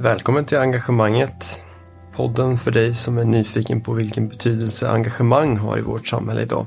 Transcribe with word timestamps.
Välkommen 0.00 0.44
till 0.44 0.58
Engagemanget. 0.58 1.60
Podden 2.12 2.58
för 2.58 2.70
dig 2.70 2.94
som 2.94 3.18
är 3.18 3.24
nyfiken 3.24 3.80
på 3.80 3.92
vilken 3.92 4.28
betydelse 4.28 4.90
engagemang 4.90 5.56
har 5.56 5.78
i 5.78 5.80
vårt 5.80 6.08
samhälle 6.08 6.42
idag. 6.42 6.66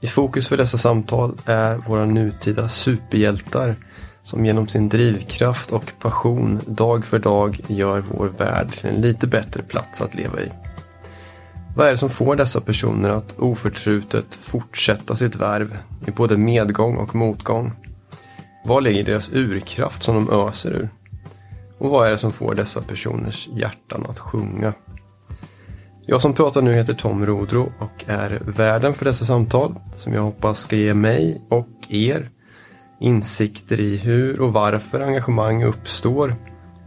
I 0.00 0.06
fokus 0.06 0.48
för 0.48 0.56
dessa 0.56 0.78
samtal 0.78 1.34
är 1.44 1.76
våra 1.76 2.04
nutida 2.06 2.68
superhjältar 2.68 3.74
som 4.22 4.44
genom 4.44 4.68
sin 4.68 4.88
drivkraft 4.88 5.72
och 5.72 5.92
passion 6.00 6.60
dag 6.66 7.04
för 7.04 7.18
dag 7.18 7.60
gör 7.66 8.00
vår 8.00 8.26
värld 8.26 8.72
till 8.72 8.90
en 8.90 9.00
lite 9.00 9.26
bättre 9.26 9.62
plats 9.62 10.00
att 10.00 10.14
leva 10.14 10.40
i. 10.40 10.50
Vad 11.76 11.86
är 11.86 11.90
det 11.90 11.98
som 11.98 12.10
får 12.10 12.36
dessa 12.36 12.60
personer 12.60 13.08
att 13.08 13.38
oförtrutet 13.38 14.34
fortsätta 14.34 15.16
sitt 15.16 15.34
värv 15.34 15.78
i 16.06 16.10
både 16.10 16.36
medgång 16.36 16.96
och 16.96 17.14
motgång? 17.14 17.72
Vad 18.64 18.82
ligger 18.82 19.04
deras 19.04 19.30
urkraft 19.32 20.02
som 20.02 20.14
de 20.14 20.30
öser 20.30 20.70
ur? 20.70 20.88
Och 21.78 21.90
vad 21.90 22.06
är 22.06 22.10
det 22.10 22.18
som 22.18 22.32
får 22.32 22.54
dessa 22.54 22.82
personers 22.82 23.48
hjärtan 23.52 24.06
att 24.08 24.18
sjunga? 24.18 24.72
Jag 26.06 26.22
som 26.22 26.34
pratar 26.34 26.62
nu 26.62 26.72
heter 26.72 26.94
Tom 26.94 27.26
Rodro 27.26 27.72
och 27.78 28.04
är 28.06 28.42
värden 28.46 28.94
för 28.94 29.04
dessa 29.04 29.24
samtal 29.24 29.74
som 29.96 30.14
jag 30.14 30.22
hoppas 30.22 30.60
ska 30.60 30.76
ge 30.76 30.94
mig 30.94 31.42
och 31.48 31.68
er 31.88 32.30
insikter 33.00 33.80
i 33.80 33.96
hur 33.96 34.40
och 34.40 34.52
varför 34.52 35.00
engagemang 35.00 35.64
uppstår, 35.64 36.34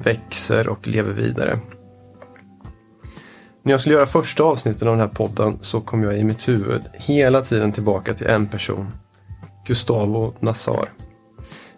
växer 0.04 0.70
och 0.70 0.88
lever 0.88 1.14
vidare. 1.14 1.60
När 3.64 3.74
jag 3.74 3.82
skulle 3.82 3.96
göra 3.96 4.06
första 4.06 4.44
avsnittet 4.44 4.82
av 4.82 4.88
den 4.88 5.00
här 5.00 5.08
podden 5.08 5.58
så 5.62 5.82
kom 5.82 6.04
jag 6.04 6.18
i 6.18 6.24
mitt 6.24 6.48
huvud 6.48 6.82
hela 6.94 7.42
tiden 7.42 7.72
tillbaka 7.72 8.14
till 8.14 8.28
en 8.28 8.48
person. 8.48 8.88
Gustavo 9.66 10.34
Nassar. 10.40 10.90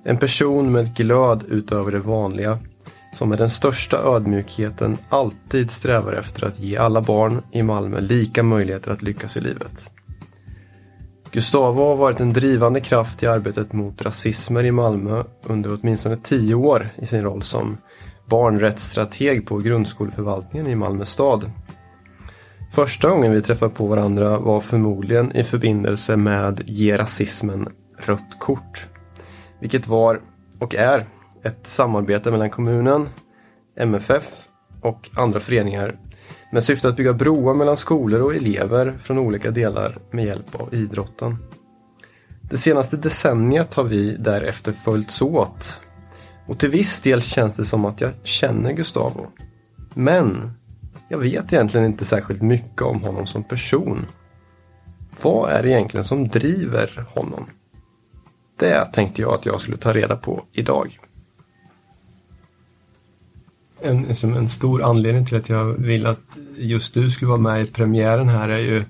En 0.03 0.17
person 0.17 0.71
med 0.71 0.95
glöd 0.95 1.43
utöver 1.47 1.91
det 1.91 1.99
vanliga 1.99 2.59
som 3.11 3.29
med 3.29 3.37
den 3.37 3.49
största 3.49 3.97
ödmjukheten 3.97 4.97
alltid 5.09 5.71
strävar 5.71 6.13
efter 6.13 6.45
att 6.45 6.59
ge 6.59 6.77
alla 6.77 7.01
barn 7.01 7.41
i 7.51 7.63
Malmö 7.63 7.99
lika 7.99 8.43
möjligheter 8.43 8.91
att 8.91 9.01
lyckas 9.01 9.37
i 9.37 9.41
livet. 9.41 9.91
Gustavo 11.31 11.87
har 11.87 11.95
varit 11.95 12.19
en 12.19 12.33
drivande 12.33 12.79
kraft 12.79 13.23
i 13.23 13.27
arbetet 13.27 13.73
mot 13.73 14.01
rasismer 14.01 14.63
i 14.63 14.71
Malmö 14.71 15.23
under 15.43 15.77
åtminstone 15.81 16.17
tio 16.17 16.55
år 16.55 16.89
i 16.97 17.05
sin 17.05 17.23
roll 17.23 17.41
som 17.43 17.77
barnrättsstrateg 18.25 19.47
på 19.47 19.57
grundskoleförvaltningen 19.57 20.67
i 20.67 20.75
Malmö 20.75 21.05
stad. 21.05 21.51
Första 22.71 23.09
gången 23.09 23.31
vi 23.31 23.41
träffade 23.41 23.73
på 23.73 23.87
varandra 23.87 24.37
var 24.37 24.61
förmodligen 24.61 25.35
i 25.35 25.43
förbindelse 25.43 26.15
med 26.15 26.61
Ge 26.65 26.97
rasismen 26.97 27.67
rött 27.97 28.39
kort. 28.39 28.87
Vilket 29.59 29.87
var 29.87 30.21
och 30.59 30.75
är 30.75 31.05
ett 31.43 31.67
samarbete 31.67 32.31
mellan 32.31 32.49
kommunen, 32.49 33.09
MFF 33.75 34.47
och 34.81 35.09
andra 35.13 35.39
föreningar 35.39 35.95
med 36.51 36.63
syfte 36.63 36.87
att 36.87 36.95
bygga 36.95 37.13
broar 37.13 37.53
mellan 37.53 37.77
skolor 37.77 38.21
och 38.21 38.35
elever 38.35 38.97
från 38.99 39.19
olika 39.19 39.51
delar 39.51 39.97
med 40.11 40.25
hjälp 40.25 40.55
av 40.55 40.73
idrotten. 40.73 41.37
Det 42.41 42.57
senaste 42.57 42.97
decenniet 42.97 43.73
har 43.73 43.83
vi 43.83 44.15
därefter 44.15 44.71
följts 44.71 45.21
åt 45.21 45.81
och 46.47 46.59
till 46.59 46.69
viss 46.69 46.99
del 46.99 47.21
känns 47.21 47.53
det 47.53 47.65
som 47.65 47.85
att 47.85 48.01
jag 48.01 48.11
känner 48.23 48.73
Gustavo. 48.73 49.27
Men 49.93 50.51
jag 51.09 51.17
vet 51.17 51.53
egentligen 51.53 51.85
inte 51.85 52.05
särskilt 52.05 52.41
mycket 52.41 52.81
om 52.81 53.01
honom 53.03 53.25
som 53.25 53.43
person. 53.43 54.05
Vad 55.23 55.51
är 55.51 55.63
det 55.63 55.69
egentligen 55.69 56.03
som 56.03 56.27
driver 56.27 57.05
honom? 57.15 57.45
Det 58.59 58.85
tänkte 58.85 59.21
jag 59.21 59.33
att 59.33 59.45
jag 59.45 59.61
skulle 59.61 59.77
ta 59.77 59.93
reda 59.93 60.15
på 60.15 60.43
idag 60.51 60.99
en, 63.83 64.01
liksom 64.01 64.33
en 64.33 64.49
stor 64.49 64.83
anledning 64.83 65.25
till 65.25 65.37
att 65.37 65.49
jag 65.49 65.65
vill 65.65 66.05
att 66.05 66.37
just 66.57 66.93
du 66.93 67.11
skulle 67.11 67.29
vara 67.29 67.41
med 67.41 67.63
i 67.63 67.65
premiären 67.65 68.29
här 68.29 68.49
är 68.49 68.59
ju 68.59 68.83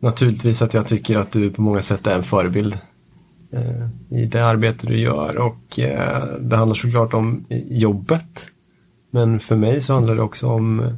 naturligtvis 0.00 0.62
att 0.62 0.74
jag 0.74 0.86
tycker 0.86 1.16
att 1.16 1.32
du 1.32 1.50
på 1.50 1.62
många 1.62 1.82
sätt 1.82 2.06
är 2.06 2.14
en 2.14 2.22
förebild 2.22 2.78
eh, 3.52 3.88
i 4.18 4.26
det 4.26 4.46
arbete 4.46 4.86
du 4.86 4.96
gör 4.96 5.38
och 5.38 5.78
eh, 5.78 6.24
det 6.40 6.56
handlar 6.56 6.74
såklart 6.74 7.14
om 7.14 7.44
jobbet. 7.68 8.48
Men 9.10 9.40
för 9.40 9.56
mig 9.56 9.82
så 9.82 9.94
handlar 9.94 10.14
det 10.14 10.22
också 10.22 10.48
om 10.48 10.80
eh, 10.80 10.94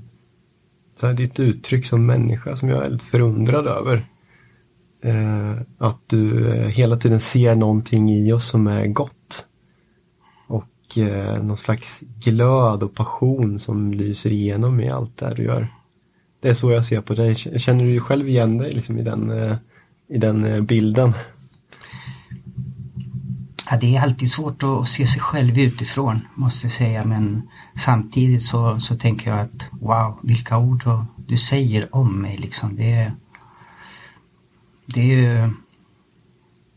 så 1.01 1.07
här, 1.07 1.15
ditt 1.15 1.41
uttryck 1.41 1.87
som 1.87 2.07
människa 2.07 2.57
som 2.57 2.69
jag 2.69 2.79
är 2.79 2.83
väldigt 2.83 3.03
förundrad 3.03 3.67
över. 3.67 4.07
Eh, 5.03 5.53
att 5.79 6.01
du 6.07 6.49
eh, 6.49 6.69
hela 6.69 6.97
tiden 6.97 7.21
ser 7.21 7.55
någonting 7.55 8.11
i 8.11 8.33
oss 8.33 8.49
som 8.49 8.67
är 8.67 8.87
gott 8.87 9.13
eh, 10.99 11.43
någon 11.43 11.57
slags 11.57 12.01
glöd 12.01 12.83
och 12.83 12.95
passion 12.95 13.59
som 13.59 13.93
lyser 13.93 14.33
igenom 14.33 14.81
i 14.81 14.91
allt 14.91 15.17
det 15.17 15.35
du 15.37 15.43
gör. 15.43 15.69
Det 16.41 16.49
är 16.49 16.55
så 16.55 16.71
jag 16.71 16.85
ser 16.85 17.01
på 17.01 17.15
dig. 17.15 17.35
Känner 17.35 17.85
du 17.85 18.01
själv 18.01 18.29
igen 18.29 18.59
dig 18.59 18.73
liksom, 18.73 18.99
i 18.99 19.03
den, 19.03 19.31
eh, 19.31 19.57
i 20.09 20.19
den 20.19 20.45
eh, 20.45 20.61
bilden? 20.61 21.13
Ja, 23.71 23.77
det 23.77 23.97
är 23.97 24.03
alltid 24.03 24.31
svårt 24.31 24.63
att 24.63 24.89
se 24.89 25.07
sig 25.07 25.21
själv 25.21 25.59
utifrån 25.59 26.21
måste 26.35 26.67
jag 26.67 26.73
säga 26.73 27.05
men 27.05 27.43
samtidigt 27.75 28.43
så, 28.43 28.81
så 28.81 28.95
tänker 28.95 29.31
jag 29.31 29.41
att 29.41 29.69
wow 29.71 30.19
vilka 30.23 30.59
ord 30.59 30.85
du 31.27 31.37
säger 31.37 31.95
om 31.95 32.23
mig 32.23 32.37
liksom. 32.37 32.77
Det 32.77 32.93
är, 32.93 33.13
det 34.87 35.01
är 35.01 35.17
ju, 35.17 35.51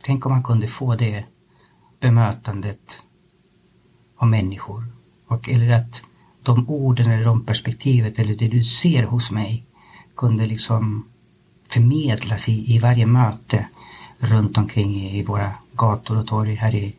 tänk 0.02 0.26
om 0.26 0.32
man 0.32 0.44
kunde 0.44 0.68
få 0.68 0.96
det 0.96 1.24
bemötandet 2.00 3.02
av 4.18 4.28
människor. 4.28 4.84
Och, 5.28 5.50
eller 5.50 5.76
att 5.76 6.02
de 6.44 6.70
orden 6.70 7.12
eller 7.12 7.26
de 7.26 7.44
perspektivet 7.44 8.20
eller 8.20 8.36
det 8.36 8.48
du 8.48 8.64
ser 8.64 9.04
hos 9.04 9.32
mig 9.32 9.66
kunde 10.16 10.46
liksom 10.46 11.06
förmedlas 11.68 12.50
i, 12.50 12.76
i 12.76 12.80
varje 12.80 13.06
möte 13.06 13.68
runt 14.20 14.58
omkring 14.58 14.96
i, 14.96 15.20
i 15.20 15.24
våra 15.24 15.52
gator 15.74 16.18
och 16.18 16.28
torg 16.28 16.56
här 16.56 16.76
i, 16.76 16.96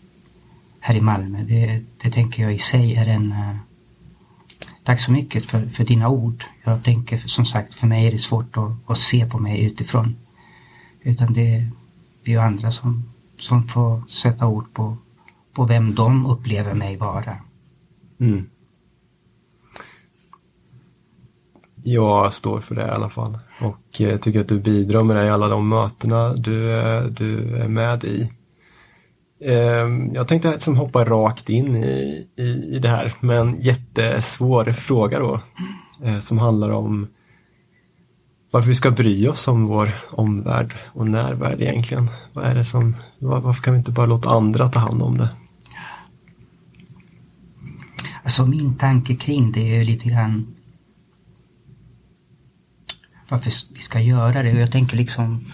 här 0.80 0.94
i 0.94 1.00
Malmö. 1.00 1.42
Det, 1.42 1.84
det 2.02 2.10
tänker 2.10 2.42
jag 2.42 2.54
i 2.54 2.58
sig 2.58 2.94
är 2.94 3.06
en... 3.06 3.32
Uh, 3.32 3.56
tack 4.84 5.00
så 5.00 5.12
mycket 5.12 5.44
för, 5.44 5.66
för 5.66 5.84
dina 5.84 6.08
ord. 6.08 6.44
Jag 6.64 6.84
tänker 6.84 7.18
som 7.18 7.46
sagt, 7.46 7.74
för 7.74 7.86
mig 7.86 8.06
är 8.06 8.12
det 8.12 8.18
svårt 8.18 8.56
att, 8.56 8.90
att 8.90 8.98
se 8.98 9.26
på 9.26 9.38
mig 9.38 9.64
utifrån. 9.64 10.16
Utan 11.02 11.32
det, 11.32 11.66
det 12.24 12.30
är 12.30 12.34
ju 12.34 12.40
andra 12.40 12.70
som, 12.70 13.04
som 13.38 13.68
får 13.68 14.02
sätta 14.08 14.46
ord 14.46 14.72
på, 14.72 14.96
på 15.58 15.64
vem 15.64 15.94
de 15.94 16.26
upplever 16.26 16.74
mig 16.74 16.96
vara. 16.96 17.36
Mm. 18.20 18.46
Jag 21.82 22.32
står 22.32 22.60
för 22.60 22.74
det 22.74 22.86
i 22.86 22.91
alla 22.91 23.08
fall 23.08 23.38
och 23.60 24.00
eh, 24.00 24.19
tycker 24.19 24.41
att 24.41 24.48
du 24.48 24.60
bidrar 24.60 25.02
med 25.02 25.16
det 25.16 25.26
i 25.26 25.30
alla 25.30 25.48
de 25.48 25.69
mötena 25.69 26.34
du, 26.34 26.78
eh, 26.78 27.02
du 27.02 27.56
är 27.56 27.69
med 27.69 28.04
i. 28.04 28.30
Eh, 29.41 29.88
jag 30.12 30.28
tänkte 30.28 30.52
liksom 30.52 30.76
hoppa 30.76 31.04
rakt 31.04 31.48
in 31.48 31.76
i, 31.76 32.28
i, 32.36 32.76
i 32.76 32.78
det 32.78 32.88
här 32.88 33.14
med 33.20 33.38
en 33.38 33.60
jättesvår 33.60 34.72
fråga 34.72 35.19
då 35.19 35.40
eh, 36.04 36.19
som 36.19 36.38
handlar 36.38 36.70
om 36.70 37.06
varför 38.50 38.69
vi 38.69 38.75
ska 38.75 38.90
bry 38.90 39.28
oss 39.28 39.48
om 39.48 39.66
vår 39.66 39.90
omvärld 40.10 40.75
och 40.86 41.06
närvärld 41.06 41.60
egentligen. 41.60 42.10
Vad 42.32 42.44
är 42.44 42.54
det 42.54 42.64
som, 42.64 42.96
varför 43.19 43.62
kan 43.62 43.72
vi 43.75 43.78
inte 43.78 43.90
bara 43.90 44.06
låta 44.06 44.30
andra 44.30 44.69
ta 44.69 44.78
hand 44.78 45.02
om 45.02 45.19
det? 45.19 45.28
Alltså 48.28 48.46
min 48.46 48.75
tanke 48.75 49.14
kring 49.16 49.52
det 49.52 49.76
är 49.76 49.84
lite 49.84 50.08
grann 50.08 50.54
varför 53.28 53.52
vi 53.75 53.80
ska 53.80 54.00
göra 54.00 54.42
det. 54.42 54.52
Och 54.52 54.60
jag 54.60 54.72
tänker 54.72 54.96
liksom 54.96 55.44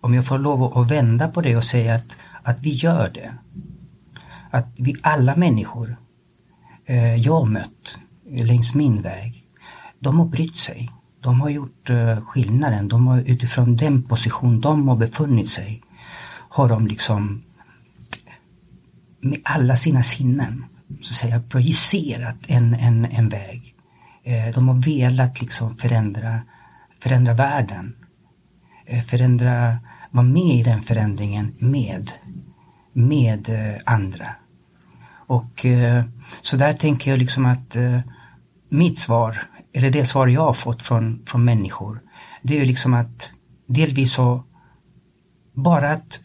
om 0.00 0.14
jag 0.14 0.26
får 0.26 0.38
lov 0.38 0.78
att 0.78 0.90
vända 0.90 1.28
på 1.28 1.40
det 1.40 1.56
och 1.56 1.64
säga 1.64 1.94
att, 1.94 2.16
att 2.42 2.58
vi 2.60 2.70
gör 2.70 3.10
det. 3.14 3.34
Att 4.50 4.66
vi 4.76 4.96
alla 5.02 5.36
människor 5.36 5.96
eh, 6.86 7.16
jag 7.16 7.48
mött 7.48 7.98
längs 8.30 8.74
min 8.74 9.02
väg, 9.02 9.46
de 9.98 10.18
har 10.18 10.26
brytt 10.26 10.56
sig. 10.56 10.90
De 11.20 11.40
har 11.40 11.50
gjort 11.50 11.90
eh, 11.90 12.24
skillnaden. 12.24 12.88
De 12.88 13.06
har 13.06 13.18
utifrån 13.18 13.76
den 13.76 14.02
position 14.02 14.60
de 14.60 14.88
har 14.88 14.96
befunnit 14.96 15.48
sig 15.48 15.82
har 16.48 16.68
de 16.68 16.86
liksom 16.86 17.42
med 19.20 19.40
alla 19.44 19.76
sina 19.76 20.02
sinnen 20.02 20.64
så 21.00 21.12
att 21.12 21.16
säga, 21.16 21.42
projicerat 21.48 22.36
en, 22.48 22.74
en, 22.74 23.04
en 23.04 23.28
väg. 23.28 23.74
Eh, 24.24 24.54
de 24.54 24.68
har 24.68 24.74
velat 24.74 25.40
liksom 25.40 25.76
förändra, 25.76 26.40
förändra 27.00 27.34
världen. 27.34 27.96
Eh, 28.86 29.04
förändra, 29.04 29.78
vara 30.10 30.26
med 30.26 30.54
i 30.54 30.62
den 30.62 30.82
förändringen 30.82 31.54
med, 31.58 32.10
med 32.92 33.48
eh, 33.48 33.80
andra. 33.86 34.34
Och 35.26 35.66
så 36.42 36.56
där 36.56 36.72
tänker 36.72 37.10
jag 37.10 37.18
liksom 37.18 37.46
att 37.46 37.76
mitt 38.68 38.98
svar, 38.98 39.38
eller 39.72 39.90
det 39.90 40.04
svar 40.04 40.26
jag 40.26 40.40
har 40.40 40.52
fått 40.52 40.82
från, 40.82 41.22
från 41.26 41.44
människor, 41.44 42.00
det 42.42 42.54
är 42.54 42.58
ju 42.58 42.64
liksom 42.64 42.94
att 42.94 43.30
delvis 43.66 44.12
så 44.12 44.44
bara 45.52 45.90
att, 45.90 46.20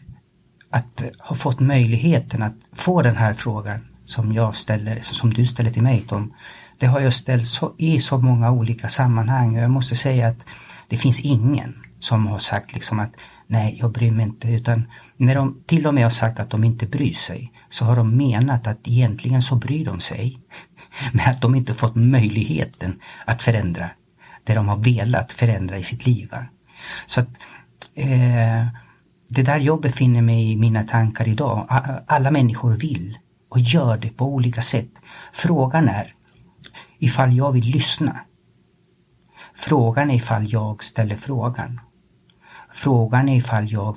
att 0.70 1.02
ha 1.18 1.36
fått 1.36 1.60
möjligheten 1.60 2.42
att 2.42 2.54
få 2.72 3.02
den 3.02 3.16
här 3.16 3.34
frågan 3.34 3.87
som 4.08 4.32
jag 4.32 4.56
ställer, 4.56 5.00
som 5.00 5.34
du 5.34 5.46
ställer 5.46 5.70
till 5.70 5.82
mig 5.82 6.00
Tom, 6.00 6.34
Det 6.78 6.86
har 6.86 7.00
jag 7.00 7.12
ställt 7.12 7.46
så, 7.46 7.74
i 7.78 8.00
så 8.00 8.18
många 8.18 8.50
olika 8.50 8.88
sammanhang 8.88 9.56
och 9.56 9.62
jag 9.62 9.70
måste 9.70 9.96
säga 9.96 10.28
att 10.28 10.44
det 10.88 10.96
finns 10.96 11.20
ingen 11.20 11.74
som 11.98 12.26
har 12.26 12.38
sagt 12.38 12.74
liksom 12.74 13.00
att 13.00 13.12
nej, 13.46 13.76
jag 13.80 13.92
bryr 13.92 14.10
mig 14.10 14.26
inte. 14.26 14.48
Utan 14.48 14.84
när 15.16 15.34
de 15.34 15.62
till 15.66 15.86
och 15.86 15.94
med 15.94 16.02
har 16.02 16.10
sagt 16.10 16.40
att 16.40 16.50
de 16.50 16.64
inte 16.64 16.86
bryr 16.86 17.12
sig 17.12 17.52
så 17.68 17.84
har 17.84 17.96
de 17.96 18.16
menat 18.16 18.66
att 18.66 18.78
egentligen 18.84 19.42
så 19.42 19.56
bryr 19.56 19.84
de 19.84 20.00
sig. 20.00 20.38
Men 21.12 21.30
att 21.30 21.42
de 21.42 21.54
inte 21.54 21.74
fått 21.74 21.96
möjligheten 21.96 23.00
att 23.24 23.42
förändra 23.42 23.90
det 24.44 24.54
de 24.54 24.68
har 24.68 24.76
velat 24.76 25.32
förändra 25.32 25.78
i 25.78 25.82
sitt 25.82 26.06
liv. 26.06 26.34
Så 27.06 27.20
att 27.20 27.28
eh, 27.94 28.66
det 29.28 29.42
där 29.42 29.58
jag 29.58 29.80
befinner 29.80 30.22
mig 30.22 30.52
i 30.52 30.56
mina 30.56 30.82
tankar 30.82 31.28
idag. 31.28 31.66
Alla 32.06 32.30
människor 32.30 32.76
vill 32.76 33.18
och 33.48 33.60
gör 33.60 33.96
det 33.96 34.10
på 34.10 34.24
olika 34.24 34.62
sätt. 34.62 34.90
Frågan 35.32 35.88
är 35.88 36.14
ifall 36.98 37.36
jag 37.36 37.52
vill 37.52 37.64
lyssna. 37.64 38.20
Frågan 39.54 40.10
är 40.10 40.14
ifall 40.14 40.52
jag 40.52 40.84
ställer 40.84 41.16
frågan. 41.16 41.80
Frågan 42.72 43.28
är 43.28 43.36
ifall 43.36 43.72
jag 43.72 43.96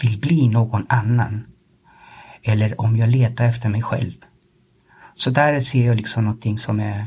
vill 0.00 0.20
bli 0.20 0.48
någon 0.48 0.86
annan. 0.88 1.46
Eller 2.42 2.80
om 2.80 2.96
jag 2.96 3.08
letar 3.08 3.44
efter 3.44 3.68
mig 3.68 3.82
själv. 3.82 4.14
Så 5.14 5.30
där 5.30 5.60
ser 5.60 5.86
jag 5.86 5.96
liksom 5.96 6.24
någonting 6.24 6.58
som 6.58 6.80
är 6.80 7.06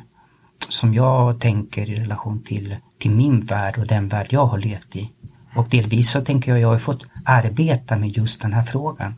som 0.69 0.93
jag 0.93 1.39
tänker 1.39 1.89
i 1.89 1.95
relation 1.95 2.43
till, 2.43 2.75
till 2.99 3.11
min 3.11 3.45
värld 3.45 3.77
och 3.77 3.87
den 3.87 4.07
värld 4.07 4.27
jag 4.29 4.45
har 4.45 4.57
levt 4.57 4.95
i. 4.95 5.11
Och 5.55 5.69
delvis 5.69 6.11
så 6.11 6.21
tänker 6.21 6.51
jag, 6.51 6.59
jag 6.59 6.67
har 6.67 6.77
fått 6.77 7.05
arbeta 7.25 7.97
med 7.97 8.17
just 8.17 8.41
den 8.41 8.53
här 8.53 8.63
frågan. 8.63 9.15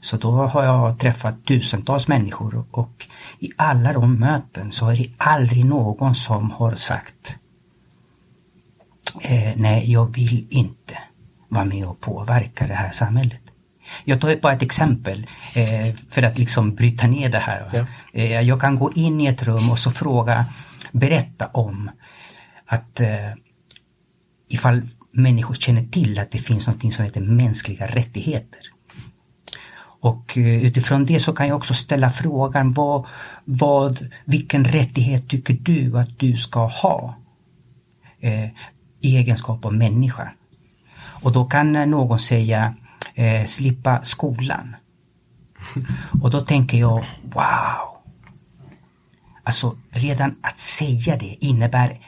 Så 0.00 0.16
då 0.16 0.30
har 0.30 0.64
jag 0.64 0.98
träffat 0.98 1.44
tusentals 1.44 2.08
människor 2.08 2.64
och 2.70 3.06
i 3.38 3.50
alla 3.56 3.92
de 3.92 4.14
möten 4.14 4.72
så 4.72 4.88
är 4.88 4.96
det 4.96 5.10
aldrig 5.16 5.64
någon 5.64 6.14
som 6.14 6.50
har 6.50 6.74
sagt 6.74 7.36
eh, 9.22 9.52
Nej, 9.56 9.92
jag 9.92 10.14
vill 10.14 10.46
inte 10.50 10.98
vara 11.48 11.64
med 11.64 11.86
och 11.86 12.00
påverka 12.00 12.66
det 12.66 12.74
här 12.74 12.90
samhället. 12.90 13.40
Jag 14.04 14.20
tar 14.20 14.36
bara 14.36 14.52
ett 14.52 14.62
exempel 14.62 15.26
eh, 15.54 15.94
för 16.10 16.22
att 16.22 16.38
liksom 16.38 16.74
bryta 16.74 17.06
ner 17.06 17.28
det 17.28 17.38
här. 17.38 17.70
Ja. 17.72 17.86
Eh, 18.12 18.40
jag 18.40 18.60
kan 18.60 18.78
gå 18.78 18.92
in 18.92 19.20
i 19.20 19.26
ett 19.26 19.42
rum 19.42 19.70
och 19.70 19.78
så 19.78 19.90
fråga, 19.90 20.44
berätta 20.92 21.46
om 21.46 21.90
att 22.66 23.00
eh, 23.00 23.32
ifall 24.48 24.82
människor 25.12 25.54
känner 25.54 25.84
till 25.84 26.18
att 26.18 26.30
det 26.30 26.38
finns 26.38 26.66
något 26.66 26.94
som 26.94 27.04
heter 27.04 27.20
mänskliga 27.20 27.86
rättigheter. 27.86 28.60
Och 30.00 30.38
eh, 30.38 30.64
utifrån 30.64 31.06
det 31.06 31.20
så 31.20 31.32
kan 31.32 31.48
jag 31.48 31.56
också 31.56 31.74
ställa 31.74 32.10
frågan 32.10 32.72
vad, 32.72 33.06
vad, 33.44 34.10
vilken 34.24 34.64
rättighet 34.64 35.28
tycker 35.28 35.54
du 35.54 35.98
att 35.98 36.18
du 36.18 36.36
ska 36.36 36.66
ha 36.66 37.14
eh, 38.20 38.44
i 39.00 39.16
egenskap 39.16 39.64
av 39.64 39.74
människa? 39.74 40.32
Och 41.22 41.32
då 41.32 41.44
kan 41.44 41.76
eh, 41.76 41.86
någon 41.86 42.18
säga 42.18 42.74
eh, 43.14 43.44
slippa 43.44 44.02
skolan. 44.02 44.76
Och 46.22 46.30
då 46.30 46.40
tänker 46.40 46.78
jag, 46.78 47.04
wow! 47.22 47.90
Alltså 49.42 49.76
redan 49.90 50.36
att 50.40 50.58
säga 50.58 51.16
det 51.16 51.36
innebär 51.40 52.00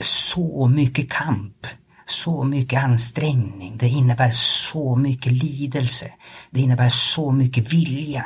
så 0.00 0.66
mycket 0.66 1.12
kamp 1.12 1.66
så 2.06 2.44
mycket 2.44 2.82
ansträngning, 2.82 3.78
det 3.78 3.88
innebär 3.88 4.30
så 4.30 4.96
mycket 4.96 5.32
lidelse, 5.32 6.12
det 6.50 6.60
innebär 6.60 6.88
så 6.88 7.32
mycket 7.32 7.72
vilja, 7.72 8.24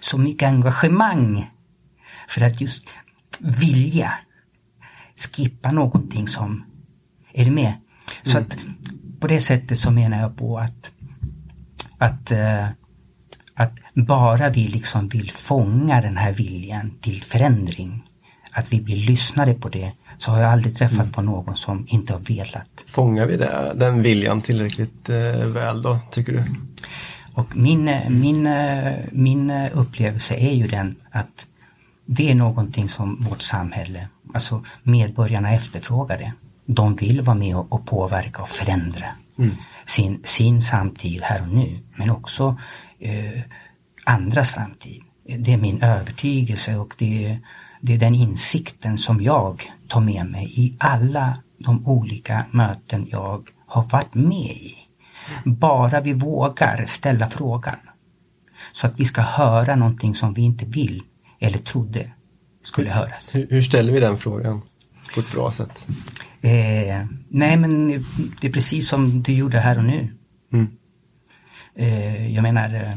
så 0.00 0.18
mycket 0.18 0.48
engagemang 0.48 1.50
för 2.28 2.40
att 2.40 2.60
just 2.60 2.88
vilja 3.38 4.12
skippa 5.16 5.72
någonting 5.72 6.28
som, 6.28 6.64
är 7.32 7.44
du 7.44 7.50
med? 7.50 7.72
Så 8.22 8.38
mm. 8.38 8.46
att 8.46 8.58
på 9.20 9.26
det 9.26 9.40
sättet 9.40 9.78
så 9.78 9.90
menar 9.90 10.20
jag 10.20 10.36
på 10.36 10.58
att, 10.58 10.90
att, 11.98 12.32
uh, 12.32 12.68
att 13.54 13.78
bara 13.94 14.48
vi 14.48 14.68
liksom 14.68 15.08
vill 15.08 15.30
fånga 15.30 16.00
den 16.00 16.16
här 16.16 16.32
viljan 16.32 16.98
till 17.00 17.22
förändring, 17.22 18.02
att 18.50 18.72
vi 18.72 18.80
blir 18.80 18.96
lyssnade 18.96 19.54
på 19.54 19.68
det, 19.68 19.92
så 20.18 20.30
har 20.30 20.40
jag 20.40 20.52
aldrig 20.52 20.76
träffat 20.76 20.98
mm. 20.98 21.12
på 21.12 21.22
någon 21.22 21.56
som 21.56 21.86
inte 21.88 22.12
har 22.12 22.20
velat. 22.20 22.84
Fångar 22.86 23.26
vi 23.26 23.36
det, 23.36 23.72
den 23.76 24.02
viljan 24.02 24.42
tillräckligt 24.42 25.08
eh, 25.08 25.46
väl 25.46 25.82
då, 25.82 25.98
tycker 26.10 26.32
du? 26.32 26.44
Och 27.34 27.56
min, 27.56 27.90
min, 28.08 28.48
min 29.12 29.50
upplevelse 29.72 30.34
är 30.34 30.54
ju 30.54 30.66
den 30.66 30.96
att 31.10 31.46
det 32.06 32.30
är 32.30 32.34
någonting 32.34 32.88
som 32.88 33.16
vårt 33.20 33.42
samhälle, 33.42 34.08
alltså 34.34 34.64
medborgarna 34.82 35.52
efterfrågar 35.52 36.18
det. 36.18 36.32
De 36.66 36.96
vill 36.96 37.20
vara 37.20 37.36
med 37.36 37.56
och, 37.56 37.72
och 37.72 37.86
påverka 37.86 38.42
och 38.42 38.48
förändra 38.48 39.06
mm. 39.38 39.56
sin, 39.86 40.20
sin 40.24 40.62
samtid 40.62 41.22
här 41.22 41.42
och 41.42 41.48
nu, 41.48 41.78
men 41.96 42.10
också 42.10 42.56
eh, 42.98 43.40
andras 44.04 44.52
framtid. 44.52 45.02
Det 45.38 45.52
är 45.52 45.56
min 45.56 45.82
övertygelse 45.82 46.76
och 46.76 46.94
det, 46.98 47.38
det 47.80 47.94
är 47.94 47.98
den 47.98 48.14
insikten 48.14 48.98
som 48.98 49.22
jag 49.22 49.72
tar 49.88 50.00
med 50.00 50.26
mig 50.26 50.52
i 50.60 50.76
alla 50.78 51.36
de 51.58 51.86
olika 51.86 52.44
möten 52.50 53.08
jag 53.10 53.48
har 53.66 53.82
varit 53.82 54.14
med 54.14 54.50
i. 54.50 54.74
Bara 55.44 56.00
vi 56.00 56.12
vågar 56.12 56.84
ställa 56.84 57.26
frågan. 57.26 57.76
Så 58.72 58.86
att 58.86 59.00
vi 59.00 59.04
ska 59.04 59.20
höra 59.20 59.76
någonting 59.76 60.14
som 60.14 60.34
vi 60.34 60.42
inte 60.42 60.64
vill 60.64 61.02
eller 61.38 61.58
trodde 61.58 62.10
skulle 62.62 62.90
höras. 62.90 63.34
Hur, 63.34 63.46
hur 63.50 63.62
ställer 63.62 63.92
vi 63.92 64.00
den 64.00 64.18
frågan 64.18 64.62
på 65.14 65.20
ett 65.20 65.32
bra 65.32 65.52
sätt? 65.52 65.86
Eh, 66.40 67.06
nej 67.28 67.56
men 67.56 67.88
det 68.40 68.48
är 68.48 68.52
precis 68.52 68.88
som 68.88 69.22
du 69.22 69.32
gjorde 69.32 69.60
här 69.60 69.78
och 69.78 69.84
nu. 69.84 70.14
Mm. 70.52 70.68
Eh, 71.74 72.34
jag 72.34 72.42
menar 72.42 72.74
eh, 72.74 72.96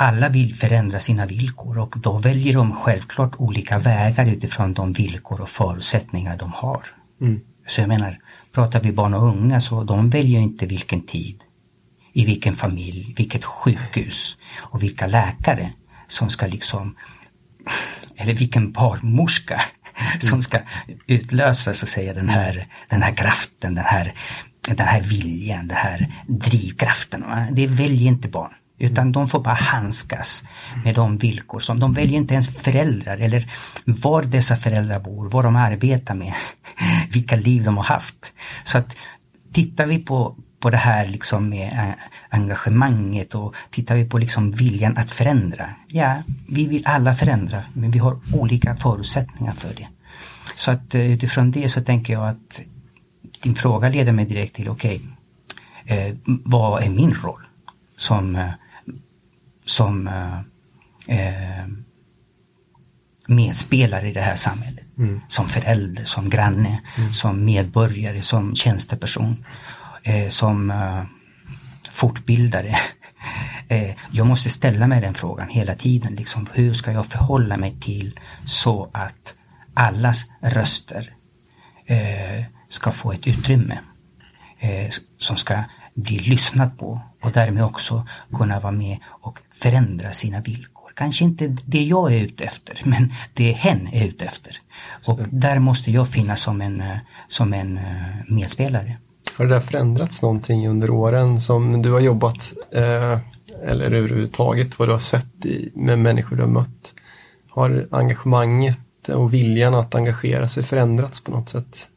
alla 0.00 0.28
vill 0.28 0.54
förändra 0.54 1.00
sina 1.00 1.26
villkor 1.26 1.78
och 1.78 1.94
då 1.98 2.18
väljer 2.18 2.54
de 2.54 2.74
självklart 2.74 3.32
olika 3.36 3.78
vägar 3.78 4.26
utifrån 4.26 4.72
de 4.72 4.92
villkor 4.92 5.40
och 5.40 5.48
förutsättningar 5.48 6.36
de 6.36 6.52
har. 6.52 6.82
Mm. 7.20 7.40
Så 7.66 7.80
jag 7.80 7.88
menar, 7.88 8.18
pratar 8.52 8.80
vi 8.80 8.92
barn 8.92 9.14
och 9.14 9.22
unga 9.22 9.60
så 9.60 9.84
de 9.84 10.10
väljer 10.10 10.40
inte 10.40 10.66
vilken 10.66 11.00
tid, 11.00 11.44
i 12.12 12.24
vilken 12.24 12.54
familj, 12.54 13.14
vilket 13.16 13.44
sjukhus 13.44 14.38
och 14.56 14.82
vilka 14.82 15.06
läkare 15.06 15.72
som 16.06 16.30
ska 16.30 16.46
liksom, 16.46 16.96
eller 18.16 18.34
vilken 18.34 18.72
barnmorska 18.72 19.62
mm. 19.94 20.20
som 20.20 20.42
ska 20.42 20.58
utlösa 21.06 21.74
så 21.74 21.84
att 21.84 21.90
säga 21.90 22.14
den 22.14 22.28
här, 22.28 22.66
den 22.88 23.02
här 23.02 23.14
kraften, 23.14 23.74
den 23.74 23.84
här, 23.84 24.14
den 24.68 24.86
här 24.86 25.00
viljan, 25.00 25.68
den 25.68 25.76
här 25.76 26.14
drivkraften. 26.26 27.24
Det 27.52 27.66
väljer 27.66 28.08
inte 28.08 28.28
barn. 28.28 28.52
Utan 28.78 29.12
de 29.12 29.28
får 29.28 29.40
bara 29.40 29.54
handskas 29.54 30.44
med 30.84 30.94
de 30.94 31.18
villkor 31.18 31.60
som, 31.60 31.80
de 31.80 31.94
väljer 31.94 32.16
inte 32.16 32.34
ens 32.34 32.56
föräldrar 32.56 33.18
eller 33.18 33.50
var 33.84 34.22
dessa 34.22 34.56
föräldrar 34.56 35.00
bor, 35.00 35.28
vad 35.28 35.44
de 35.44 35.56
arbetar 35.56 36.14
med, 36.14 36.34
vilka 37.12 37.36
liv 37.36 37.64
de 37.64 37.76
har 37.76 37.84
haft. 37.84 38.32
Så 38.64 38.78
att 38.78 38.96
tittar 39.52 39.86
vi 39.86 39.98
på, 39.98 40.36
på 40.60 40.70
det 40.70 40.76
här 40.76 41.06
liksom 41.06 41.48
med 41.48 41.72
eh, 41.72 41.94
engagemanget 42.28 43.34
och 43.34 43.54
tittar 43.70 43.96
vi 43.96 44.04
på 44.04 44.18
liksom 44.18 44.52
viljan 44.52 44.96
att 44.96 45.10
förändra. 45.10 45.70
Ja, 45.88 46.22
vi 46.48 46.66
vill 46.66 46.86
alla 46.86 47.14
förändra 47.14 47.62
men 47.72 47.90
vi 47.90 47.98
har 47.98 48.20
olika 48.34 48.76
förutsättningar 48.76 49.52
för 49.52 49.74
det. 49.74 49.88
Så 50.56 50.70
att 50.70 50.94
eh, 50.94 51.12
utifrån 51.12 51.50
det 51.50 51.68
så 51.68 51.80
tänker 51.80 52.12
jag 52.12 52.28
att 52.28 52.62
din 53.42 53.54
fråga 53.54 53.88
leder 53.88 54.12
mig 54.12 54.24
direkt 54.24 54.56
till, 54.56 54.68
okej, 54.68 55.00
okay, 55.84 55.98
eh, 55.98 56.14
vad 56.24 56.82
är 56.82 56.90
min 56.90 57.14
roll 57.14 57.42
som 57.96 58.36
eh, 58.36 58.48
som 59.68 60.08
eh, 60.08 60.38
eh, 61.18 61.66
medspelare 63.26 64.08
i 64.08 64.12
det 64.12 64.20
här 64.20 64.36
samhället. 64.36 64.84
Mm. 64.98 65.20
Som 65.28 65.48
förälder, 65.48 66.04
som 66.04 66.30
granne, 66.30 66.80
mm. 66.98 67.12
som 67.12 67.44
medborgare, 67.44 68.22
som 68.22 68.54
tjänsteperson, 68.54 69.44
eh, 70.02 70.28
som 70.28 70.70
eh, 70.70 71.04
fortbildare. 71.90 72.76
eh, 73.68 73.94
jag 74.10 74.26
måste 74.26 74.50
ställa 74.50 74.86
mig 74.86 75.00
den 75.00 75.14
frågan 75.14 75.48
hela 75.48 75.74
tiden. 75.74 76.14
Liksom, 76.14 76.46
hur 76.52 76.74
ska 76.74 76.92
jag 76.92 77.06
förhålla 77.06 77.56
mig 77.56 77.76
till 77.80 78.20
så 78.44 78.90
att 78.92 79.34
allas 79.74 80.30
röster 80.42 81.12
eh, 81.86 82.44
ska 82.68 82.92
få 82.92 83.12
ett 83.12 83.26
utrymme 83.26 83.78
eh, 84.58 84.88
som 85.18 85.36
ska 85.36 85.64
bli 85.94 86.18
lyssnat 86.18 86.78
på 86.78 87.07
och 87.22 87.32
därmed 87.32 87.64
också 87.64 88.06
kunna 88.32 88.60
vara 88.60 88.72
med 88.72 88.98
och 89.06 89.38
förändra 89.52 90.12
sina 90.12 90.40
villkor. 90.40 90.92
Kanske 90.94 91.24
inte 91.24 91.56
det 91.64 91.82
jag 91.82 92.14
är 92.14 92.20
ute 92.20 92.44
efter, 92.44 92.82
men 92.84 93.12
det 93.34 93.52
hen 93.52 93.88
är 93.92 94.04
ute 94.06 94.24
efter. 94.24 94.56
Och 95.06 95.18
där 95.30 95.58
måste 95.58 95.90
jag 95.90 96.08
finnas 96.08 96.40
som 96.40 96.60
en, 96.60 96.80
eh, 96.80 96.96
som 97.28 97.52
en 97.52 97.78
eh, 97.78 97.84
medspelare. 98.28 98.96
Har 99.36 99.44
det 99.44 99.54
där 99.54 99.60
förändrats 99.60 100.22
någonting 100.22 100.68
under 100.68 100.90
åren 100.90 101.40
som 101.40 101.82
du 101.82 101.92
har 101.92 102.00
jobbat 102.00 102.52
eh, 102.72 103.18
eller 103.64 103.84
överhuvudtaget 103.84 104.78
vad 104.78 104.88
du 104.88 104.92
har 104.92 104.98
sett 104.98 105.46
i, 105.46 105.70
med 105.74 105.98
människor 105.98 106.36
du 106.36 106.42
har 106.42 106.48
mött? 106.48 106.94
Har 107.50 107.88
engagemanget 107.90 109.08
och 109.08 109.34
viljan 109.34 109.74
att 109.74 109.94
engagera 109.94 110.48
sig 110.48 110.62
förändrats 110.62 111.20
på 111.20 111.30
något 111.30 111.48
sätt? 111.48 111.90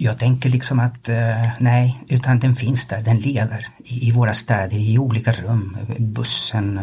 Jag 0.00 0.18
tänker 0.18 0.50
liksom 0.50 0.80
att 0.80 1.08
eh, 1.08 1.48
nej, 1.60 2.04
utan 2.08 2.38
den 2.38 2.56
finns 2.56 2.86
där, 2.86 3.00
den 3.00 3.18
lever 3.18 3.66
i, 3.84 4.12
våra 4.12 4.34
städer, 4.34 4.76
i 4.76 4.98
olika 4.98 5.32
rum, 5.32 5.76
bussen, 5.98 6.80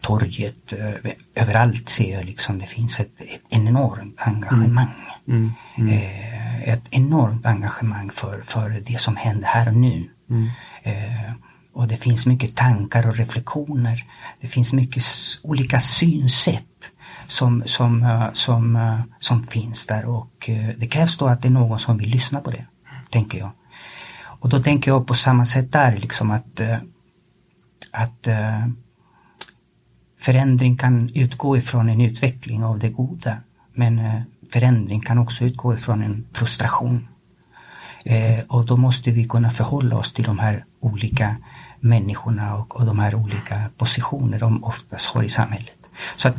torget, 0.00 0.72
eh, 0.72 1.12
överallt 1.34 1.88
ser 1.88 2.12
jag 2.12 2.24
liksom 2.24 2.58
det 2.58 2.66
finns 2.66 3.00
ett, 3.00 3.20
ett 3.20 3.42
enormt 3.48 4.14
engagemang. 4.18 4.94
Mm. 5.28 5.52
Mm. 5.78 5.88
Mm. 5.88 5.92
Eh, 5.92 6.68
ett 6.68 6.84
enormt 6.90 7.46
engagemang 7.46 8.10
för, 8.10 8.40
för 8.44 8.82
det 8.86 9.00
som 9.00 9.16
händer 9.16 9.46
här 9.46 9.68
och 9.68 9.74
nu. 9.74 10.08
Mm. 10.30 10.48
Och 11.72 11.88
det 11.88 11.96
finns 11.96 12.26
mycket 12.26 12.56
tankar 12.56 13.08
och 13.08 13.16
reflektioner. 13.16 14.04
Det 14.40 14.46
finns 14.46 14.72
mycket 14.72 15.02
olika 15.42 15.80
synsätt 15.80 16.92
som, 17.30 17.62
som, 17.66 18.02
uh, 18.02 18.32
som, 18.32 18.76
uh, 18.76 19.00
som 19.18 19.42
finns 19.42 19.86
där 19.86 20.04
och 20.04 20.48
uh, 20.48 20.70
det 20.76 20.86
krävs 20.86 21.16
då 21.16 21.26
att 21.26 21.42
det 21.42 21.48
är 21.48 21.52
någon 21.52 21.78
som 21.78 21.96
vill 21.96 22.10
lyssna 22.10 22.40
på 22.40 22.50
det, 22.50 22.66
tänker 23.10 23.38
jag. 23.38 23.50
Och 24.22 24.48
då 24.48 24.62
tänker 24.62 24.90
jag 24.90 25.06
på 25.06 25.14
samma 25.14 25.46
sätt 25.46 25.72
där, 25.72 25.96
liksom 25.96 26.30
att, 26.30 26.60
att 27.90 28.28
förändring 30.18 30.76
kan 30.76 31.10
utgå 31.14 31.56
ifrån 31.56 31.88
en 31.88 32.00
utveckling 32.00 32.64
av 32.64 32.78
det 32.78 32.88
goda. 32.88 33.36
Men 33.74 34.24
förändring 34.52 35.00
kan 35.00 35.18
också 35.18 35.44
utgå 35.44 35.74
ifrån 35.74 36.02
en 36.02 36.26
frustration. 36.32 37.08
Eh, 38.04 38.44
och 38.48 38.66
då 38.66 38.76
måste 38.76 39.10
vi 39.10 39.24
kunna 39.24 39.50
förhålla 39.50 39.96
oss 39.96 40.12
till 40.12 40.24
de 40.24 40.38
här 40.38 40.64
olika 40.80 41.36
människorna 41.80 42.54
och, 42.54 42.76
och 42.76 42.86
de 42.86 42.98
här 42.98 43.14
olika 43.14 43.70
positioner 43.76 44.38
de 44.38 44.64
oftast 44.64 45.06
har 45.06 45.22
i 45.22 45.28
samhället. 45.28 45.76
Så 46.16 46.28
att 46.28 46.36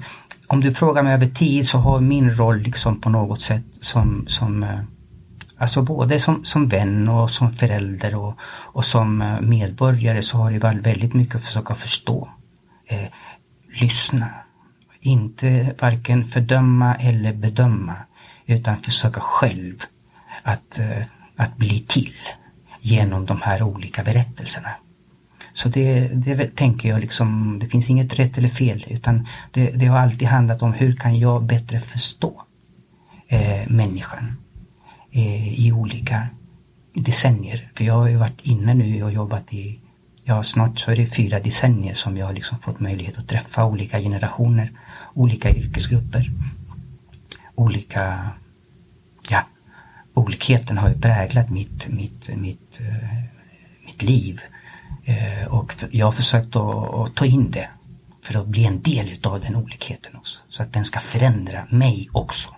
om 0.52 0.62
du 0.62 0.74
frågar 0.74 1.04
mig 1.04 1.14
över 1.14 1.26
tid 1.26 1.68
så 1.68 1.78
har 1.78 2.00
min 2.00 2.36
roll 2.36 2.58
liksom 2.58 3.02
på 3.02 3.10
något 3.10 3.42
sätt 3.42 3.64
som, 3.72 4.26
som 4.28 4.64
eh, 4.64 4.80
Alltså 5.58 5.82
både 5.82 6.20
som, 6.20 6.46
som 6.46 6.68
vän 6.68 7.10
och 7.10 7.32
som 7.32 7.54
förälder 7.54 8.16
och, 8.16 8.34
och 8.44 8.86
som 8.86 9.22
eh, 9.22 9.42
medborgare 9.42 10.22
så 10.22 10.38
har 10.38 10.52
det 10.52 10.60
varit 10.60 10.86
väldigt 10.86 11.14
mycket 11.14 11.36
att 11.36 11.44
försöka 11.44 11.76
förstå. 11.76 12.30
Eh, 12.88 13.08
lyssna. 13.82 14.30
Inte 15.00 15.76
varken 15.80 16.26
fördöma 16.26 16.96
eller 16.96 17.34
bedöma 17.34 17.96
utan 18.46 18.78
försöka 18.78 19.20
själv 19.20 19.76
att, 20.44 20.80
eh, 20.80 21.04
att 21.36 21.58
bli 21.58 21.80
till 21.80 22.16
genom 22.80 23.26
de 23.26 23.42
här 23.42 23.64
olika 23.64 24.04
berättelserna. 24.04 24.70
Så 25.54 25.70
det, 25.70 26.08
det 26.08 26.56
tänker 26.56 26.90
jag 26.90 27.00
liksom, 27.00 27.60
det 27.60 27.68
finns 27.68 27.90
inget 27.90 28.20
rätt 28.20 28.38
eller 28.38 28.48
fel 28.48 28.86
utan 28.90 29.28
det, 29.52 29.72
det 29.72 29.86
har 29.86 30.00
alltid 30.00 30.28
handlat 30.28 30.62
om 30.62 30.74
hur 30.74 30.96
kan 30.96 31.20
jag 31.20 31.44
bättre 31.44 31.80
förstå 31.80 32.42
eh, 33.28 33.68
människan 33.68 34.38
eh, 35.12 35.60
i 35.60 35.72
olika 35.72 36.28
decennier. 36.94 37.72
För 37.76 37.84
jag 37.84 37.94
har 37.94 38.08
ju 38.08 38.16
varit 38.16 38.42
inne 38.42 38.74
nu 38.74 39.04
och 39.04 39.12
jobbat 39.12 39.54
i, 39.54 39.80
ja 40.24 40.44
snart 40.44 40.80
så 40.80 40.92
är 40.92 40.96
det 40.96 41.08
fyra 41.08 41.40
decennier 41.40 41.94
som 41.94 42.18
jag 42.18 42.26
har 42.26 42.34
liksom 42.34 42.60
fått 42.60 42.80
möjlighet 42.80 43.18
att 43.18 43.28
träffa 43.28 43.66
olika 43.66 44.00
generationer, 44.00 44.72
olika 45.14 45.52
yrkesgrupper, 45.52 46.32
olika, 47.56 48.30
ja, 49.30 49.44
olikheten 50.14 50.78
har 50.78 50.90
ju 50.90 51.02
präglat 51.02 51.50
mitt, 51.50 51.88
mitt, 51.88 52.30
mitt, 52.36 52.80
eh, 52.82 53.24
mitt 53.86 54.04
liv. 54.04 54.42
Eh, 55.06 55.48
och 55.48 55.74
jag 55.92 56.06
har 56.06 56.12
försökt 56.12 56.56
att, 56.56 56.94
att, 56.94 57.16
ta 57.16 57.26
in 57.26 57.52
det 57.52 57.70
för 58.22 58.40
att 58.40 58.48
bli 58.48 58.66
en 58.66 58.82
del 58.82 59.10
utav 59.10 59.40
den 59.40 59.56
olikheten 59.56 60.16
också. 60.16 60.40
Så 60.50 60.64
att 60.64 60.74
den 60.74 60.86
ska 60.86 61.00
förändra 61.00 61.68
mig 61.70 62.10
också. 62.12 62.50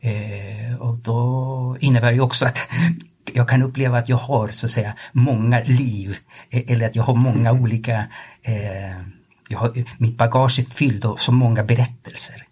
Eh, 0.00 0.74
och 0.78 0.96
då 0.96 1.76
innebär 1.80 2.08
det 2.08 2.14
ju 2.14 2.20
också 2.20 2.46
att 2.46 2.58
jag 3.32 3.48
kan 3.48 3.62
uppleva 3.62 3.98
att 3.98 4.08
jag 4.08 4.16
har 4.16 4.48
så 4.48 4.66
att 4.66 4.72
säga 4.72 4.94
många 5.12 5.60
liv 5.60 6.16
e- 6.50 6.64
eller 6.72 6.86
att 6.86 6.96
jag 6.96 7.02
har 7.02 7.14
många 7.14 7.52
olika 7.52 8.06
eh, 8.42 9.00
jag 9.48 9.58
har, 9.58 9.84
mitt 9.98 10.16
bagage 10.16 10.58
är 10.58 10.62
fyllt 10.62 11.04
av 11.04 11.16
så 11.16 11.32
många 11.32 11.64
berättelser. 11.64 12.46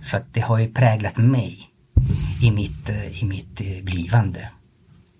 Så 0.00 0.16
att 0.16 0.34
det 0.34 0.40
har 0.40 0.58
ju 0.58 0.72
präglat 0.72 1.16
mig 1.16 1.70
i 2.42 2.50
mitt, 2.50 2.90
eh, 2.90 3.22
i 3.22 3.24
mitt 3.24 3.60
eh, 3.60 3.82
blivande. 3.82 4.48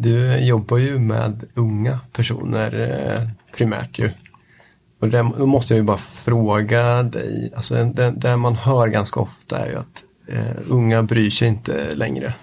Du 0.03 0.39
jobbar 0.39 0.79
ju 0.79 0.99
med 0.99 1.45
unga 1.55 2.01
personer 2.13 2.81
eh, 2.81 3.29
primärt 3.57 3.99
ju. 3.99 4.11
Och 5.01 5.09
då 5.09 5.47
måste 5.47 5.75
jag 5.75 5.79
ju 5.79 5.85
bara 5.85 5.99
fråga 5.99 7.03
dig, 7.03 7.53
alltså 7.57 7.85
det, 7.85 8.11
det 8.11 8.37
man 8.37 8.55
hör 8.55 8.89
ganska 8.89 9.21
ofta 9.21 9.59
är 9.59 9.71
ju 9.71 9.77
att 9.77 10.05
eh, 10.29 10.57
unga 10.69 11.03
bryr 11.03 11.31
sig 11.31 11.49
inte 11.49 11.95
längre. 11.95 12.35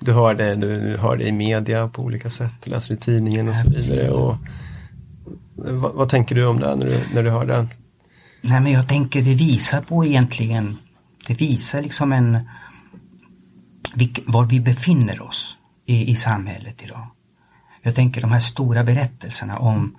Du 0.00 0.12
hör, 0.12 0.34
det, 0.34 0.54
du 0.54 0.96
hör 0.96 1.16
det 1.16 1.28
i 1.28 1.32
media 1.32 1.88
på 1.88 2.02
olika 2.02 2.30
sätt, 2.30 2.52
du 2.64 2.70
läser 2.70 2.94
i 2.94 2.96
tidningen 2.96 3.48
och 3.48 3.54
ja, 3.54 3.62
så 3.64 3.70
vidare. 3.70 4.10
Och, 4.10 4.36
vad, 5.54 5.94
vad, 5.94 6.08
tänker 6.08 6.34
du 6.34 6.46
om 6.46 6.60
det 6.60 6.76
när 6.76 6.86
du, 6.86 7.00
när 7.14 7.22
du 7.22 7.30
hör 7.30 7.46
det? 7.46 7.68
Nej 8.42 8.60
men 8.60 8.72
jag 8.72 8.88
tänker 8.88 9.22
det 9.22 9.34
visar 9.34 9.80
på 9.80 10.04
egentligen, 10.04 10.78
det 11.26 11.40
visar 11.40 11.82
liksom 11.82 12.12
en, 12.12 12.38
var 14.26 14.44
vi 14.44 14.60
befinner 14.60 15.22
oss 15.22 15.56
i, 15.90 16.10
i 16.10 16.16
samhället 16.16 16.82
idag. 16.82 17.06
Jag 17.82 17.94
tänker 17.94 18.20
de 18.20 18.32
här 18.32 18.40
stora 18.40 18.84
berättelserna 18.84 19.58
om 19.58 19.96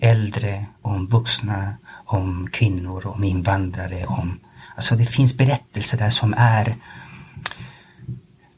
äldre, 0.00 0.66
om 0.82 1.06
vuxna, 1.06 1.74
om 2.04 2.48
kvinnor, 2.52 3.06
om 3.06 3.24
invandrare, 3.24 4.06
om 4.06 4.40
Alltså 4.76 4.96
det 4.96 5.06
finns 5.06 5.36
berättelser 5.36 5.98
där 5.98 6.10
som 6.10 6.34
är 6.36 6.76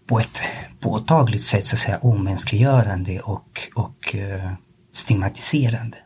på 0.07 0.19
ett 0.21 0.43
påtagligt 0.81 1.43
sätt 1.43 1.65
så 1.65 1.77
att 1.77 1.81
säga 1.81 1.99
omänskliggörande 1.99 3.21
och, 3.21 3.69
och 3.75 4.15
uh, 4.15 4.53
stigmatiserande. 4.93 5.99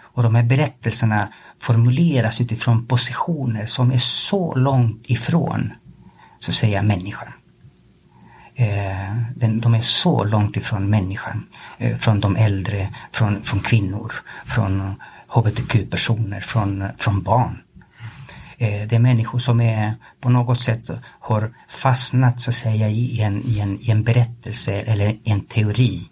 Och 0.00 0.22
de 0.22 0.34
här 0.34 0.42
berättelserna 0.42 1.32
formuleras 1.58 2.40
utifrån 2.40 2.86
positioner 2.86 3.66
som 3.66 3.92
är 3.92 3.98
så 3.98 4.54
långt 4.54 5.02
ifrån 5.06 5.72
så 6.38 6.50
att 6.50 6.54
säga 6.54 6.82
människan. 6.82 7.32
Eh, 8.60 9.14
den, 9.36 9.60
de 9.60 9.74
är 9.74 9.80
så 9.80 10.24
långt 10.24 10.56
ifrån 10.56 10.90
människan. 10.90 11.46
Eh, 11.78 11.96
från 11.96 12.20
de 12.20 12.36
äldre, 12.36 12.88
från, 13.12 13.42
från 13.42 13.60
kvinnor, 13.60 14.12
från 14.46 14.94
hbtq-personer, 15.28 16.40
från, 16.40 16.88
från 16.96 17.22
barn. 17.22 17.62
Eh, 18.56 18.88
det 18.88 18.96
är 18.96 18.98
människor 18.98 19.38
som 19.38 19.60
är 19.60 19.94
på 20.20 20.28
något 20.28 20.60
sätt 20.60 20.90
har 21.20 21.54
fastnat 21.68 22.40
så 22.40 22.50
att 22.50 22.54
säga 22.54 22.88
i 22.88 23.20
en, 23.20 23.42
i 23.44 23.58
en, 23.58 23.80
i 23.80 23.90
en 23.90 24.02
berättelse 24.02 24.72
eller 24.74 25.16
en 25.24 25.40
teori 25.40 26.08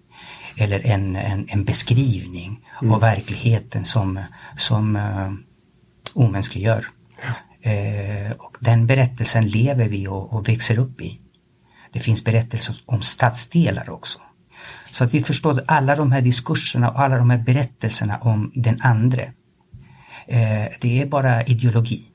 eller 0.57 0.87
en, 0.87 1.17
en, 1.17 1.47
en 1.49 1.65
beskrivning 1.65 2.61
mm. 2.83 2.95
av 2.95 3.01
verkligheten 3.01 3.85
som, 3.85 4.21
som 4.57 4.97
uh, 4.97 5.33
omänskliggör. 6.15 6.87
Ja. 7.23 7.71
Uh, 7.71 8.31
och 8.33 8.57
den 8.61 8.87
berättelsen 8.87 9.49
lever 9.49 9.85
vi 9.85 10.09
och, 10.09 10.33
och 10.33 10.49
växer 10.49 10.79
upp 10.79 11.01
i. 11.01 11.21
Det 11.97 12.01
finns 12.01 12.25
berättelser 12.25 12.77
om 12.87 13.03
stadsdelar 13.03 13.91
också. 13.91 14.19
Så 14.91 15.05
att 15.05 15.15
vi 15.15 15.23
förstår 15.23 15.51
att 15.51 15.65
alla 15.67 15.97
de 15.97 16.13
här 16.13 16.21
diskurserna 16.21 16.91
och 16.91 17.01
alla 17.01 17.17
de 17.17 17.31
här 17.31 17.39
berättelserna 17.39 18.19
om 18.19 18.53
den 18.55 18.83
andre, 18.83 19.33
eh, 20.27 20.67
det 20.81 21.03
är 21.03 21.07
bara 21.07 21.43
ideologi. 21.43 22.07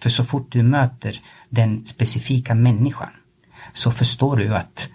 För 0.00 0.10
så 0.10 0.24
fort 0.24 0.52
du 0.52 0.62
möter 0.62 1.20
den 1.48 1.86
specifika 1.86 2.54
människan 2.54 3.08
så 3.72 3.90
förstår 3.90 4.36
du 4.36 4.54
att 4.54 4.88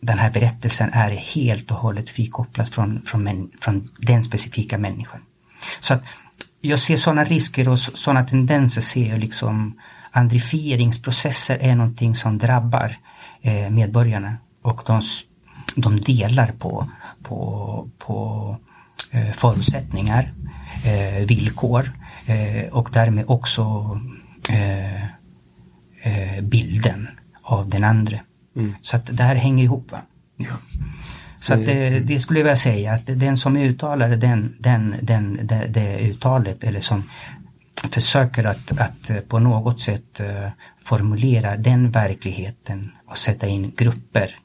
den 0.00 0.18
här 0.18 0.30
berättelsen 0.30 0.90
är 0.92 1.10
helt 1.10 1.70
och 1.70 1.76
hållet 1.76 2.10
frikopplad 2.10 2.68
från, 2.68 3.02
från, 3.02 3.50
från 3.60 3.90
den 3.98 4.24
specifika 4.24 4.78
människan. 4.78 5.20
Så 5.80 5.94
att 5.94 6.02
jag 6.60 6.78
ser 6.78 6.96
sådana 6.96 7.24
risker 7.24 7.68
och 7.68 7.78
sådana 7.78 8.24
tendenser 8.24 8.80
ser 8.80 9.06
jag 9.06 9.18
liksom 9.18 9.80
andrifieringsprocesser 10.10 11.58
är 11.58 11.74
någonting 11.74 12.14
som 12.14 12.38
drabbar 12.38 12.96
eh, 13.44 13.70
medborgarna 13.70 14.36
och 14.62 14.82
de, 14.86 15.00
de 15.76 15.96
delar 15.96 16.52
på, 16.58 16.90
på, 17.22 17.88
på 17.98 18.56
eh, 19.10 19.32
förutsättningar, 19.32 20.32
eh, 20.84 21.26
villkor 21.26 21.90
och 22.70 22.88
därmed 22.92 23.24
också 23.28 24.00
bilden 26.42 27.08
av 27.42 27.68
den 27.68 27.84
andra. 27.84 28.18
Mm. 28.56 28.74
Så 28.80 28.96
att 28.96 29.16
det 29.16 29.22
här 29.22 29.34
hänger 29.34 29.64
ihop. 29.64 29.92
Va? 29.92 30.02
Ja. 30.36 30.52
Så 31.40 31.54
att 31.54 31.66
det, 31.66 32.00
det, 32.00 32.18
skulle 32.18 32.40
jag 32.40 32.44
vilja 32.44 32.56
säga 32.56 32.92
att 32.92 33.06
den 33.06 33.36
som 33.36 33.56
uttalar 33.56 34.08
den, 34.08 34.56
den, 34.58 34.94
den, 35.02 35.40
det, 35.42 35.66
det 35.66 35.98
uttalet 35.98 36.64
eller 36.64 36.80
som 36.80 37.02
försöker 37.90 38.44
att, 38.44 38.80
att 38.80 39.28
på 39.28 39.38
något 39.38 39.80
sätt 39.80 40.20
formulera 40.84 41.56
den 41.56 41.90
verkligheten 41.90 42.90
och 43.06 43.18
sätta 43.18 43.46
in 43.46 43.72
grupper 43.76 44.36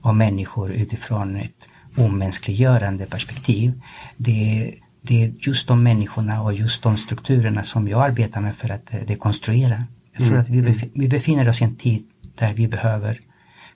av 0.00 0.16
människor 0.16 0.70
utifrån 0.72 1.36
ett 1.36 1.68
omänskliggörande 1.96 3.06
perspektiv. 3.06 3.82
Det, 4.16 4.74
det 5.02 5.24
är 5.24 5.32
just 5.40 5.68
de 5.68 5.82
människorna 5.82 6.42
och 6.42 6.52
just 6.54 6.82
de 6.82 6.96
strukturerna 6.96 7.64
som 7.64 7.88
jag 7.88 8.02
arbetar 8.02 8.40
med 8.40 8.56
för 8.56 8.68
att 8.68 8.94
uh, 8.94 9.00
dekonstruera 9.06 9.84
Jag 10.12 10.20
tror 10.20 10.30
mm. 10.30 10.40
att 10.40 10.48
vi, 10.48 10.62
bef 10.62 10.84
vi 10.94 11.08
befinner 11.08 11.48
oss 11.48 11.60
i 11.60 11.64
en 11.64 11.76
tid 11.76 12.04
där 12.34 12.52
vi 12.52 12.68
behöver 12.68 13.20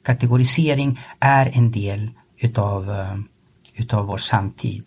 kategorisering 0.03 1.01
är 1.21 1.51
en 1.55 1.71
del 1.71 2.11
utav, 2.39 2.91
uh, 2.91 3.21
utav 3.75 4.07
vår 4.07 4.19
samtid. 4.19 4.85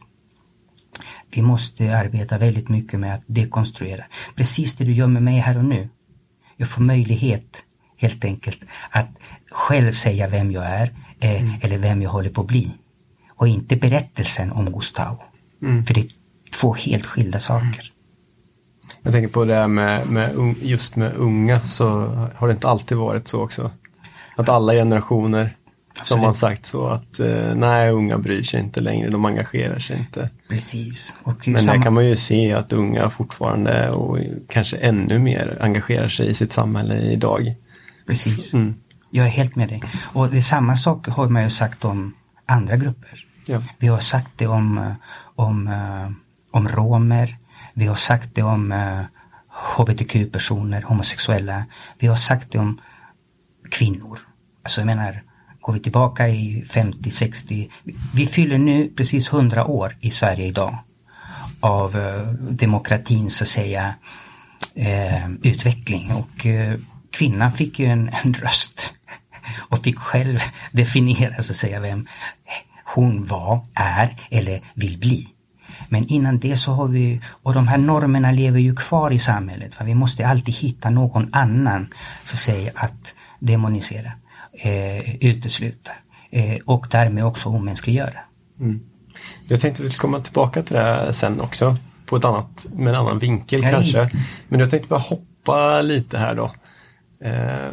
Vi 1.32 1.42
måste 1.42 1.98
arbeta 1.98 2.38
väldigt 2.38 2.70
mycket 2.70 3.00
med 3.00 3.16
att 3.16 3.24
dekonstruera. 3.26 4.06
Precis 4.36 4.76
det 4.76 4.84
du 4.84 4.94
gör 4.94 5.08
med 5.08 5.24
mig 5.24 5.38
här 5.40 5.58
och 5.58 5.66
nu. 5.66 5.90
Jag 6.58 6.70
får 6.70 6.82
möjlighet 6.82 7.66
helt 7.98 8.26
enkelt 8.26 8.60
att 8.90 9.10
själv 9.54 9.92
säga 9.92 10.28
vem 10.28 10.52
jag 10.52 10.66
är 10.66 10.92
eh, 11.20 11.42
mm. 11.42 11.54
eller 11.62 11.78
vem 11.78 12.02
jag 12.02 12.10
håller 12.10 12.30
på 12.30 12.42
att 12.42 12.48
bli. 12.48 12.72
Och 13.36 13.48
inte 13.48 13.76
berättelsen 13.76 14.52
om 14.52 14.72
Gustav. 14.72 15.18
Mm. 15.62 15.86
För 15.86 15.94
det 15.94 16.02
är 16.02 16.08
två 16.60 16.74
helt 16.74 17.06
skilda 17.06 17.40
saker. 17.40 17.92
Jag 19.02 19.14
tänker 19.14 19.30
på 19.30 19.46
det 19.46 19.56
här 19.56 19.68
med, 19.68 20.10
med 20.10 20.56
just 20.62 20.96
med 20.96 21.14
unga 21.16 21.60
så 21.60 21.86
har 22.36 22.48
det 22.48 22.54
inte 22.54 22.68
alltid 22.68 22.98
varit 22.98 23.28
så 23.28 23.42
också. 23.42 23.72
Att 24.36 24.50
alla 24.50 24.74
generationer 24.74 25.58
som 26.02 26.22
man 26.22 26.36
sagt 26.36 26.66
så 26.66 26.88
att 26.88 27.20
eh, 27.20 27.56
nej, 27.56 27.92
unga 27.92 28.18
bryr 28.18 28.44
sig 28.44 28.60
inte 28.60 28.82
längre, 28.82 29.10
de 29.10 29.26
engagerar 29.26 29.80
sig 29.80 29.98
inte. 29.98 30.30
Precis. 30.50 31.16
Men 31.24 31.62
samma... 31.62 31.76
där 31.76 31.84
kan 31.84 31.94
man 31.94 32.06
ju 32.06 32.16
se 32.16 32.54
att 32.54 32.74
unga 32.74 33.10
fortfarande 33.10 33.90
och 33.90 34.18
kanske 34.50 34.78
ännu 34.78 35.20
mer 35.20 35.58
engagerar 35.62 36.10
sig 36.10 36.30
i 36.30 36.34
sitt 36.34 36.52
samhälle 36.52 37.02
idag. 37.02 37.56
Precis. 38.08 38.54
Mm. 38.54 38.76
Jag 39.16 39.26
är 39.26 39.30
helt 39.30 39.56
med 39.56 39.70
dig. 39.70 39.84
Och 40.14 40.30
det 40.30 40.38
är 40.38 40.42
samma 40.42 40.76
sak 40.76 41.08
har 41.08 41.30
man 41.30 41.44
ju 41.44 41.50
sagt 41.50 41.86
om 41.86 42.14
andra 42.46 42.78
grupper. 42.78 43.26
Ja. 43.46 43.62
Vi 43.80 43.88
har 43.88 44.00
sagt 44.00 44.32
det 44.36 44.48
om, 44.48 44.78
eh, 44.78 44.94
om, 45.36 45.68
eh, 45.68 46.12
om 46.52 46.68
romer, 46.68 47.38
vi 47.74 47.86
har 47.86 47.96
sagt 47.96 48.36
det 48.36 48.44
om 48.44 48.74
hbtq-personer, 49.78 50.82
homosexuella. 50.82 51.66
Vi 52.00 52.08
har 52.08 52.16
sagt 52.16 52.52
det 52.52 52.60
om 52.60 52.82
kvinnor. 53.72 54.20
Alltså 54.64 54.82
jag 54.82 54.86
menar, 54.86 55.24
går 55.62 55.74
vi 55.74 55.80
tillbaka 55.80 56.30
i 56.30 56.66
50, 56.70 57.12
60, 57.12 57.70
vi 58.14 58.28
fyller 58.28 58.58
nu 58.58 58.90
precis 58.98 59.34
100 59.34 59.66
år 59.66 59.98
i 60.00 60.12
Sverige 60.12 60.46
idag 60.46 60.78
av 61.60 61.98
eh, 61.98 62.28
demokratins 62.34 63.38
så 63.38 63.44
att 63.44 63.48
säga 63.48 63.94
eh, 64.76 65.30
utveckling 65.42 66.12
och 66.12 66.46
eh, 66.46 66.80
kvinnan 67.14 67.52
fick 67.52 67.80
ju 67.80 67.86
en, 67.86 68.10
en 68.24 68.34
röst 68.34 68.94
och 69.58 69.84
fick 69.84 70.00
själv 70.00 70.40
definiera 70.72 71.42
så 71.42 71.54
att 71.54 71.58
säga 71.58 71.80
vem 71.80 72.08
hon 72.86 73.26
var, 73.26 73.64
är 73.74 74.18
eller 74.30 74.62
vill 74.74 74.98
bli. 74.98 75.28
Men 75.90 76.08
innan 76.08 76.40
det 76.40 76.58
så 76.58 76.72
har 76.72 76.88
vi, 76.88 77.22
och 77.44 77.54
de 77.54 77.68
här 77.68 77.78
normerna 77.78 78.32
lever 78.32 78.60
ju 78.60 78.76
kvar 78.76 79.12
i 79.12 79.20
samhället. 79.20 79.76
För 79.76 79.86
vi 79.86 79.96
måste 79.96 80.28
alltid 80.28 80.56
hitta 80.56 80.90
någon 80.90 81.30
annan 81.34 81.94
så 82.24 82.38
säga 82.38 82.72
att 82.76 83.16
demonisera 83.40 84.12
eh, 84.54 85.16
utesluta 85.16 85.92
eh, 86.32 86.58
och 86.66 86.88
därmed 86.92 87.26
också 87.26 87.50
omänskliggöra. 87.50 88.20
Mm. 88.60 88.82
Jag 89.48 89.62
tänkte 89.62 89.84
att 89.84 89.86
vi 89.86 89.94
skulle 89.94 90.02
komma 90.02 90.20
tillbaka 90.20 90.64
till 90.64 90.76
det 90.76 91.14
sen 91.14 91.42
också 91.42 91.78
på 92.06 92.16
ett 92.16 92.26
annat, 92.26 92.68
med 92.74 92.94
en 92.94 93.00
annan 93.00 93.20
vinkel 93.20 93.64
ja, 93.64 93.72
kanske. 93.72 93.98
Just. 93.98 94.12
Men 94.48 94.60
jag 94.60 94.70
tänkte 94.70 94.90
bara 94.90 95.00
hoppa 95.00 95.82
lite 95.82 96.18
här 96.18 96.36
då. 96.36 96.52
Eh, 97.24 97.72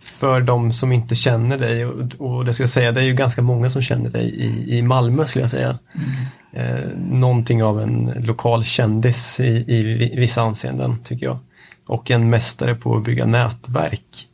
för 0.00 0.40
de 0.40 0.72
som 0.72 0.92
inte 0.92 1.14
känner 1.14 1.58
dig 1.58 1.86
och, 1.86 2.04
och 2.18 2.44
det 2.44 2.54
ska 2.54 2.62
jag 2.62 2.70
säga, 2.70 2.92
det 2.92 3.00
är 3.00 3.04
ju 3.04 3.14
ganska 3.14 3.42
många 3.42 3.70
som 3.70 3.82
känner 3.82 4.10
dig 4.10 4.28
i, 4.28 4.78
i 4.78 4.82
Malmö 4.82 5.26
skulle 5.26 5.42
jag 5.42 5.50
säga. 5.50 5.78
Mm. 5.94 6.06
Eh, 6.52 6.88
någonting 6.96 7.62
av 7.62 7.80
en 7.80 8.12
lokal 8.18 8.64
kändis 8.64 9.40
i, 9.40 9.64
i 9.68 10.14
vissa 10.16 10.42
anseenden 10.42 10.96
tycker 11.04 11.26
jag. 11.26 11.38
Och 11.86 12.10
en 12.10 12.30
mästare 12.30 12.74
på 12.74 12.96
att 12.96 13.04
bygga 13.04 13.26
nätverk. 13.26 14.28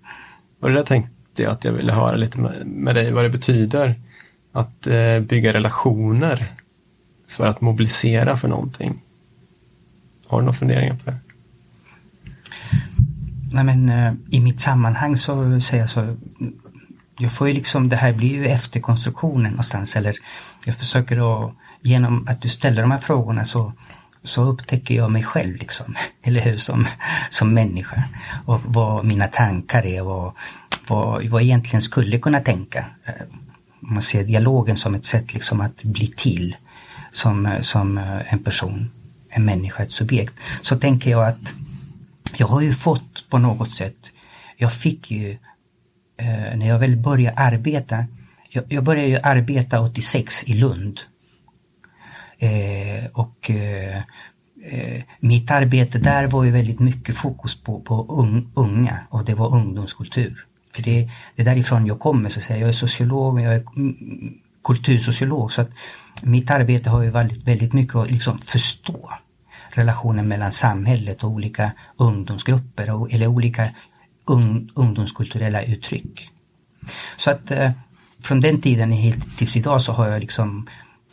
Och 0.60 0.68
det 0.68 0.74
där 0.74 0.84
tänkte 0.84 1.42
jag 1.42 1.52
att 1.52 1.64
jag 1.64 1.72
ville 1.72 1.92
höra 1.92 2.16
lite 2.16 2.40
med, 2.40 2.66
med 2.66 2.94
dig 2.94 3.12
vad 3.12 3.24
det 3.24 3.30
betyder 3.30 3.94
att 4.52 4.86
eh, 4.86 5.20
bygga 5.20 5.52
relationer 5.52 6.46
för 7.28 7.46
att 7.46 7.60
mobilisera 7.60 8.36
för 8.36 8.48
någonting. 8.48 9.02
Har 10.26 10.38
du 10.38 10.44
några 10.44 10.58
funderingar 10.58 10.94
på 10.94 11.10
det? 11.10 11.16
Nej 13.52 13.64
men 13.64 13.88
eh, 13.88 14.14
i 14.30 14.40
mitt 14.40 14.60
sammanhang 14.60 15.16
så 15.16 15.60
säger 15.60 15.82
jag 15.82 15.90
så 15.90 16.16
jag 17.18 17.32
får 17.32 17.48
ju 17.48 17.54
liksom, 17.54 17.88
det 17.88 17.96
här 17.96 18.12
blir 18.12 18.28
ju 18.28 18.46
efterkonstruktionen 18.46 19.50
någonstans 19.50 19.96
eller 19.96 20.16
jag 20.64 20.76
försöker 20.76 21.16
då 21.16 21.54
genom 21.82 22.28
att 22.28 22.42
du 22.42 22.48
ställer 22.48 22.82
de 22.82 22.90
här 22.90 23.00
frågorna 23.00 23.44
så, 23.44 23.72
så 24.22 24.44
upptäcker 24.44 24.94
jag 24.94 25.10
mig 25.10 25.22
själv 25.22 25.56
liksom, 25.56 25.96
eller 26.22 26.40
hur, 26.40 26.56
som, 26.56 26.86
som 27.30 27.54
människa. 27.54 28.02
Och 28.44 28.60
vad 28.64 29.04
mina 29.04 29.26
tankar 29.26 29.86
är 29.86 30.02
och 30.02 30.36
vad, 30.88 31.24
vad 31.24 31.42
egentligen 31.42 31.82
skulle 31.82 32.18
kunna 32.18 32.40
tänka. 32.40 32.84
Eh, 33.04 33.14
man 33.80 34.02
ser 34.02 34.24
dialogen 34.24 34.76
som 34.76 34.94
ett 34.94 35.04
sätt 35.04 35.34
liksom 35.34 35.60
att 35.60 35.84
bli 35.84 36.06
till 36.06 36.56
som, 37.10 37.48
som 37.60 37.98
eh, 37.98 38.32
en 38.32 38.38
person, 38.38 38.90
en 39.28 39.44
människa, 39.44 39.82
ett 39.82 39.90
subjekt. 39.90 40.34
Så 40.62 40.76
tänker 40.76 41.10
jag 41.10 41.26
att 41.26 41.52
jag 42.36 42.46
har 42.46 42.60
ju 42.60 42.74
fått 42.74 43.30
på 43.30 43.38
något 43.38 43.70
sätt, 43.72 44.12
jag 44.56 44.72
fick 44.72 45.10
ju 45.10 45.30
eh, 46.16 46.56
när 46.56 46.68
jag 46.68 46.78
väl 46.78 46.96
började 46.96 47.36
arbeta, 47.36 48.04
jag, 48.50 48.64
jag 48.68 48.84
började 48.84 49.08
ju 49.08 49.18
arbeta 49.22 49.80
86 49.80 50.44
i 50.44 50.54
Lund. 50.54 51.00
Eh, 52.38 53.06
och 53.12 53.50
eh, 53.50 53.96
eh, 54.62 55.02
mitt 55.20 55.50
arbete 55.50 55.98
där 55.98 56.26
var 56.26 56.44
ju 56.44 56.50
väldigt 56.50 56.80
mycket 56.80 57.16
fokus 57.16 57.62
på, 57.62 57.80
på 57.80 58.06
un, 58.08 58.52
unga 58.54 58.98
och 59.10 59.24
det 59.24 59.34
var 59.34 59.54
ungdomskultur. 59.54 60.46
För 60.72 60.82
det, 60.82 61.10
det 61.36 61.42
är 61.42 61.46
därifrån 61.46 61.86
jag 61.86 61.98
kommer 61.98 62.28
så 62.28 62.38
att 62.40 62.44
säga. 62.44 62.58
Jag 62.58 62.68
är 62.68 62.72
sociolog, 62.72 63.40
jag 63.40 63.54
är 63.54 63.64
mm, 63.76 64.34
kultursociolog 64.64 65.52
så 65.52 65.62
att 65.62 65.70
mitt 66.22 66.50
arbete 66.50 66.90
har 66.90 67.02
ju 67.02 67.10
varit 67.10 67.48
väldigt 67.48 67.72
mycket 67.72 67.96
att 67.96 68.10
liksom 68.10 68.38
förstå 68.38 69.12
relationen 69.78 70.28
mellan 70.28 70.52
samhället 70.52 71.24
och 71.24 71.30
olika 71.30 71.72
ungdomsgrupper 71.96 72.94
och, 72.94 73.12
eller 73.12 73.26
olika 73.26 73.68
un, 74.24 74.70
ungdomskulturella 74.74 75.62
uttryck. 75.62 76.30
Så 77.16 77.30
att 77.30 77.50
eh, 77.50 77.70
från 78.20 78.40
den 78.40 78.60
tiden 78.60 79.12
tills 79.36 79.56
idag 79.56 79.82
så 79.82 79.92
har 79.92 80.08
jag 80.08 80.20
liksom 80.20 80.68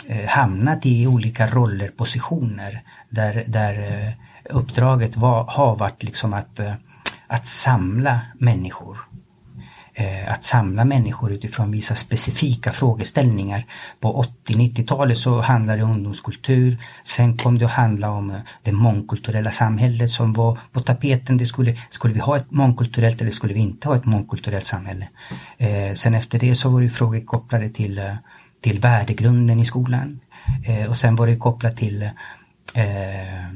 eh, 0.07 0.29
hamnat 0.29 0.85
i 0.85 1.07
olika 1.07 1.47
roller, 1.47 1.87
positioner 1.87 2.81
där, 3.09 3.43
där 3.47 4.05
eh, 4.07 4.13
uppdraget 4.55 5.17
var, 5.17 5.43
har 5.43 5.75
varit 5.75 6.03
liksom 6.03 6.33
att, 6.33 6.59
eh, 6.59 6.73
att 7.27 7.47
samla 7.47 8.21
människor 8.39 8.97
Eh, 9.95 10.31
att 10.31 10.43
samla 10.43 10.85
människor 10.85 11.31
utifrån 11.31 11.71
vissa 11.71 11.95
specifika 11.95 12.71
frågeställningar. 12.71 13.65
På 13.99 14.25
80-90-talet 14.47 15.17
så 15.17 15.41
handlade 15.41 15.79
det 15.79 15.83
om 15.83 15.91
ungdomskultur. 15.91 16.77
Sen 17.03 17.37
kom 17.37 17.57
det 17.57 17.65
att 17.65 17.71
handla 17.71 18.09
om 18.11 18.31
eh, 18.31 18.37
det 18.63 18.71
mångkulturella 18.71 19.51
samhället 19.51 20.09
som 20.09 20.33
var 20.33 20.59
på 20.71 20.81
tapeten. 20.81 21.37
Det 21.37 21.45
skulle, 21.45 21.77
skulle 21.89 22.13
vi 22.13 22.19
ha 22.19 22.37
ett 22.37 22.51
mångkulturellt 22.51 23.21
eller 23.21 23.31
skulle 23.31 23.53
vi 23.53 23.59
inte 23.59 23.87
ha 23.87 23.95
ett 23.95 24.05
mångkulturellt 24.05 24.65
samhälle? 24.65 25.07
Eh, 25.57 25.93
sen 25.93 26.13
efter 26.13 26.39
det 26.39 26.55
så 26.55 26.69
var 26.69 26.81
det 26.81 26.89
frågor 26.89 27.25
kopplade 27.25 27.69
till, 27.69 27.99
eh, 27.99 28.15
till 28.61 28.79
värdegrunden 28.79 29.59
i 29.59 29.65
skolan. 29.65 30.19
Eh, 30.65 30.89
och 30.89 30.97
sen 30.97 31.15
var 31.15 31.27
det 31.27 31.35
kopplat 31.35 31.77
till 31.77 32.03
eh, 32.73 33.49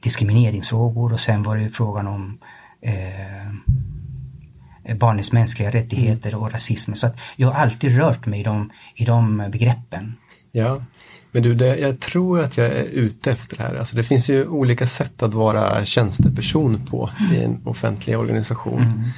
diskrimineringsfrågor 0.00 1.12
och 1.12 1.20
sen 1.20 1.42
var 1.42 1.56
det 1.56 1.70
frågan 1.70 2.06
om 2.06 2.38
eh, 2.80 3.52
barnens 4.96 5.32
mänskliga 5.32 5.70
rättigheter 5.70 6.34
och 6.34 6.52
rasism. 6.52 6.94
Så 6.94 7.06
att 7.06 7.20
jag 7.36 7.48
har 7.48 7.62
alltid 7.62 7.96
rört 7.96 8.26
mig 8.26 8.40
i 8.40 8.42
de, 8.42 8.70
i 8.94 9.04
de 9.04 9.48
begreppen. 9.52 10.16
Ja, 10.52 10.82
men 11.32 11.42
du, 11.42 11.54
det, 11.54 11.78
jag 11.78 12.00
tror 12.00 12.40
att 12.40 12.56
jag 12.56 12.66
är 12.66 12.84
ute 12.84 13.32
efter 13.32 13.56
det 13.56 13.62
här. 13.62 13.74
Alltså 13.74 13.96
det 13.96 14.04
finns 14.04 14.30
ju 14.30 14.46
olika 14.46 14.86
sätt 14.86 15.22
att 15.22 15.34
vara 15.34 15.84
tjänsteperson 15.84 16.86
på 16.90 17.10
i 17.32 17.36
en 17.44 17.60
offentlig 17.64 18.18
organisation. 18.18 18.82
Mm. 18.82 19.08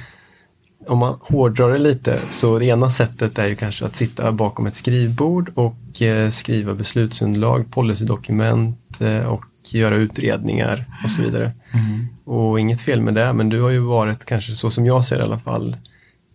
Om 0.87 0.97
man 0.97 1.17
hårdrar 1.21 1.71
det 1.71 1.77
lite 1.77 2.19
så 2.29 2.59
det 2.59 2.65
ena 2.65 2.91
sättet 2.91 3.39
är 3.39 3.47
ju 3.47 3.55
kanske 3.55 3.85
att 3.85 3.95
sitta 3.95 4.31
bakom 4.31 4.67
ett 4.67 4.75
skrivbord 4.75 5.51
och 5.55 6.01
eh, 6.01 6.29
skriva 6.29 6.73
beslutsunderlag, 6.73 7.71
policydokument 7.71 9.01
eh, 9.01 9.23
och 9.23 9.45
göra 9.65 9.95
utredningar 9.95 10.85
och 11.03 11.11
så 11.11 11.21
vidare. 11.21 11.51
Mm. 11.73 12.07
Och 12.31 12.59
inget 12.59 12.81
fel 12.81 13.01
med 13.01 13.13
det, 13.13 13.33
men 13.33 13.49
du 13.49 13.61
har 13.61 13.69
ju 13.69 13.79
varit 13.79 14.25
kanske 14.25 14.55
så 14.55 14.69
som 14.69 14.85
jag 14.85 15.05
ser 15.05 15.15
det 15.15 15.21
i 15.21 15.25
alla 15.25 15.39
fall 15.39 15.77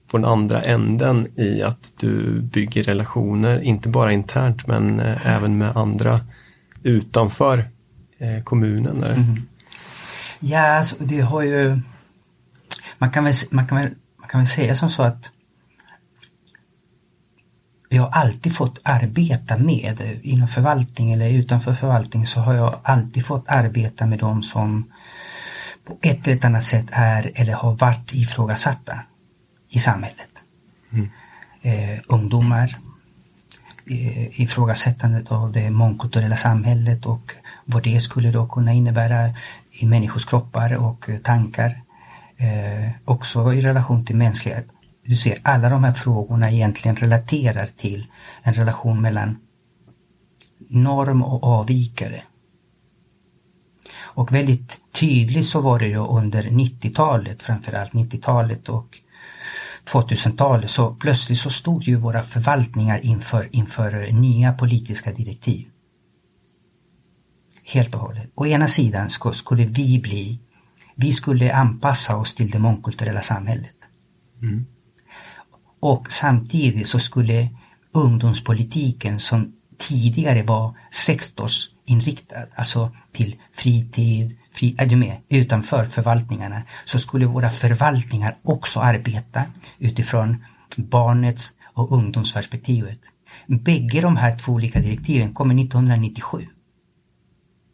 på 0.06 0.18
den 0.18 0.24
andra 0.24 0.62
änden 0.62 1.28
i 1.36 1.62
att 1.62 1.92
du 2.00 2.40
bygger 2.40 2.82
relationer, 2.82 3.60
inte 3.60 3.88
bara 3.88 4.12
internt 4.12 4.66
men 4.66 5.00
eh, 5.00 5.26
även 5.26 5.58
med 5.58 5.76
andra 5.76 6.20
utanför 6.82 7.58
eh, 8.18 8.42
kommunen. 8.42 8.44
kommunen. 8.44 9.04
Mm. 9.04 9.16
Mm-hmm. 9.16 9.42
Ja, 10.40 10.76
alltså, 10.76 10.96
det 10.98 11.20
har 11.20 11.42
ju 11.42 11.80
man 12.98 13.10
kan, 13.10 13.24
väl, 13.24 13.34
man, 13.50 13.66
kan 13.66 13.78
väl, 13.78 13.90
man 14.16 14.28
kan 14.28 14.40
väl 14.40 14.48
säga 14.48 14.74
som 14.74 14.90
så 14.90 15.02
att 15.02 15.30
jag 17.88 18.02
har 18.02 18.10
alltid 18.10 18.54
fått 18.54 18.78
arbeta 18.82 19.58
med, 19.58 20.00
eh, 20.00 20.32
inom 20.32 20.48
förvaltning 20.48 21.12
eller 21.12 21.30
utanför 21.30 21.74
förvaltning 21.74 22.26
så 22.26 22.40
har 22.40 22.54
jag 22.54 22.80
alltid 22.82 23.26
fått 23.26 23.44
arbeta 23.48 24.06
med 24.06 24.18
de 24.18 24.42
som 24.42 24.84
på 25.86 25.98
ett 26.02 26.28
eller 26.28 26.46
annat 26.46 26.64
sätt 26.64 26.86
är 26.90 27.32
eller 27.34 27.52
har 27.52 27.72
varit 27.72 28.14
ifrågasatta 28.14 29.00
i 29.68 29.78
samhället. 29.78 30.30
Mm. 30.92 31.08
Eh, 31.62 32.00
ungdomar, 32.06 32.78
eh, 33.86 34.40
ifrågasättandet 34.40 35.32
av 35.32 35.52
det 35.52 35.70
mångkulturella 35.70 36.36
samhället 36.36 37.06
och 37.06 37.32
vad 37.64 37.82
det 37.82 38.00
skulle 38.00 38.30
då 38.30 38.46
kunna 38.46 38.72
innebära 38.72 39.34
i 39.70 39.86
människors 39.86 40.24
kroppar 40.24 40.76
och 40.76 41.08
tankar. 41.22 41.82
Eh, 42.36 42.90
också 43.04 43.52
i 43.54 43.60
relation 43.60 44.04
till 44.04 44.16
mänskliga 44.16 44.62
du 45.06 45.16
ser, 45.16 45.38
alla 45.42 45.68
de 45.68 45.84
här 45.84 45.92
frågorna 45.92 46.50
egentligen 46.50 46.96
relaterar 46.96 47.66
till 47.66 48.06
en 48.42 48.54
relation 48.54 49.00
mellan 49.00 49.38
norm 50.68 51.22
och 51.22 51.44
avvikare. 51.44 52.22
Och 54.16 54.32
väldigt 54.32 54.80
tydligt 54.92 55.46
så 55.46 55.60
var 55.60 55.78
det 55.78 55.86
ju 55.86 56.06
under 56.06 56.42
90-talet, 56.42 57.42
framförallt 57.42 57.92
90-talet 57.92 58.68
och 58.68 58.98
2000-talet, 59.84 60.70
så 60.70 60.94
plötsligt 60.94 61.38
så 61.38 61.50
stod 61.50 61.82
ju 61.82 61.96
våra 61.96 62.22
förvaltningar 62.22 62.98
inför, 63.04 63.48
inför 63.52 64.12
nya 64.12 64.52
politiska 64.52 65.12
direktiv. 65.12 65.68
Helt 67.64 67.94
och 67.94 68.00
hållet. 68.00 68.30
Å 68.34 68.46
ena 68.46 68.68
sidan 68.68 69.10
skulle 69.32 69.64
vi 69.64 69.98
bli, 69.98 70.40
vi 70.94 71.12
skulle 71.12 71.54
anpassa 71.54 72.16
oss 72.16 72.34
till 72.34 72.50
det 72.50 72.58
mångkulturella 72.58 73.22
samhället. 73.22 73.76
Mm. 74.42 74.66
Och 75.80 76.12
samtidigt 76.12 76.86
så 76.86 76.98
skulle 76.98 77.48
ungdomspolitiken 77.92 79.20
som 79.20 79.52
tidigare 79.78 80.42
var 80.42 80.74
sektorsinriktad, 81.86 82.46
alltså 82.54 82.90
till 83.12 83.36
fritid, 83.52 84.36
fri, 84.52 84.74
är 84.78 84.86
du 84.86 84.96
med, 84.96 85.16
utanför 85.28 85.86
förvaltningarna, 85.86 86.62
så 86.84 86.98
skulle 86.98 87.26
våra 87.26 87.50
förvaltningar 87.50 88.36
också 88.42 88.80
arbeta 88.80 89.42
utifrån 89.78 90.44
barnets 90.76 91.52
och 91.74 91.92
ungdomsperspektivet. 91.92 92.98
Bägge 93.46 94.00
de 94.00 94.16
här 94.16 94.38
två 94.38 94.52
olika 94.52 94.80
direktiven 94.80 95.34
kommer 95.34 95.54
1997. 95.54 96.46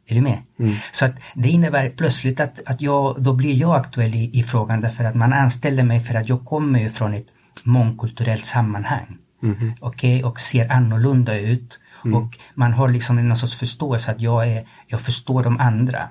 Är 0.06 0.14
du 0.14 0.20
med? 0.20 0.38
Mm. 0.58 0.74
Så 0.92 1.04
att 1.04 1.12
det 1.34 1.48
innebär 1.48 1.90
plötsligt 1.90 2.40
att, 2.40 2.60
att 2.66 2.80
jag, 2.80 3.22
då 3.22 3.32
blir 3.32 3.54
jag 3.54 3.74
aktuell 3.74 4.14
i, 4.14 4.30
i 4.38 4.42
frågan 4.42 4.80
därför 4.80 5.04
att 5.04 5.14
man 5.14 5.32
anställer 5.32 5.82
mig 5.82 6.00
för 6.00 6.14
att 6.14 6.28
jag 6.28 6.44
kommer 6.44 6.88
från 6.88 7.14
ett 7.14 7.26
mångkulturellt 7.64 8.44
sammanhang. 8.44 9.18
Mm. 9.42 9.72
Okay? 9.80 10.22
Och 10.22 10.40
ser 10.40 10.72
annorlunda 10.72 11.38
ut. 11.38 11.78
Mm. 12.04 12.16
Och 12.16 12.38
man 12.54 12.72
har 12.72 12.88
liksom 12.88 13.28
någon 13.28 13.36
sorts 13.36 13.54
förståelse 13.56 14.10
att 14.10 14.20
jag, 14.20 14.48
är, 14.48 14.64
jag 14.86 15.00
förstår 15.00 15.44
de 15.44 15.60
andra. 15.60 16.08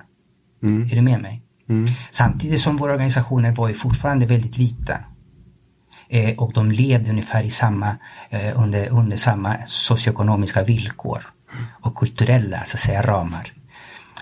Mm. 0.62 0.90
Är 0.90 0.94
du 0.94 1.02
med 1.02 1.20
mig? 1.20 1.42
Mm. 1.68 1.86
Samtidigt 2.10 2.60
som 2.60 2.76
våra 2.76 2.92
organisationer 2.92 3.52
var 3.52 3.68
ju 3.68 3.74
fortfarande 3.74 4.26
väldigt 4.26 4.58
vita. 4.58 4.98
Eh, 6.08 6.38
och 6.38 6.52
de 6.52 6.72
levde 6.72 7.10
ungefär 7.10 7.42
i 7.42 7.50
samma, 7.50 7.96
eh, 8.30 8.60
under, 8.62 8.88
under 8.88 9.16
samma 9.16 9.56
socioekonomiska 9.66 10.62
villkor 10.62 11.26
och 11.80 11.94
kulturella 11.94 12.64
så 12.64 12.76
att 12.76 12.80
säga, 12.80 13.02
ramar 13.02 13.52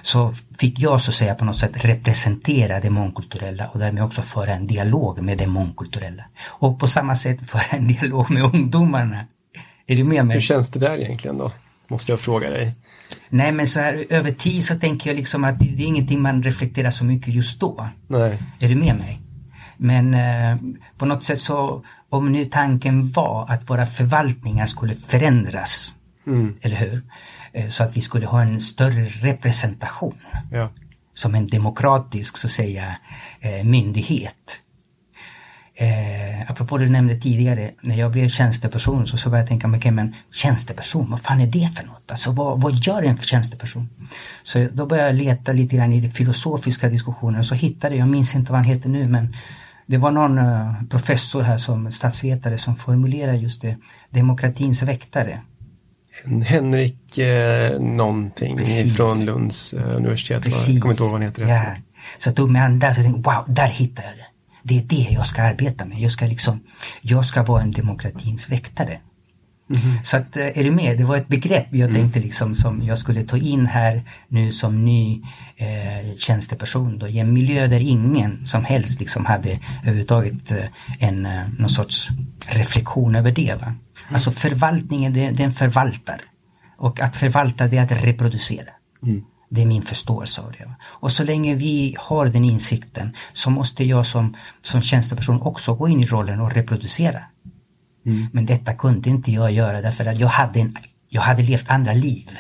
så 0.03 0.35
fick 0.59 0.79
jag 0.79 1.03
så 1.03 1.11
att 1.11 1.15
säga 1.15 1.35
på 1.35 1.45
något 1.45 1.59
sätt 1.59 1.85
representera 1.85 2.81
det 2.81 2.91
mångkulturella 2.91 3.69
och 3.69 3.79
därmed 3.79 4.05
också 4.05 4.23
föra 4.23 4.53
en 4.53 4.67
dialog 4.67 5.23
med 5.23 5.39
det 5.39 5.47
mångkulturella. 5.47 6.25
Och 6.49 6.79
på 6.79 6.89
samma 6.89 7.17
sätt 7.17 7.51
föra 7.51 7.63
en 7.71 7.89
dialog 7.89 8.31
med 8.31 8.43
ungdomarna. 8.43 9.27
Är 9.91 9.97
du 9.97 10.05
med 10.05 10.27
mig? 10.27 10.35
Hur 10.35 10.41
känns 10.41 10.71
det 10.71 10.79
där 10.79 10.99
egentligen 10.99 11.39
då? 11.39 11.53
Måste 11.89 12.13
jag 12.13 12.21
fråga 12.21 12.51
dig. 12.51 12.75
Nej 13.29 13.53
men 13.53 13.67
så 13.67 13.81
här 13.81 14.07
över 14.11 14.31
tid 14.31 14.65
så 14.65 14.75
tänker 14.75 15.11
jag 15.11 15.17
liksom 15.17 15.45
att 15.45 15.59
det, 15.59 15.65
det 15.65 15.83
är 15.83 15.87
ingenting 15.87 16.23
man 16.23 16.43
reflekterar 16.43 16.91
så 16.91 17.05
mycket 17.05 17.35
just 17.35 17.61
då. 17.61 17.89
Nej. 18.07 18.43
Är 18.61 18.69
du 18.69 18.75
med 18.75 18.97
mig? 18.97 19.21
Men 19.77 20.15
eh, 20.15 20.59
på 20.99 21.07
något 21.07 21.25
sätt 21.25 21.39
så, 21.39 21.85
om 22.09 22.33
nu 22.33 22.45
tanken 22.45 23.11
var 23.11 23.47
att 23.49 23.71
våra 23.71 23.87
förvaltningar 23.87 24.67
skulle 24.67 24.95
förändras, 24.95 25.97
mm. 26.27 26.55
eller 26.63 26.77
hur? 26.77 27.03
Eh, 27.53 27.69
så 27.69 27.85
att 27.85 27.97
vi 27.97 28.01
skulle 28.01 28.27
ha 28.27 28.43
en 28.43 28.61
större 28.61 29.05
representation. 29.05 30.19
Ja. 30.53 30.71
Som 31.15 31.35
en 31.35 31.47
demokratisk, 31.47 32.37
så 32.37 32.47
att 32.47 32.51
säga, 32.51 32.97
eh, 33.41 33.65
myndighet. 33.65 34.61
Eh, 36.61 36.65
apropå 36.65 36.79
det 36.79 36.85
du 36.85 36.91
nämnde 36.91 37.17
tidigare, 37.17 37.71
när 37.81 37.97
jag 37.97 38.13
blev 38.13 38.29
tjänsteperson 38.29 39.07
så, 39.07 39.17
så 39.17 39.31
började 39.31 39.43
jag 39.43 39.49
tänka, 39.49 39.79
okay, 39.79 39.91
men 39.91 40.15
tjänsteperson, 40.33 41.11
vad 41.11 41.21
fan 41.21 41.41
är 41.41 41.47
det 41.47 41.69
för 41.77 41.87
något? 41.87 42.11
Alltså 42.11 42.33
vad, 42.33 42.61
vad 42.61 42.75
gör 42.75 43.03
en 43.03 43.19
tjänsteperson? 43.19 43.89
Så 44.43 44.69
då 44.73 44.87
började 44.87 45.09
jag 45.09 45.17
leta 45.17 45.53
lite 45.53 45.77
grann 45.77 45.93
i 45.93 46.01
den 46.01 46.11
filosofiska 46.11 46.89
diskussionen 46.89 47.41
och 47.41 47.47
så 47.47 47.55
hittade 47.55 47.95
jag, 47.95 48.03
jag 48.03 48.09
minns 48.09 48.35
inte 48.35 48.53
vad 48.53 48.65
han 48.65 48.75
heter 48.75 48.89
nu, 48.89 49.09
men 49.09 49.37
det 49.87 49.99
var 49.99 50.11
någon 50.11 50.39
uh, 50.39 50.83
professor 50.91 51.43
här 51.43 51.57
som 51.57 51.91
statsvetare 51.93 52.59
som 52.59 52.77
formulerade 52.77 53.39
just 53.39 53.63
det, 53.63 53.77
demokratins 54.11 54.83
väktare. 54.83 55.41
Henrik 56.45 57.19
eh, 57.19 57.81
någonting 57.81 58.57
Precis. 58.57 58.97
från 58.97 59.25
Lunds 59.25 59.73
eh, 59.73 59.97
universitet. 59.97 60.43
Precis. 60.43 60.69
Jag 60.69 60.83
kommer 60.83 60.93
inte 60.93 61.03
ihåg 61.03 61.13
vad 61.13 61.21
han 61.21 61.29
heter. 61.29 61.43
Ja. 61.43 61.75
Så 62.19 62.29
jag 62.29 62.37
tog 62.37 62.51
mig 62.51 62.63
an 62.63 62.79
där 62.79 62.91
och 62.91 62.97
tänkte, 62.97 63.31
wow, 63.31 63.45
där 63.47 63.67
hittade 63.67 64.09
jag 64.09 64.17
det. 64.17 64.30
Det 64.63 64.79
är 64.79 64.83
det 64.83 65.09
jag 65.11 65.27
ska 65.27 65.43
arbeta 65.43 65.85
med. 65.85 66.01
Jag 66.01 66.13
ska 66.13 66.27
liksom, 66.27 66.61
jag 67.01 67.25
ska 67.25 67.43
vara 67.43 67.63
en 67.63 67.73
demokratins 67.73 68.49
väktare. 68.49 69.01
Mm. 69.77 70.05
Så 70.05 70.17
att, 70.17 70.37
eh, 70.37 70.59
är 70.59 70.65
du 70.65 70.71
med? 70.71 70.99
Det 70.99 71.05
var 71.05 71.17
ett 71.17 71.29
begrepp 71.29 71.67
jag 71.71 71.91
mm. 71.91 71.95
tänkte 72.01 72.21
liksom 72.21 72.55
som 72.55 72.83
jag 72.83 72.99
skulle 72.99 73.23
ta 73.23 73.37
in 73.37 73.67
här 73.67 74.03
nu 74.29 74.53
som 74.53 74.85
ny 74.85 75.23
eh, 75.57 76.17
tjänsteperson 76.17 76.99
då, 76.99 77.09
i 77.09 77.19
en 77.19 77.33
miljö 77.33 77.67
där 77.67 77.81
ingen 77.81 78.47
som 78.47 78.65
helst 78.65 79.01
liksom 79.01 79.27
hade 79.27 79.59
överhuvudtaget 79.83 80.51
eh, 80.53 80.65
en, 80.99 81.27
eh, 81.27 81.49
någon 81.59 81.71
sorts 81.71 82.09
reflektion 82.47 83.15
över 83.15 83.33
det. 83.33 83.55
Va? 83.61 83.67
Mm. 83.67 83.79
Alltså 84.13 84.31
förvaltningen, 84.31 85.37
den 85.37 85.53
förvaltar. 85.53 86.21
Och 86.79 87.01
att 87.01 87.17
förvalta 87.17 87.67
det 87.67 87.77
är 87.77 87.83
att 87.83 88.05
reproducera. 88.05 88.71
Mm. 89.03 89.23
Det 89.53 89.63
är 89.63 89.67
min 89.67 89.83
förståelse 89.83 90.41
av 90.41 90.53
det. 90.53 90.75
Och 90.83 91.13
så 91.13 91.25
länge 91.25 91.55
vi 91.55 91.97
har 91.99 92.27
den 92.27 92.45
insikten 92.45 93.17
så 93.33 93.51
måste 93.51 93.85
jag 93.85 94.07
som, 94.07 94.37
som 94.63 94.83
tjänsteperson 94.83 95.43
också 95.43 95.75
gå 95.75 95.89
in 95.89 96.01
i 96.01 96.07
rollen 96.07 96.41
och 96.41 96.55
reproducera. 96.55 97.23
Mm. 98.07 98.27
Men 98.33 98.47
detta 98.47 98.75
kunde 98.75 99.11
inte 99.11 99.33
jag 99.33 99.53
göra 99.53 99.81
därför 99.81 100.07
att 100.07 100.19
jag 100.19 100.29
hade, 100.29 100.61
en, 100.61 100.77
jag 101.09 101.23
hade 101.23 101.43
levt 101.43 101.71
andra 101.71 101.93
liv. 101.93 102.39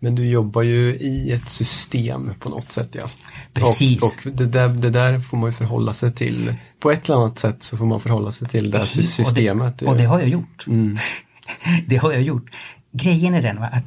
Men 0.00 0.14
du 0.14 0.26
jobbar 0.26 0.62
ju 0.62 0.96
i 0.96 1.32
ett 1.32 1.48
system 1.48 2.34
på 2.40 2.48
något 2.48 2.72
sätt 2.72 2.88
ja. 2.92 3.06
Precis. 3.52 4.02
Och, 4.02 4.26
och 4.26 4.32
det, 4.32 4.46
där, 4.46 4.68
det 4.68 4.90
där 4.90 5.20
får 5.20 5.36
man 5.36 5.48
ju 5.48 5.52
förhålla 5.52 5.94
sig 5.94 6.12
till. 6.12 6.54
På 6.80 6.90
ett 6.90 7.04
eller 7.04 7.16
annat 7.16 7.38
sätt 7.38 7.62
så 7.62 7.76
får 7.76 7.86
man 7.86 8.00
förhålla 8.00 8.32
sig 8.32 8.48
till 8.48 8.70
det 8.70 8.78
här 8.78 8.84
systemet. 8.84 9.82
Och 9.82 9.86
det, 9.86 9.90
och 9.90 9.96
det 9.96 10.04
har 10.04 10.20
jag 10.20 10.28
gjort. 10.28 10.66
Mm. 10.66 10.98
det 11.86 11.96
har 11.96 12.12
jag 12.12 12.22
gjort. 12.22 12.50
Grejen 12.92 13.34
är 13.34 13.42
den 13.42 13.60
va, 13.60 13.66
att 13.72 13.84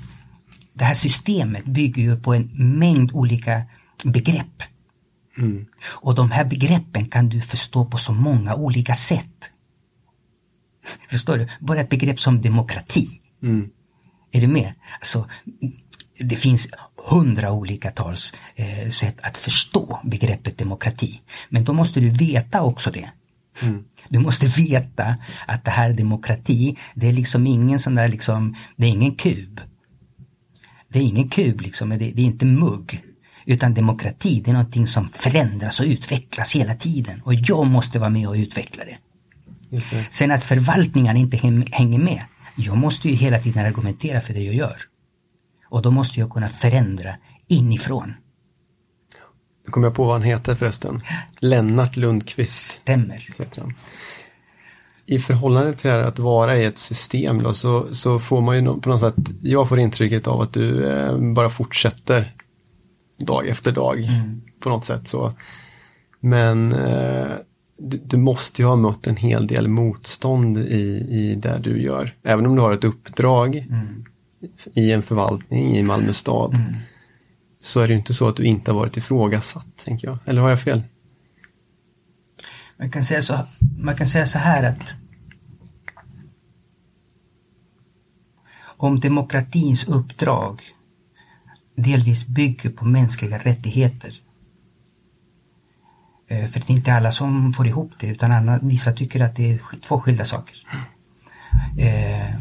det 0.80 0.86
här 0.86 0.94
systemet 0.94 1.66
bygger 1.66 2.04
ju 2.04 2.20
på 2.20 2.34
en 2.34 2.50
mängd 2.80 3.12
olika 3.12 3.64
begrepp. 4.04 4.64
Mm. 5.38 5.66
Och 5.84 6.16
de 6.16 6.32
här 6.32 6.46
begreppen 6.46 7.06
kan 7.06 7.30
du 7.30 7.42
förstå 7.42 7.86
på 7.86 7.98
så 7.98 8.14
många 8.14 8.56
olika 8.56 8.96
sätt. 8.96 9.52
Förstår 11.10 11.38
du? 11.38 11.48
Bara 11.60 11.82
ett 11.82 11.90
begrepp 11.90 12.20
som 12.20 12.42
demokrati. 12.42 13.08
Mm. 13.44 13.70
Är 14.32 14.42
du 14.42 14.48
med? 14.48 14.74
Alltså, 15.00 15.30
det 16.20 16.36
finns 16.36 16.70
hundra 17.10 17.52
olika 17.52 17.92
tals 17.92 18.34
eh, 18.56 18.90
sätt 18.90 19.18
att 19.22 19.38
förstå 19.38 20.00
begreppet 20.04 20.58
demokrati. 20.58 21.22
Men 21.50 21.64
då 21.64 21.74
måste 21.74 22.00
du 22.00 22.10
veta 22.10 22.62
också 22.62 22.92
det. 22.92 23.10
Mm. 23.62 23.84
Du 24.10 24.20
måste 24.20 24.48
veta 24.48 25.16
att 25.48 25.66
det 25.66 25.72
här 25.72 25.94
demokrati, 25.94 26.78
det 26.96 27.08
är 27.08 27.14
liksom 27.14 27.48
ingen 27.48 27.80
sån 27.80 27.96
där 27.96 28.08
liksom, 28.08 28.56
det 28.76 28.86
är 28.86 28.90
ingen 28.90 29.16
kub. 29.16 29.62
Det 30.90 31.00
är 31.00 31.04
ingen 31.04 31.30
kub 31.30 31.62
liksom, 31.62 31.90
det, 31.90 31.98
det 31.98 32.22
är 32.22 32.26
inte 32.26 32.46
mugg. 32.46 33.04
Utan 33.46 33.74
demokrati, 33.74 34.42
det 34.46 34.52
är 34.52 34.54
någonting 34.54 34.88
som 34.88 35.10
förändras 35.10 35.80
och 35.80 35.86
utvecklas 35.86 36.56
hela 36.56 36.76
tiden. 36.76 37.22
Och 37.26 37.34
jag 37.34 37.68
måste 37.68 38.00
vara 38.00 38.10
med 38.10 38.28
och 38.28 38.36
utveckla 38.36 38.84
det. 38.86 38.98
Sen 40.10 40.32
att 40.32 40.44
förvaltningen 40.44 41.18
inte 41.18 41.38
hänger 41.72 42.00
med. 42.00 42.22
Jag 42.56 42.78
måste 42.78 43.10
ju 43.10 43.16
hela 43.16 43.40
tiden 43.40 43.66
argumentera 43.66 44.22
för 44.22 44.34
det 44.34 44.40
jag 44.40 44.56
gör. 44.56 44.78
Och 45.70 45.82
då 45.82 45.92
måste 45.92 46.20
jag 46.20 46.32
kunna 46.32 46.50
förändra 46.50 47.16
inifrån. 47.48 48.14
Nu 49.66 49.72
kommer 49.72 49.88
jag 49.88 49.96
på 49.96 50.04
vad 50.04 50.14
han 50.14 50.24
heter 50.24 50.56
förresten. 50.56 51.02
Lennart 51.40 51.98
Lundqvist. 51.98 52.72
Stämmer. 52.72 53.28
I 55.12 55.20
förhållande 55.20 55.74
till 55.74 55.92
att 55.92 56.20
vara 56.20 56.58
i 56.58 56.66
ett 56.66 56.78
system 56.78 57.44
då, 57.44 57.54
så, 57.54 57.96
så 57.96 58.20
får 58.20 58.42
man 58.42 58.56
ju 58.56 58.80
på 58.80 58.90
något 58.90 59.00
sätt, 59.00 59.16
jag 59.42 59.70
får 59.70 59.80
intrycket 59.80 60.28
av 60.28 60.42
att 60.42 60.54
du 60.54 60.86
eh, 60.86 61.18
bara 61.18 61.50
fortsätter 61.50 62.36
dag 63.18 63.48
efter 63.48 63.72
dag 63.72 64.00
mm. 64.00 64.42
på 64.60 64.70
något 64.70 64.86
sätt 64.86 65.08
så. 65.08 65.34
Men 66.20 66.74
eh, 66.74 67.32
du, 67.78 67.98
du, 68.04 68.18
måste 68.18 68.62
ju 68.62 68.68
ha 68.68 68.76
mött 68.76 69.08
en 69.08 69.16
hel 69.16 69.48
del 69.48 69.68
motstånd 69.68 70.58
i, 70.58 71.06
i 71.10 71.36
det 71.36 71.60
du 71.64 71.82
gör. 71.82 72.16
Även 72.24 72.46
om 72.46 72.56
du 72.56 72.62
har 72.62 72.72
ett 72.72 72.84
uppdrag 72.84 73.56
mm. 73.56 74.06
i 74.74 74.92
en 74.92 75.02
förvaltning 75.02 75.78
i 75.78 75.84
Malmö 75.84 76.14
stad. 76.14 76.56
Mm. 76.56 76.76
så 77.62 77.82
är 77.82 77.88
det 77.88 77.94
ju 77.94 78.00
inte 78.00 78.14
så 78.14 78.28
att 78.28 78.36
du 78.36 78.44
inte 78.44 78.72
har 78.72 78.80
varit 78.80 78.98
ifrågasatt, 78.98 79.86
tänker 79.86 80.08
jag. 80.08 80.18
Eller 80.26 80.42
har 80.42 80.50
jag 80.50 80.62
fel? 80.62 80.82
Man 82.78 82.92
kan 82.92 83.04
säga 83.04 83.22
så, 83.22 83.40
man 83.80 83.96
kan 83.96 84.08
säga 84.08 84.26
så 84.26 84.38
här 84.38 84.70
att 84.70 84.94
om 88.80 89.00
demokratins 89.00 89.88
uppdrag 89.88 90.62
delvis 91.76 92.28
bygger 92.28 92.70
på 92.70 92.86
mänskliga 92.86 93.38
rättigheter. 93.38 94.14
Eh, 96.28 96.48
för 96.48 96.60
det 96.60 96.70
är 96.70 96.76
inte 96.76 96.94
alla 96.94 97.12
som 97.12 97.54
får 97.54 97.68
ihop 97.68 97.92
det 98.00 98.08
utan 98.08 98.32
andra, 98.32 98.60
vissa 98.62 98.92
tycker 98.94 99.20
att 99.20 99.36
det 99.36 99.52
är 99.52 99.62
två 99.82 100.00
skilda 100.00 100.26
saker. 100.26 100.56
Eh, 101.78 102.36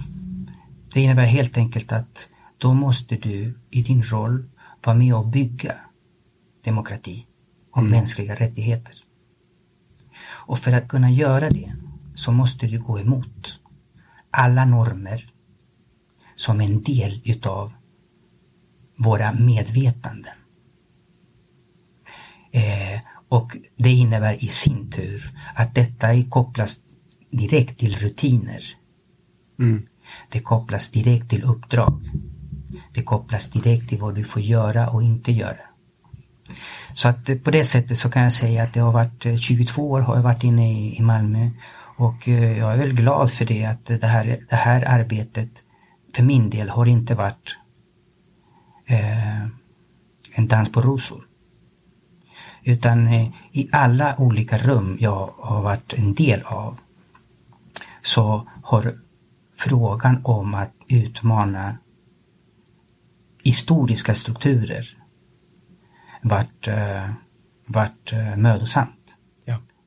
det 0.92 1.00
innebär 1.00 1.24
helt 1.24 1.56
enkelt 1.56 1.92
att 1.92 2.28
då 2.58 2.74
måste 2.74 3.16
du 3.16 3.58
i 3.70 3.82
din 3.82 4.02
roll 4.02 4.48
vara 4.84 4.96
med 4.96 5.14
och 5.14 5.26
bygga 5.26 5.74
demokrati 6.64 7.26
och 7.70 7.78
mm. 7.78 7.90
mänskliga 7.90 8.34
rättigheter. 8.34 8.94
Och 10.20 10.58
för 10.58 10.72
att 10.72 10.88
kunna 10.88 11.10
göra 11.10 11.50
det 11.50 11.72
så 12.14 12.32
måste 12.32 12.66
du 12.66 12.80
gå 12.80 13.00
emot 13.00 13.60
alla 14.30 14.64
normer 14.64 15.32
som 16.38 16.60
en 16.60 16.82
del 16.82 17.20
utav 17.24 17.72
våra 18.96 19.32
medvetanden. 19.32 20.34
Eh, 22.50 23.00
och 23.28 23.56
det 23.76 23.90
innebär 23.90 24.44
i 24.44 24.48
sin 24.48 24.90
tur 24.90 25.32
att 25.54 25.74
detta 25.74 26.22
kopplas 26.28 26.78
direkt 27.30 27.78
till 27.78 27.96
rutiner. 27.96 28.62
Mm. 29.60 29.86
Det 30.30 30.40
kopplas 30.40 30.90
direkt 30.90 31.30
till 31.30 31.42
uppdrag. 31.42 32.00
Det 32.94 33.02
kopplas 33.02 33.48
direkt 33.50 33.88
till 33.88 33.98
vad 33.98 34.14
du 34.14 34.24
får 34.24 34.42
göra 34.42 34.90
och 34.90 35.02
inte 35.02 35.32
göra. 35.32 35.60
Så 36.94 37.08
att 37.08 37.44
på 37.44 37.50
det 37.50 37.64
sättet 37.64 37.98
så 37.98 38.10
kan 38.10 38.22
jag 38.22 38.32
säga 38.32 38.62
att 38.62 38.74
det 38.74 38.80
har 38.80 38.92
varit 38.92 39.40
22 39.40 39.82
eh, 39.82 39.92
år 39.92 40.00
har 40.00 40.16
jag 40.16 40.22
varit 40.22 40.44
inne 40.44 40.72
i, 40.72 40.96
i 40.96 41.02
Malmö 41.02 41.50
och 41.96 42.28
eh, 42.28 42.58
jag 42.58 42.72
är 42.72 42.76
väl 42.76 42.92
glad 42.92 43.32
för 43.32 43.44
det 43.44 43.64
att 43.64 43.86
det 43.86 44.06
här, 44.06 44.38
det 44.50 44.56
här 44.56 44.88
arbetet 44.88 45.50
för 46.18 46.24
min 46.24 46.50
del 46.50 46.68
har 46.68 46.86
inte 46.86 47.14
varit 47.14 47.56
eh, 48.86 49.42
en 50.32 50.48
dans 50.48 50.72
på 50.72 50.80
rosor. 50.80 51.26
Utan 52.62 53.06
eh, 53.06 53.30
i 53.52 53.68
alla 53.72 54.20
olika 54.20 54.58
rum 54.58 54.96
jag 55.00 55.34
har 55.38 55.62
varit 55.62 55.92
en 55.92 56.14
del 56.14 56.42
av 56.42 56.78
så 58.02 58.48
har 58.62 58.98
frågan 59.56 60.20
om 60.24 60.54
att 60.54 60.74
utmana 60.88 61.76
historiska 63.42 64.14
strukturer 64.14 64.98
varit, 66.22 66.68
eh, 66.68 67.10
varit 67.66 68.12
eh, 68.12 68.18
uh, 68.18 68.36
mödosamt. 68.36 68.97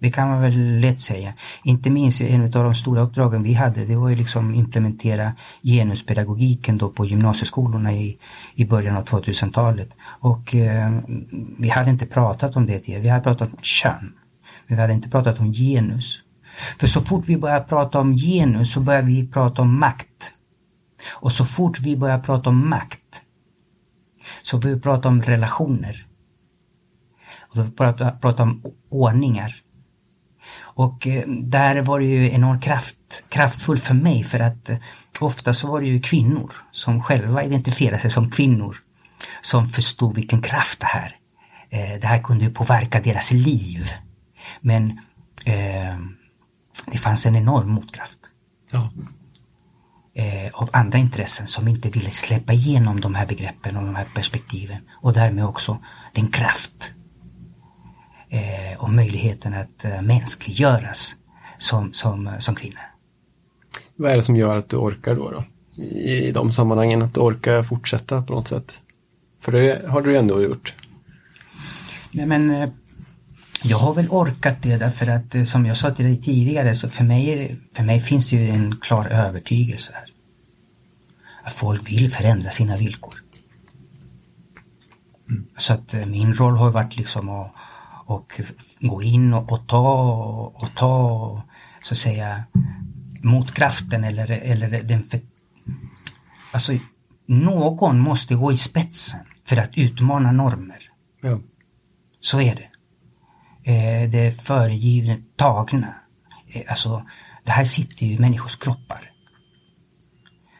Det 0.01 0.11
kan 0.11 0.27
man 0.27 0.41
väl 0.41 0.79
lätt 0.79 1.01
säga. 1.01 1.33
Inte 1.63 1.89
minst 1.89 2.21
en 2.21 2.43
av 2.43 2.49
de 2.49 2.75
stora 2.75 3.01
uppdragen 3.01 3.43
vi 3.43 3.53
hade 3.53 3.85
det 3.85 3.95
var 3.95 4.09
ju 4.09 4.15
liksom 4.15 4.55
implementera 4.55 5.33
genuspedagogiken 5.63 6.77
då 6.77 6.89
på 6.89 7.05
gymnasieskolorna 7.05 7.93
i, 7.93 8.17
i 8.55 8.65
början 8.65 8.97
av 8.97 9.05
2000-talet. 9.05 9.89
Och 10.03 10.55
eh, 10.55 10.99
vi 11.59 11.69
hade 11.69 11.89
inte 11.89 12.05
pratat 12.05 12.55
om 12.55 12.65
det 12.65 12.79
tidigare. 12.79 13.01
Vi 13.01 13.09
hade 13.09 13.23
pratat 13.23 13.53
om 13.53 13.57
kön. 13.61 14.13
Men 14.67 14.77
vi 14.77 14.81
hade 14.81 14.93
inte 14.93 15.09
pratat 15.09 15.39
om 15.39 15.53
genus. 15.53 16.19
För 16.79 16.87
så 16.87 17.01
fort 17.01 17.23
vi 17.27 17.37
börjar 17.37 17.59
prata 17.59 17.99
om 17.99 18.17
genus 18.17 18.73
så 18.73 18.79
börjar 18.79 19.01
vi 19.01 19.27
prata 19.27 19.61
om 19.61 19.79
makt. 19.79 20.33
Och 21.09 21.31
så 21.31 21.45
fort 21.45 21.79
vi 21.79 21.97
börjar 21.97 22.19
prata 22.19 22.49
om 22.49 22.69
makt 22.69 23.21
så 24.41 24.57
börjar 24.57 24.75
vi 24.75 24.81
prata 24.81 25.09
om 25.09 25.21
relationer. 25.21 26.05
Och 27.39 27.57
då 27.57 27.63
börjar 27.63 27.93
vi 27.93 28.19
prata 28.21 28.43
om 28.43 28.63
ordningar. 28.89 29.55
Och 30.81 31.07
eh, 31.07 31.27
där 31.27 31.81
var 31.81 31.99
det 31.99 32.05
ju 32.05 32.31
enormt 32.31 32.63
kraft, 32.63 33.23
kraftfullt 33.29 33.83
för 33.83 33.93
mig 33.93 34.23
för 34.23 34.39
att 34.39 34.69
eh, 34.69 34.77
ofta 35.19 35.53
så 35.53 35.67
var 35.67 35.81
det 35.81 35.87
ju 35.87 36.01
kvinnor 36.01 36.53
som 36.71 37.03
själva 37.03 37.43
identifierade 37.43 38.01
sig 38.01 38.11
som 38.11 38.31
kvinnor 38.31 38.77
som 39.41 39.69
förstod 39.69 40.15
vilken 40.15 40.41
kraft 40.41 40.79
det 40.79 40.85
här. 40.85 41.15
Eh, 41.69 41.99
det 42.01 42.07
här 42.07 42.23
kunde 42.23 42.45
ju 42.45 42.51
påverka 42.51 43.01
deras 43.01 43.31
liv. 43.31 43.89
Men 44.61 44.99
eh, 45.45 45.97
det 46.85 46.97
fanns 46.97 47.25
en 47.25 47.35
enorm 47.35 47.69
motkraft. 47.69 48.19
Ja. 48.71 48.89
Eh, 50.13 50.51
av 50.53 50.69
andra 50.73 50.97
intressen 50.97 51.47
som 51.47 51.67
inte 51.67 51.89
ville 51.89 52.11
släppa 52.11 52.53
igenom 52.53 53.01
de 53.01 53.15
här 53.15 53.25
begreppen 53.25 53.77
och 53.77 53.85
de 53.85 53.95
här 53.95 54.07
perspektiven 54.15 54.81
och 55.01 55.13
därmed 55.13 55.45
också 55.45 55.77
den 56.13 56.27
kraft 56.27 56.93
eh, 58.31 58.77
och 58.77 58.89
möjligheten 58.89 59.53
att 59.53 59.85
eh, 59.85 60.01
mänskliggöras 60.01 61.15
som, 61.57 61.93
som, 61.93 62.29
som 62.39 62.55
kvinna. 62.55 62.79
Vad 63.95 64.11
är 64.11 64.15
det 64.15 64.23
som 64.23 64.35
gör 64.35 64.57
att 64.57 64.69
du 64.69 64.77
orkar 64.77 65.15
då? 65.15 65.31
då? 65.31 65.43
I 65.83 66.31
de 66.31 66.51
sammanhangen, 66.51 67.01
att 67.01 67.13
du 67.13 67.19
orkar 67.19 67.63
fortsätta 67.63 68.21
på 68.21 68.33
något 68.33 68.47
sätt? 68.47 68.81
För 69.39 69.51
det 69.51 69.87
har 69.87 70.01
du 70.01 70.11
ju 70.11 70.17
ändå 70.17 70.41
gjort. 70.41 70.75
Nej 72.11 72.25
men 72.25 72.51
eh, 72.51 72.69
jag 73.63 73.77
har 73.77 73.93
väl 73.93 74.09
orkat 74.09 74.57
det 74.61 74.77
därför 74.77 75.07
att 75.07 75.35
eh, 75.35 75.43
som 75.43 75.65
jag 75.65 75.77
sa 75.77 75.91
till 75.91 76.05
dig 76.05 76.21
tidigare 76.21 76.75
så 76.75 76.89
för 76.89 77.03
mig, 77.03 77.57
för 77.73 77.83
mig 77.83 78.01
finns 78.01 78.29
det 78.29 78.35
ju 78.35 78.49
en 78.49 78.77
klar 78.81 79.05
övertygelse 79.05 79.93
här. 79.95 80.05
Att 81.43 81.53
folk 81.53 81.89
vill 81.89 82.11
förändra 82.11 82.49
sina 82.49 82.77
villkor. 82.77 83.23
Mm. 85.29 85.45
Så 85.57 85.73
att 85.73 85.93
eh, 85.93 86.05
min 86.05 86.33
roll 86.33 86.55
har 86.55 86.71
varit 86.71 86.97
liksom 86.97 87.29
att 87.29 87.51
och 88.11 88.41
gå 88.79 89.03
in 89.03 89.33
och, 89.33 89.51
och 89.51 89.67
ta 89.67 90.01
och, 90.01 90.63
och 90.63 90.75
ta 90.75 91.43
så 91.83 91.93
att 91.93 91.97
säga 91.97 92.43
motkraften 93.23 94.03
eller, 94.03 94.31
eller 94.31 94.83
den 94.83 95.03
för, 95.03 95.19
Alltså 96.51 96.73
någon 97.25 97.99
måste 97.99 98.35
gå 98.35 98.51
i 98.51 98.57
spetsen 98.57 99.19
för 99.45 99.57
att 99.57 99.77
utmana 99.77 100.31
normer. 100.31 100.79
Ja. 101.21 101.39
Så 102.19 102.41
är 102.41 102.55
det 102.55 102.71
eh, 103.71 104.09
det 104.09 104.41
föregivna, 104.41 105.17
tagna. 105.35 105.93
Eh, 106.47 106.61
alltså, 106.67 107.05
det 107.43 107.51
här 107.51 107.63
sitter 107.63 108.05
ju 108.05 108.13
i 108.13 108.19
människors 108.19 108.55
kroppar. 108.55 109.11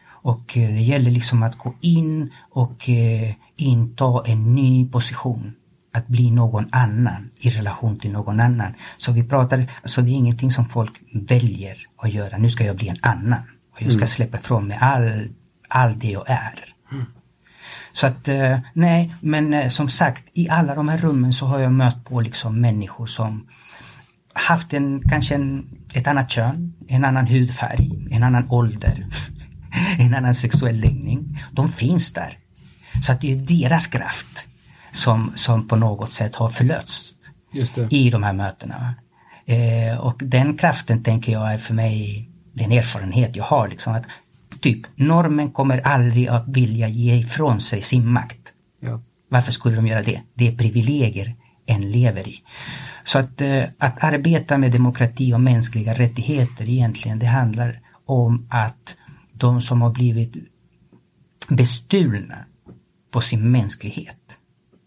Och 0.04 0.58
eh, 0.58 0.74
det 0.74 0.82
gäller 0.82 1.10
liksom 1.10 1.42
att 1.42 1.58
gå 1.58 1.74
in 1.80 2.32
och 2.50 2.88
eh, 2.88 3.34
inta 3.56 4.22
en 4.26 4.54
ny 4.54 4.88
position. 4.88 5.54
Att 5.94 6.08
bli 6.08 6.30
någon 6.30 6.68
annan 6.72 7.30
i 7.40 7.50
relation 7.50 7.98
till 7.98 8.12
någon 8.12 8.40
annan. 8.40 8.74
Så 8.96 9.12
vi 9.12 9.24
pratar, 9.24 9.66
alltså 9.82 10.02
det 10.02 10.10
är 10.10 10.14
ingenting 10.14 10.50
som 10.50 10.68
folk 10.68 10.92
väljer 11.12 11.76
att 11.96 12.12
göra. 12.12 12.38
Nu 12.38 12.50
ska 12.50 12.64
jag 12.64 12.76
bli 12.76 12.88
en 12.88 12.98
annan. 13.02 13.42
Och 13.72 13.82
jag 13.82 13.92
ska 13.92 13.98
mm. 13.98 14.08
släppa 14.08 14.38
ifrån 14.38 14.66
mig 14.66 14.78
all, 14.80 15.28
all 15.68 15.98
det 15.98 16.10
jag 16.10 16.30
är. 16.30 16.64
Mm. 16.92 17.04
Så 17.92 18.06
att 18.06 18.28
eh, 18.28 18.58
nej, 18.72 19.14
men 19.20 19.54
eh, 19.54 19.68
som 19.68 19.88
sagt 19.88 20.24
i 20.32 20.48
alla 20.48 20.74
de 20.74 20.88
här 20.88 20.98
rummen 20.98 21.32
så 21.32 21.46
har 21.46 21.58
jag 21.58 21.72
mött 21.72 22.04
på 22.04 22.20
liksom 22.20 22.60
människor 22.60 23.06
som 23.06 23.46
haft 24.32 24.72
en, 24.72 25.02
kanske 25.08 25.34
en, 25.34 25.68
ett 25.94 26.06
annat 26.06 26.30
kön, 26.30 26.74
en 26.88 27.04
annan 27.04 27.26
hudfärg, 27.26 28.08
en 28.10 28.22
annan 28.22 28.50
ålder, 28.50 29.06
en 29.98 30.14
annan 30.14 30.34
sexuell 30.34 30.80
läggning. 30.80 31.38
De 31.52 31.72
finns 31.72 32.12
där. 32.12 32.38
Så 33.02 33.12
att 33.12 33.20
det 33.20 33.32
är 33.32 33.36
deras 33.36 33.86
kraft 33.86 34.48
som, 34.92 35.32
som 35.34 35.68
på 35.68 35.76
något 35.76 36.12
sätt 36.12 36.34
har 36.34 36.48
förlösts 36.48 37.14
i 37.90 38.10
de 38.10 38.22
här 38.22 38.32
mötena. 38.32 38.94
Eh, 39.46 39.98
och 39.98 40.20
den 40.24 40.56
kraften 40.56 41.02
tänker 41.02 41.32
jag 41.32 41.54
är 41.54 41.58
för 41.58 41.74
mig 41.74 42.28
den 42.52 42.72
erfarenhet 42.72 43.36
jag 43.36 43.44
har. 43.44 43.68
Liksom, 43.68 43.94
att 43.94 44.06
Typ, 44.62 44.86
normen 44.94 45.50
kommer 45.50 45.78
aldrig 45.78 46.28
att 46.28 46.48
vilja 46.48 46.88
ge 46.88 47.14
ifrån 47.14 47.60
sig 47.60 47.82
sin 47.82 48.12
makt. 48.12 48.52
Ja. 48.80 49.00
Varför 49.28 49.52
skulle 49.52 49.76
de 49.76 49.86
göra 49.86 50.02
det? 50.02 50.20
Det 50.34 50.48
är 50.48 50.56
privilegier 50.56 51.34
en 51.66 51.90
lever 51.90 52.28
i. 52.28 52.42
Så 53.04 53.18
att, 53.18 53.40
eh, 53.40 53.64
att 53.78 54.04
arbeta 54.04 54.58
med 54.58 54.72
demokrati 54.72 55.34
och 55.34 55.40
mänskliga 55.40 55.94
rättigheter 55.94 56.68
egentligen, 56.68 57.18
det 57.18 57.26
handlar 57.26 57.80
om 58.06 58.46
att 58.50 58.96
de 59.32 59.60
som 59.60 59.82
har 59.82 59.90
blivit 59.90 60.34
bestulna 61.48 62.38
på 63.10 63.20
sin 63.20 63.50
mänsklighet, 63.50 64.18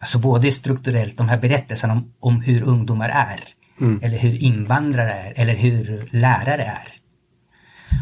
alltså 0.06 0.20
både 0.20 0.52
strukturellt, 0.52 1.18
de 1.18 1.30
här 1.30 1.38
berättelserna 1.38 1.94
om, 1.94 2.14
om 2.20 2.42
hur 2.42 2.62
ungdomar 2.62 3.10
är, 3.10 3.40
mm. 3.82 4.00
eller 4.04 4.18
hur 4.18 4.44
invandrare 4.44 5.12
är, 5.12 5.34
eller 5.36 5.56
hur 5.56 6.10
lärare 6.12 6.64
är 6.64 6.96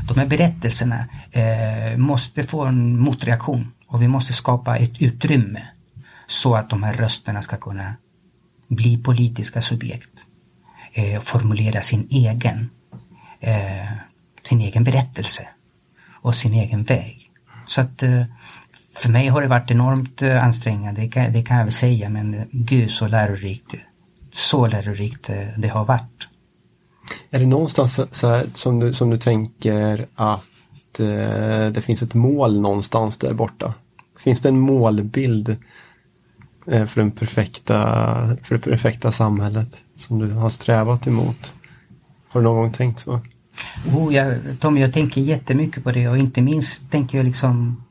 de 0.08 0.18
här 0.18 0.26
berättelserna 0.26 1.06
eh, 1.32 1.98
måste 1.98 2.44
få 2.44 2.66
en 2.66 3.00
motreaktion 3.00 3.72
och 3.88 4.02
vi 4.02 4.08
måste 4.08 4.34
skapa 4.34 4.78
ett 4.78 5.02
utrymme 5.02 5.68
så 6.28 6.56
att 6.56 6.70
de 6.70 6.84
här 6.84 6.94
rösterna 6.94 7.42
ska 7.42 7.58
kunna 7.58 7.96
bli 8.68 8.98
politiska 8.98 9.62
subjekt. 9.62 10.12
Eh, 10.94 11.22
formulera 11.22 11.82
sin 11.82 12.08
egen, 12.10 12.70
eh, 13.39 13.92
sin 14.44 14.62
egen 14.62 14.84
berättelse 14.84 15.48
och 16.22 16.36
sin 16.36 16.54
egen 16.54 16.84
väg. 16.84 17.32
Så 17.68 17.82
att 17.82 18.04
eh, 18.04 18.24
för 18.95 19.10
mig 19.10 19.27
har 19.27 19.41
det 19.41 19.47
varit 19.47 19.71
enormt 19.71 20.21
eh, 20.21 20.43
ansträngande, 20.43 21.01
det 21.01 21.08
kan, 21.08 21.34
det 21.34 21.43
kan 21.43 21.58
jag 21.58 21.63
väl 21.63 21.73
säga, 21.73 22.10
men 22.10 22.41
gud 22.51 22.91
så 22.91 23.08
lärorikt. 23.08 23.75
Så 24.32 24.67
lärorikt 24.67 25.29
eh, 25.29 25.47
det 25.58 25.67
har 25.67 25.86
varit. 25.86 26.27
Är 27.29 27.39
det 27.39 27.45
någonstans 27.45 27.99
så 28.12 28.27
här, 28.27 28.45
som, 28.53 28.79
du, 28.79 28.93
som 28.93 29.10
du 29.10 29.17
tänker 29.17 30.08
att 30.15 30.99
eh, 30.99 31.67
det 31.67 31.84
finns 31.84 32.01
ett 32.01 32.13
mål 32.13 32.60
någonstans 32.60 33.17
där 33.17 33.34
borta? 33.34 33.73
Finns 34.19 34.41
det 34.41 34.49
en 34.49 34.60
målbild 34.60 35.56
eh, 36.67 36.86
för, 36.86 37.01
den 37.01 37.12
perfekta, 37.12 37.75
för 38.43 38.56
det 38.56 38.62
perfekta 38.62 39.12
samhället 39.12 39.82
som 39.95 40.19
du 40.19 40.32
har 40.32 40.49
strävat 40.49 41.08
emot? 41.08 41.53
Har 42.27 42.41
du 42.41 42.43
någon 42.43 42.58
gång 42.58 42.71
tänkt 42.71 42.99
så? 42.99 43.21
Oh, 43.95 44.13
jag, 44.13 44.38
Tom, 44.60 44.77
jag 44.77 44.93
tänker 44.93 45.21
jättemycket 45.21 45.84
på 45.84 45.91
det 45.91 46.08
och 46.08 46.17
inte 46.17 46.41
minst 46.41 46.91
tänker 46.91 47.17
jag 47.17 47.25
liksom 47.25 47.84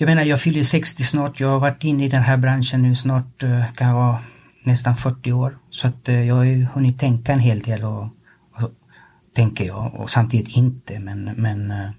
jag 0.00 0.06
menar 0.06 0.24
jag 0.24 0.40
fyller 0.40 0.62
60 0.62 1.02
snart, 1.02 1.40
jag 1.40 1.48
har 1.48 1.58
varit 1.58 1.84
inne 1.84 2.04
i 2.04 2.08
den 2.08 2.22
här 2.22 2.36
branschen 2.36 2.82
nu 2.82 2.94
snart, 2.94 3.42
eh, 3.42 3.72
kan 3.72 3.88
jag 3.88 3.94
vara 3.94 4.18
nästan 4.62 4.96
40 4.96 5.32
år. 5.32 5.58
Så 5.70 5.86
att 5.86 6.08
eh, 6.08 6.22
jag 6.22 6.34
har 6.34 6.44
ju 6.44 6.64
hunnit 6.64 7.00
tänka 7.00 7.32
en 7.32 7.40
hel 7.40 7.60
del 7.60 7.84
och, 7.84 8.02
och 8.52 8.70
tänker 9.34 9.64
jag 9.64 9.94
och 9.94 10.10
samtidigt 10.10 10.56
inte 10.56 10.98
men, 10.98 11.24
men 11.24 11.70
eh, 11.70 11.90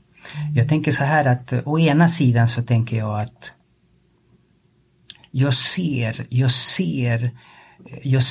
jag 0.55 0.69
tänker 0.69 0.91
så 0.91 1.03
här 1.03 1.25
att 1.25 1.53
å 1.65 1.79
ena 1.79 2.07
sidan 2.07 2.47
så 2.47 2.63
tänker 2.63 2.97
jag 2.97 3.21
att 3.21 3.51
jag 5.31 5.53
ser, 5.53 6.25
jag 6.29 6.51
ser, 6.51 7.31
jag, 8.03 8.23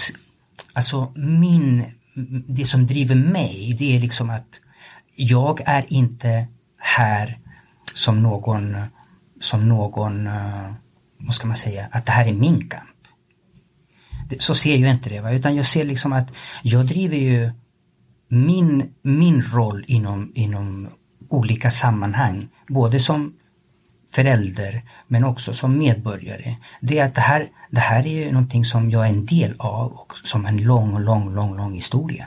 alltså 0.72 1.12
min, 1.16 1.84
det 2.48 2.64
som 2.64 2.86
driver 2.86 3.14
mig 3.14 3.76
det 3.78 3.96
är 3.96 4.00
liksom 4.00 4.30
att 4.30 4.60
jag 5.16 5.60
är 5.66 5.84
inte 5.88 6.46
här 6.76 7.38
som 7.94 8.22
någon, 8.22 8.76
som 9.40 9.68
någon, 9.68 10.26
eh, 10.26 10.72
vad 11.18 11.34
ska 11.34 11.46
man 11.46 11.56
säga, 11.56 11.88
att 11.90 12.06
det 12.06 12.12
här 12.12 12.26
är 12.26 12.34
min 12.34 12.68
kamp. 12.68 12.84
Så 14.38 14.54
ser 14.54 14.76
jag 14.76 14.90
inte 14.90 15.10
det, 15.10 15.20
va? 15.20 15.32
utan 15.32 15.56
jag 15.56 15.64
ser 15.64 15.84
liksom 15.84 16.12
att 16.12 16.36
jag 16.62 16.86
driver 16.86 17.16
ju 17.16 17.50
min, 18.28 18.94
min 19.02 19.42
roll 19.42 19.84
inom, 19.86 20.32
inom 20.34 20.88
olika 21.28 21.70
sammanhang, 21.70 22.48
både 22.68 23.00
som 23.00 23.34
förälder 24.10 24.82
men 25.06 25.24
också 25.24 25.54
som 25.54 25.78
medborgare. 25.78 26.56
Det 26.80 26.98
är 26.98 27.04
att 27.04 27.14
det 27.14 27.20
här, 27.20 27.48
det 27.70 27.80
här 27.80 28.06
är 28.06 28.24
ju 28.24 28.32
någonting 28.32 28.64
som 28.64 28.90
jag 28.90 29.04
är 29.04 29.10
en 29.10 29.26
del 29.26 29.54
av 29.58 29.92
och 29.92 30.12
som 30.24 30.46
en 30.46 30.56
lång, 30.56 30.98
lång, 30.98 31.34
lång, 31.34 31.56
lång 31.56 31.74
historia. 31.74 32.26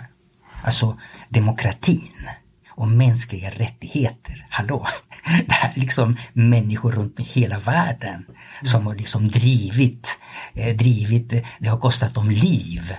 Alltså 0.64 0.98
demokratin 1.30 2.30
och 2.76 2.88
mänskliga 2.88 3.50
rättigheter. 3.50 4.48
Hallå! 4.50 4.88
Det 5.48 5.54
här 5.54 5.74
är 5.76 5.80
liksom 5.80 6.18
människor 6.34 6.92
runt 6.92 7.20
hela 7.20 7.60
världen 7.60 8.26
som 8.64 8.88
har 8.88 8.96
liksom 8.96 9.28
drivit, 9.28 10.20
eh, 10.54 10.76
drivit, 10.76 11.34
det 11.60 11.70
har 11.70 11.78
kostat 11.78 12.14
dem 12.14 12.30
liv 12.32 12.94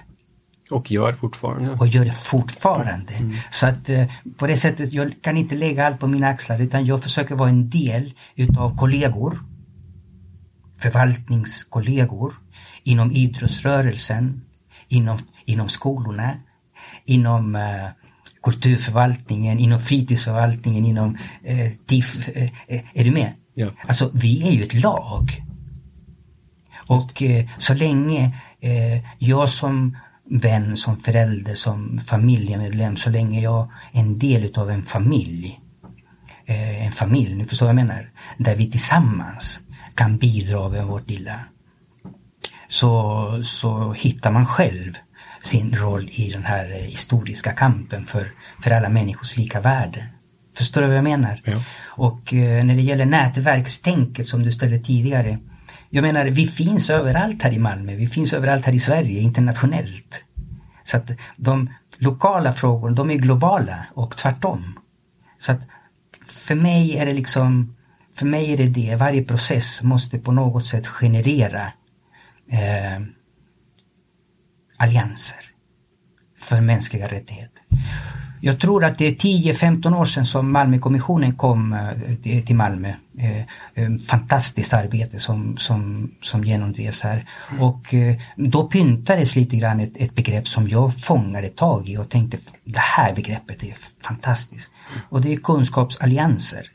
och 0.73 0.91
gör 0.91 1.13
fortfarande. 1.13 1.71
Och 1.71 1.87
gör 1.87 2.05
det 2.05 2.13
fortfarande. 2.13 3.13
Mm. 3.13 3.33
Så 3.51 3.67
att 3.67 3.89
eh, 3.89 4.07
på 4.37 4.47
det 4.47 4.57
sättet, 4.57 4.93
jag 4.93 5.15
kan 5.23 5.37
inte 5.37 5.55
lägga 5.55 5.87
allt 5.87 6.01
på 6.01 6.07
mina 6.07 6.29
axlar 6.29 6.61
utan 6.61 6.87
jag 6.87 7.03
försöker 7.03 7.35
vara 7.35 7.49
en 7.49 7.71
del 7.71 8.15
utav 8.35 8.77
kollegor. 8.77 9.39
Förvaltningskollegor. 10.79 12.35
Inom 12.83 13.13
idrottsrörelsen. 13.13 14.43
Inom, 14.89 15.19
inom 15.45 15.69
skolorna. 15.69 16.37
Inom 17.05 17.57
eh, 17.57 17.89
kulturförvaltningen, 18.43 19.59
inom 19.59 19.81
fritidsförvaltningen, 19.81 20.85
inom 20.85 21.19
eh, 21.45 21.73
TIF. 21.87 22.29
Eh, 22.29 22.51
eh, 22.67 22.83
är 22.95 23.05
du 23.05 23.11
med? 23.11 23.33
Ja. 23.55 23.71
Alltså 23.87 24.11
vi 24.15 24.49
är 24.49 24.53
ju 24.53 24.63
ett 24.63 24.75
lag. 24.75 25.43
Och 26.89 27.23
eh, 27.23 27.49
så 27.59 27.75
länge 27.75 28.39
jag 29.19 29.49
som 29.49 29.97
vän, 30.31 30.77
som 30.77 30.97
förälder, 30.97 31.55
som 31.55 32.01
familjemedlem 32.07 32.97
så 32.97 33.11
länge 33.11 33.41
jag 33.41 33.69
är 33.93 34.01
en 34.01 34.19
del 34.19 34.45
utav 34.45 34.71
en 34.71 34.83
familj. 34.83 35.61
Eh, 36.47 36.87
en 36.87 36.93
familj, 36.93 37.35
nu 37.35 37.45
förstår 37.45 37.67
vad 37.67 37.75
jag 37.75 37.87
menar. 37.87 38.11
Där 38.39 38.57
vi 38.57 38.71
tillsammans 38.71 39.63
kan 39.95 40.19
bidra 40.19 40.69
med 40.69 40.87
vårt 40.87 41.09
lilla. 41.09 41.41
Så, 42.69 43.45
så 43.45 43.93
hittar 43.93 44.33
man 44.33 44.47
själv 44.47 44.95
sin 45.43 45.75
roll 45.75 46.09
i 46.13 46.31
den 46.31 46.45
här 46.45 46.65
historiska 46.69 47.53
kampen 47.53 48.05
för, 48.05 48.33
för 48.63 48.71
alla 48.71 48.89
människors 48.89 49.37
lika 49.37 49.61
värde. 49.61 50.07
Förstår 50.57 50.81
du 50.81 50.87
vad 50.87 50.97
jag 50.97 51.05
menar? 51.05 51.41
Ja. 51.45 51.63
Och 51.87 52.35
eh, 52.35 52.65
när 52.65 52.75
det 52.75 52.83
gäller 52.83 53.05
nätverkstänket 53.05 54.27
som 54.27 54.43
du 54.43 54.53
ställde 54.53 54.79
tidigare 54.79 55.39
jag 55.95 56.03
menar, 56.03 56.25
vi 56.25 56.47
finns 56.47 56.91
överallt 56.91 57.43
här 57.43 57.53
i 57.53 57.59
Malmö, 57.59 57.95
vi 57.95 58.07
finns 58.07 58.33
överallt 58.33 58.67
här 58.67 58.73
i 58.73 58.81
Sverige, 58.81 59.21
internationellt. 59.21 60.25
Så 60.85 60.97
att 60.97 61.11
de 61.37 61.71
lokala 61.99 62.53
frågorna, 62.53 62.95
de 62.95 63.11
är 63.11 63.15
globala 63.15 63.87
och 63.95 64.17
tvärtom. 64.17 64.79
Så 65.39 65.53
att 65.53 65.69
för 66.27 66.55
mig 66.55 66.99
är 66.99 67.07
det 67.07 67.13
liksom, 67.13 67.77
för 68.15 68.27
mig 68.27 68.53
är 68.53 68.57
det 68.57 68.69
det, 68.69 68.97
varje 68.97 69.25
process 69.25 69.83
måste 69.83 70.19
på 70.19 70.33
något 70.33 70.65
sätt 70.65 70.87
generera 70.87 71.73
eh, 72.51 73.03
allianser 74.83 75.41
för 76.39 76.61
mänskliga 76.61 77.07
rättigheter. 77.07 77.63
Jag 78.45 78.61
tror 78.61 78.85
att 78.85 78.99
det 78.99 79.07
är 79.07 79.13
10-15 79.13 79.97
år 79.97 80.05
sedan 80.05 80.27
som 80.27 80.53
Malmökommissionen 80.53 81.37
kom 81.37 81.73
eh, 81.73 82.43
till 82.45 82.57
Malmö. 82.57 82.95
Eh, 83.19 83.41
eh, 83.75 83.97
fantastiskt 84.09 84.73
arbete 84.73 85.19
som, 85.19 85.57
som, 85.57 86.11
som 86.21 86.45
genomdrevs 86.45 87.01
här. 87.01 87.29
Och 87.61 87.95
eh, 87.95 88.17
då 88.37 88.69
pyntades 88.69 89.37
lite 89.37 89.57
grann 89.57 89.81
ett, 89.81 89.93
ett 89.97 90.15
begrepp 90.15 90.49
som 90.49 90.69
jag 90.69 91.01
fångade 91.01 91.49
tag 91.49 91.89
i 91.89 91.97
och 91.97 92.09
tänkte 92.09 92.39
det 92.65 92.79
här 92.79 93.15
begreppet 93.15 93.65
är 93.65 93.75
fantastiskt. 94.03 94.71
Och 95.09 95.21
det 95.21 95.33
är 95.33 95.37
kunskapsallianser. 95.37 96.67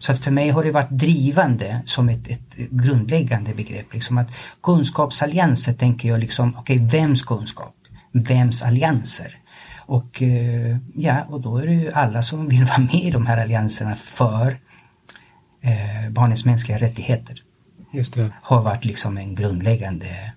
Så 0.00 0.12
att 0.12 0.18
för 0.18 0.30
mig 0.30 0.50
har 0.50 0.64
det 0.64 0.70
varit 0.70 0.90
drivande 0.90 1.82
som 1.84 2.08
ett, 2.08 2.28
ett 2.28 2.56
grundläggande 2.56 3.54
begrepp. 3.54 3.94
Liksom 3.94 4.18
att 4.18 4.28
kunskapsallianser 4.62 5.72
tänker 5.72 6.08
jag 6.08 6.20
liksom, 6.20 6.54
okej 6.58 6.76
okay, 6.76 7.00
vems 7.00 7.22
kunskap? 7.22 7.74
Vems 8.12 8.62
allianser? 8.62 9.36
Och 9.78 10.22
eh, 10.22 10.76
ja, 10.94 11.24
och 11.28 11.40
då 11.40 11.56
är 11.56 11.66
det 11.66 11.74
ju 11.74 11.92
alla 11.92 12.22
som 12.22 12.48
vill 12.48 12.64
vara 12.76 12.78
med 12.78 12.94
i 13.04 13.10
de 13.10 13.26
här 13.26 13.38
allianserna 13.38 13.96
för 13.96 14.58
eh, 15.60 16.10
barnens 16.10 16.44
mänskliga 16.44 16.78
rättigheter. 16.78 17.42
Just 17.92 18.14
det. 18.14 18.32
Har 18.42 18.62
varit 18.62 18.84
liksom 18.84 19.18
en 19.18 19.34
grundläggande 19.34 20.32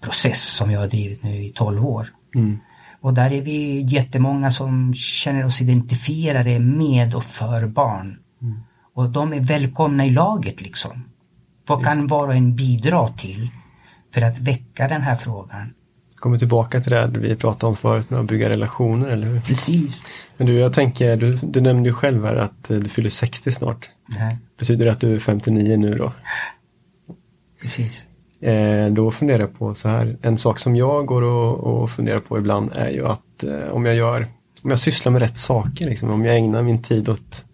process 0.00 0.42
som 0.42 0.70
jag 0.70 0.80
har 0.80 0.86
drivit 0.86 1.22
nu 1.22 1.44
i 1.44 1.50
12 1.50 1.86
år. 1.86 2.08
Mm. 2.34 2.58
Och 3.00 3.14
där 3.14 3.32
är 3.32 3.42
vi 3.42 3.80
jättemånga 3.80 4.50
som 4.50 4.94
känner 4.94 5.44
oss 5.44 5.60
identifierade 5.60 6.58
med 6.58 7.14
och 7.14 7.24
för 7.24 7.66
barn. 7.66 8.18
Mm. 8.42 8.60
Och 8.94 9.10
de 9.10 9.32
är 9.32 9.40
välkomna 9.40 10.06
i 10.06 10.10
laget 10.10 10.60
liksom. 10.60 11.04
Vad 11.66 11.84
kan 11.84 12.06
var 12.06 12.28
och 12.28 12.34
en 12.34 12.56
bidra 12.56 13.08
till 13.08 13.48
för 14.14 14.22
att 14.22 14.38
väcka 14.38 14.88
den 14.88 15.02
här 15.02 15.14
frågan? 15.14 15.74
kommer 16.24 16.38
tillbaka 16.38 16.80
till 16.80 16.92
det 16.92 17.06
vi 17.06 17.36
pratade 17.36 17.70
om 17.70 17.76
förut 17.76 18.10
med 18.10 18.20
att 18.20 18.26
bygga 18.26 18.48
relationer, 18.48 19.08
eller 19.08 19.26
hur? 19.26 19.40
Precis. 19.40 20.02
Men 20.36 20.46
du, 20.46 20.58
jag 20.58 20.72
tänker, 20.72 21.16
du, 21.16 21.38
du 21.42 21.60
nämnde 21.60 21.88
ju 21.88 21.94
själv 21.94 22.24
här 22.24 22.36
att 22.36 22.70
eh, 22.70 22.78
du 22.78 22.88
fyller 22.88 23.10
60 23.10 23.52
snart. 23.52 23.90
Nej. 24.06 24.38
Betyder 24.58 24.86
det 24.86 24.92
att 24.92 25.00
du 25.00 25.14
är 25.14 25.18
59 25.18 25.76
nu 25.76 25.94
då? 25.94 26.12
Precis. 27.60 28.08
Eh, 28.40 28.86
då 28.86 29.10
funderar 29.10 29.40
jag 29.40 29.58
på 29.58 29.74
så 29.74 29.88
här, 29.88 30.16
en 30.22 30.38
sak 30.38 30.58
som 30.58 30.76
jag 30.76 31.06
går 31.06 31.22
och, 31.22 31.82
och 31.82 31.90
funderar 31.90 32.20
på 32.20 32.38
ibland 32.38 32.70
är 32.74 32.90
ju 32.90 33.06
att 33.06 33.44
eh, 33.44 33.68
om 33.68 33.86
jag 33.86 33.94
gör, 33.94 34.26
om 34.62 34.70
jag 34.70 34.78
sysslar 34.78 35.12
med 35.12 35.22
rätt 35.22 35.38
saker, 35.38 35.86
liksom, 35.86 36.10
om 36.10 36.24
jag 36.24 36.36
ägnar 36.36 36.62
min 36.62 36.82
tid 36.82 37.08
åt 37.08 37.44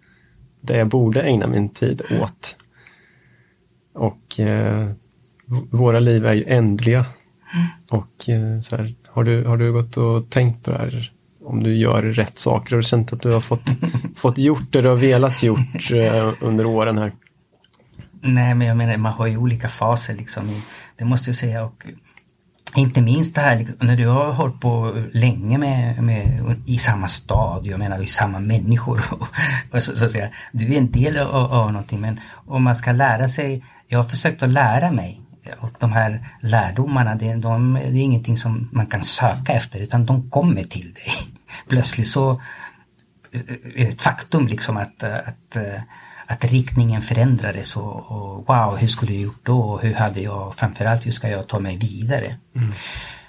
det 0.61 0.77
jag 0.77 0.87
borde 0.87 1.21
ägna 1.21 1.47
min 1.47 1.69
tid 1.69 2.01
åt. 2.21 2.57
Och 3.93 4.39
eh, 4.39 4.89
våra 5.69 5.99
liv 5.99 6.25
är 6.25 6.33
ju 6.33 6.43
ändliga 6.47 7.05
och 7.89 8.29
eh, 8.29 8.59
så 8.61 8.77
här, 8.77 8.95
har, 9.07 9.23
du, 9.23 9.43
har 9.43 9.57
du 9.57 9.73
gått 9.73 9.97
och 9.97 10.29
tänkt 10.29 10.65
på 10.65 10.71
det 10.71 10.77
här? 10.77 11.11
Om 11.43 11.63
du 11.63 11.75
gör 11.75 12.01
rätt 12.01 12.39
saker? 12.39 12.75
Du 12.75 12.83
känt 12.83 13.13
att 13.13 13.21
du 13.21 13.31
har 13.31 13.39
fått, 13.39 13.69
fått 14.15 14.37
gjort 14.37 14.71
det 14.71 14.81
du 14.81 14.89
har 14.89 14.95
velat 14.95 15.43
gjort 15.43 15.91
eh, 15.91 16.33
under 16.41 16.65
åren 16.65 16.97
här? 16.97 17.11
Nej, 18.21 18.55
men 18.55 18.67
jag 18.67 18.77
menar 18.77 18.97
man 18.97 19.13
har 19.13 19.27
ju 19.27 19.37
olika 19.37 19.69
faser 19.69 20.15
liksom. 20.15 20.61
Det 20.97 21.05
måste 21.05 21.29
jag 21.29 21.37
säga. 21.37 21.63
Och 21.63 21.85
inte 22.75 23.01
minst 23.01 23.35
det 23.35 23.41
här 23.41 23.57
liksom, 23.57 23.75
när 23.79 23.97
du 23.97 24.07
har 24.07 24.31
hållit 24.31 24.59
på 24.59 25.03
länge 25.13 25.57
med, 25.57 26.03
med, 26.03 26.55
i 26.65 26.77
samma 26.77 27.07
stad, 27.07 27.65
jag 27.65 27.79
menar 27.79 27.99
i 27.99 28.07
samma 28.07 28.39
människor. 28.39 29.01
Och, 29.71 29.83
så, 29.83 29.95
så 29.95 30.05
att 30.05 30.11
säga, 30.11 30.29
du 30.51 30.73
är 30.73 30.77
en 30.77 30.91
del 30.91 31.17
av, 31.17 31.53
av 31.53 31.71
någonting 31.71 32.01
men 32.01 32.19
om 32.33 32.63
man 32.63 32.75
ska 32.75 32.91
lära 32.91 33.27
sig, 33.27 33.63
jag 33.87 33.99
har 33.99 34.03
försökt 34.03 34.43
att 34.43 34.49
lära 34.49 34.91
mig 34.91 35.21
och 35.59 35.69
de 35.79 35.91
här 35.91 36.27
lärdomarna, 36.41 37.15
det, 37.15 37.35
de, 37.35 37.73
det 37.73 37.79
är 37.79 38.03
ingenting 38.03 38.37
som 38.37 38.69
man 38.71 38.87
kan 38.87 39.03
söka 39.03 39.53
efter 39.53 39.79
utan 39.79 40.05
de 40.05 40.29
kommer 40.29 40.63
till 40.63 40.93
dig. 40.93 41.11
Plötsligt 41.69 42.07
så 42.07 42.41
är 43.31 43.43
det 43.75 43.87
ett 43.87 44.01
faktum 44.01 44.47
liksom 44.47 44.77
att, 44.77 45.03
att, 45.03 45.55
eh, 45.55 45.81
att 46.31 46.45
riktningen 46.45 47.01
förändrades 47.01 47.77
och, 47.77 48.11
och 48.11 48.47
wow, 48.47 48.77
hur 48.77 48.87
skulle 48.87 49.13
jag 49.13 49.21
gjort 49.21 49.45
då? 49.45 49.59
Och 49.59 49.81
hur 49.81 49.93
hade 49.93 50.21
jag, 50.21 50.55
framförallt 50.57 51.05
hur 51.05 51.11
ska 51.11 51.29
jag 51.29 51.47
ta 51.47 51.59
mig 51.59 51.77
vidare? 51.77 52.37
Mm. 52.55 52.71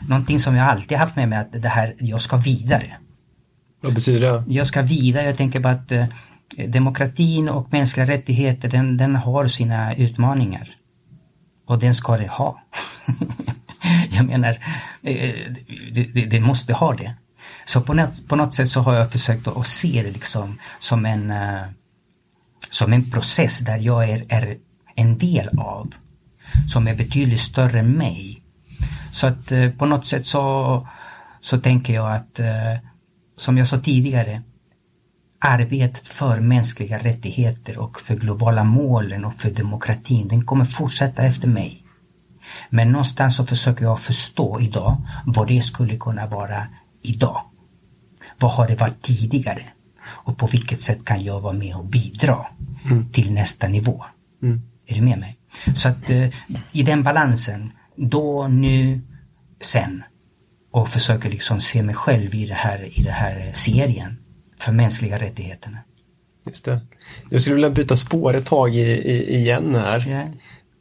Någonting 0.09 0.41
som 0.41 0.57
jag 0.57 0.69
alltid 0.69 0.99
haft 0.99 1.17
med 1.17 1.29
mig 1.29 1.39
att 1.39 1.63
det 1.63 1.69
här, 1.69 1.95
jag 1.99 2.23
ska 2.23 2.37
vidare. 2.37 2.97
Vad 3.81 3.95
betyder 3.95 4.21
det? 4.21 4.45
Jag 4.47 4.67
ska 4.67 4.83
vidare, 4.83 5.25
jag 5.25 5.37
tänker 5.37 5.61
bara 5.61 5.73
att 5.73 5.93
eh, 5.93 6.07
demokratin 6.69 7.49
och 7.49 7.73
mänskliga 7.73 8.07
rättigheter 8.07 8.69
den, 8.69 8.97
den 8.97 9.17
har 9.17 9.47
sina 9.47 9.95
utmaningar. 9.95 10.71
Och 11.67 11.79
den 11.79 11.95
ska 11.95 12.17
det 12.17 12.29
ha. 12.29 12.63
jag 14.11 14.27
menar, 14.27 14.51
eh, 15.03 15.35
det, 15.93 16.15
det, 16.15 16.27
det, 16.27 16.41
måste 16.41 16.73
ha 16.75 16.93
det. 16.95 17.15
Så 17.65 17.81
på 17.81 17.95
något, 17.95 18.29
på 18.29 18.37
något 18.37 18.55
sätt 18.55 18.69
så 18.69 18.81
har 18.81 18.95
jag 18.95 19.13
försökt 19.13 19.49
att, 19.49 19.67
se 19.67 20.03
det 20.03 20.11
liksom 20.11 20.59
som 20.79 21.07
en, 21.07 21.31
uh, 21.31 21.63
som 22.73 22.93
en 22.93 23.11
process 23.11 23.59
där 23.59 23.79
jag 23.79 24.11
är, 24.11 24.25
är 24.29 24.57
en 24.95 25.19
del 25.19 25.49
av. 25.59 25.95
Som 26.69 26.89
är 26.89 26.95
betydligt 26.95 27.41
större 27.41 27.79
än 27.81 27.93
mig. 27.93 28.39
Så 29.13 29.27
att 29.27 29.53
eh, 29.53 29.71
på 29.71 29.87
något 29.87 30.07
sätt 30.07 30.27
så, 30.27 30.89
så 31.41 31.59
tänker 31.59 31.95
jag 31.95 32.15
att, 32.15 32.41
eh, 32.41 32.77
som 33.37 33.59
jag 33.59 33.69
sa 33.69 33.79
tidigare, 33.79 34.43
arbetet 35.39 36.09
för 36.09 36.41
mänskliga 36.41 36.99
rättigheter 36.99 37.79
och 37.79 38.01
för 38.01 38.15
globala 38.15 38.65
målen 38.65 39.25
och 39.25 39.35
för 39.35 39.51
demokratin, 39.51 40.29
den 40.29 40.45
kommer 40.45 40.65
fortsätta 40.65 41.23
efter 41.23 41.49
mig. 41.49 41.87
Men 42.71 42.93
någonstans 42.93 43.37
så 43.37 43.47
försöker 43.47 43.85
jag 43.85 44.01
förstå 44.01 44.61
idag 44.61 44.97
vad 45.27 45.49
det 45.49 45.63
skulle 45.63 45.97
kunna 45.97 46.27
vara 46.27 46.67
idag. 47.03 47.43
Vad 48.39 48.53
har 48.53 48.69
det 48.69 48.77
varit 48.77 49.03
tidigare? 49.03 49.63
Och 50.25 50.39
på 50.39 50.47
vilket 50.47 50.81
sätt 50.81 51.05
kan 51.05 51.25
jag 51.25 51.41
vara 51.41 51.53
med 51.53 51.77
och 51.77 51.85
bidra 51.85 52.47
mm. 52.85 53.09
till 53.13 53.33
nästa 53.33 53.69
nivå? 53.69 54.05
Mm. 54.43 54.63
Är 54.87 54.95
du 54.95 55.01
med 55.03 55.19
mig? 55.19 55.39
Så 55.75 55.89
att 55.89 56.11
eh, 56.11 56.29
i 56.73 56.83
den 56.83 57.03
balansen, 57.03 57.73
då, 57.97 58.49
nu, 58.49 59.01
sen 59.61 60.03
och 60.71 60.89
försöker 60.89 61.31
liksom 61.31 61.61
se 61.61 61.83
mig 61.83 61.95
själv 61.95 62.35
i 62.35 62.47
det 62.47 62.55
här, 62.55 62.99
i 62.99 63.03
det 63.03 63.11
här 63.11 63.51
serien 63.53 64.19
för 64.59 64.73
mänskliga 64.73 65.19
rättigheterna. 65.19 65.79
Just 66.47 66.65
det. 66.65 66.81
Jag 67.31 67.43
skulle 67.43 67.55
vilja 67.55 67.71
byta 67.71 67.97
spår 67.97 68.35
ett 68.35 68.47
tag 68.47 68.75
i, 68.77 68.81
i, 68.81 69.37
igen 69.37 69.75
här. 69.75 70.09
Yeah. 70.09 70.29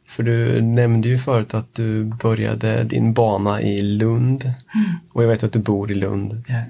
För 0.08 0.22
du 0.22 0.62
nämnde 0.62 1.08
ju 1.08 1.18
förut 1.18 1.54
att 1.54 1.74
du 1.74 2.04
började 2.04 2.84
din 2.84 3.12
bana 3.12 3.62
i 3.62 3.82
Lund. 3.82 4.44
Mm. 4.44 4.86
Och 5.12 5.22
jag 5.22 5.28
vet 5.28 5.42
att 5.42 5.52
du 5.52 5.58
bor 5.58 5.90
i 5.90 5.94
Lund. 5.94 6.44
Yeah. 6.48 6.64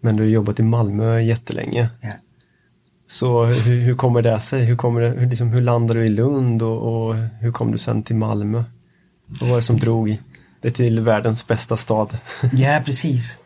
Men 0.00 0.16
du 0.16 0.22
har 0.22 0.28
jobbat 0.30 0.60
i 0.60 0.62
Malmö 0.62 1.20
jättelänge. 1.20 1.90
Yeah. 2.02 2.16
Så 3.06 3.44
hur, 3.44 3.80
hur, 3.80 3.96
kommer 3.96 4.22
det 4.22 4.40
sig? 4.40 4.64
Hur, 4.64 4.76
kommer 4.76 5.00
det, 5.00 5.08
hur, 5.08 5.26
liksom, 5.26 5.48
hur 5.48 5.60
landade 5.60 6.00
du 6.00 6.06
i 6.06 6.08
Lund 6.08 6.62
och, 6.62 7.08
och, 7.08 7.14
hur 7.14 7.52
kom 7.52 7.72
du 7.72 7.78
sen 7.78 8.02
till 8.02 8.16
Malmö? 8.16 8.64
Vad 9.26 9.50
var 9.50 9.56
det 9.56 9.62
som 9.62 9.78
drog 9.78 10.18
dig 10.60 10.70
till 10.70 11.00
världens 11.00 11.46
bästa 11.46 11.76
stad? 11.76 12.18
ja, 12.52 12.82
precis. 12.84 13.38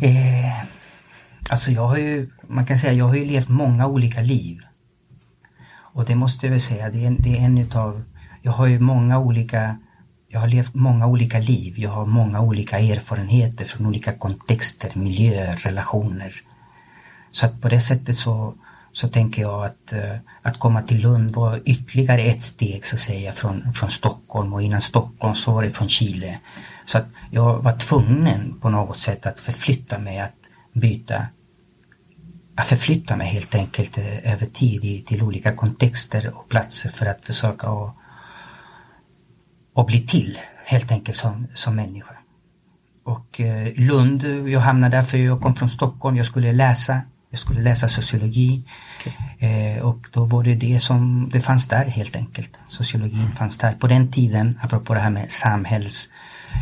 Eh, 0.00 0.64
alltså 1.50 1.70
jag 1.70 1.86
har 1.86 1.96
ju, 1.96 2.30
man 2.46 2.66
kan 2.66 2.78
säga, 2.78 2.92
jag 2.92 3.04
har 3.04 3.14
ju 3.14 3.24
levt 3.24 3.48
många 3.48 3.86
olika 3.86 4.20
liv. 4.20 4.58
Och 5.70 6.04
det 6.04 6.14
måste 6.14 6.46
jag 6.46 6.50
väl 6.50 6.60
säga, 6.60 6.90
det 6.90 7.06
är, 7.06 7.16
det 7.18 7.38
är 7.38 7.40
en 7.40 7.58
utav 7.58 8.02
jag 8.42 8.52
har 8.52 8.66
ju 8.66 8.80
många 8.80 9.18
olika 9.18 9.76
jag 10.28 10.40
har 10.40 10.48
levt 10.48 10.74
många 10.74 11.06
olika 11.06 11.38
liv. 11.38 11.74
Jag 11.78 11.90
har 11.90 12.06
många 12.06 12.40
olika 12.40 12.78
erfarenheter 12.78 13.64
från 13.64 13.86
olika 13.86 14.12
kontexter, 14.12 14.90
miljöer, 14.94 15.56
relationer. 15.56 16.34
Så 17.30 17.46
att 17.46 17.60
på 17.60 17.68
det 17.68 17.80
sättet 17.80 18.16
så, 18.16 18.54
så 18.92 19.08
tänker 19.08 19.42
jag 19.42 19.64
att, 19.64 19.92
eh, 19.92 20.16
att 20.42 20.58
komma 20.58 20.82
till 20.82 21.00
Lund 21.00 21.34
var 21.34 21.60
ytterligare 21.64 22.20
ett 22.20 22.42
steg 22.42 22.86
så 22.86 22.96
att 22.96 23.00
säga 23.00 23.32
från, 23.32 23.72
från 23.72 23.90
Stockholm 23.90 24.52
och 24.52 24.62
innan 24.62 24.80
Stockholm 24.80 25.34
så 25.34 25.52
var 25.52 25.62
det 25.62 25.70
från 25.70 25.88
Chile. 25.88 26.38
Så 26.86 26.98
att 26.98 27.06
jag 27.30 27.62
var 27.62 27.76
tvungen 27.76 28.60
på 28.60 28.68
något 28.68 28.98
sätt 28.98 29.26
att 29.26 29.40
förflytta 29.40 29.98
mig, 29.98 30.18
att 30.18 30.34
byta 30.72 31.26
att 32.54 32.66
förflytta 32.66 33.16
mig 33.16 33.26
helt 33.26 33.54
enkelt 33.54 33.98
eh, 33.98 34.32
över 34.32 34.46
tid 34.46 35.06
till 35.06 35.22
olika 35.22 35.56
kontexter 35.56 36.32
och 36.34 36.48
platser 36.48 36.90
för 36.90 37.06
att 37.06 37.24
försöka 37.24 37.68
att 37.68 37.94
och 39.78 39.86
bli 39.86 40.00
till 40.00 40.38
helt 40.64 40.92
enkelt 40.92 41.18
som, 41.18 41.46
som 41.54 41.76
människa. 41.76 42.14
Och 43.04 43.40
eh, 43.40 43.72
Lund, 43.76 44.24
jag 44.48 44.60
hamnade 44.60 44.96
där 44.96 45.02
för 45.02 45.18
jag 45.18 45.40
kom 45.40 45.54
från 45.54 45.70
Stockholm, 45.70 46.16
jag 46.16 46.26
skulle 46.26 46.52
läsa, 46.52 47.00
jag 47.30 47.40
skulle 47.40 47.62
läsa 47.62 47.88
sociologi. 47.88 48.64
Okay. 49.00 49.50
Eh, 49.50 49.82
och 49.82 50.06
då 50.12 50.24
var 50.24 50.42
det 50.42 50.54
det 50.54 50.80
som, 50.80 51.30
det 51.32 51.40
fanns 51.40 51.68
där 51.68 51.84
helt 51.84 52.16
enkelt. 52.16 52.58
Sociologin 52.66 53.32
fanns 53.32 53.58
där. 53.58 53.72
På 53.72 53.86
den 53.86 54.12
tiden, 54.12 54.58
apropå 54.62 54.94
det 54.94 55.00
här 55.00 55.10
med 55.10 55.30
samhälls, 55.30 56.08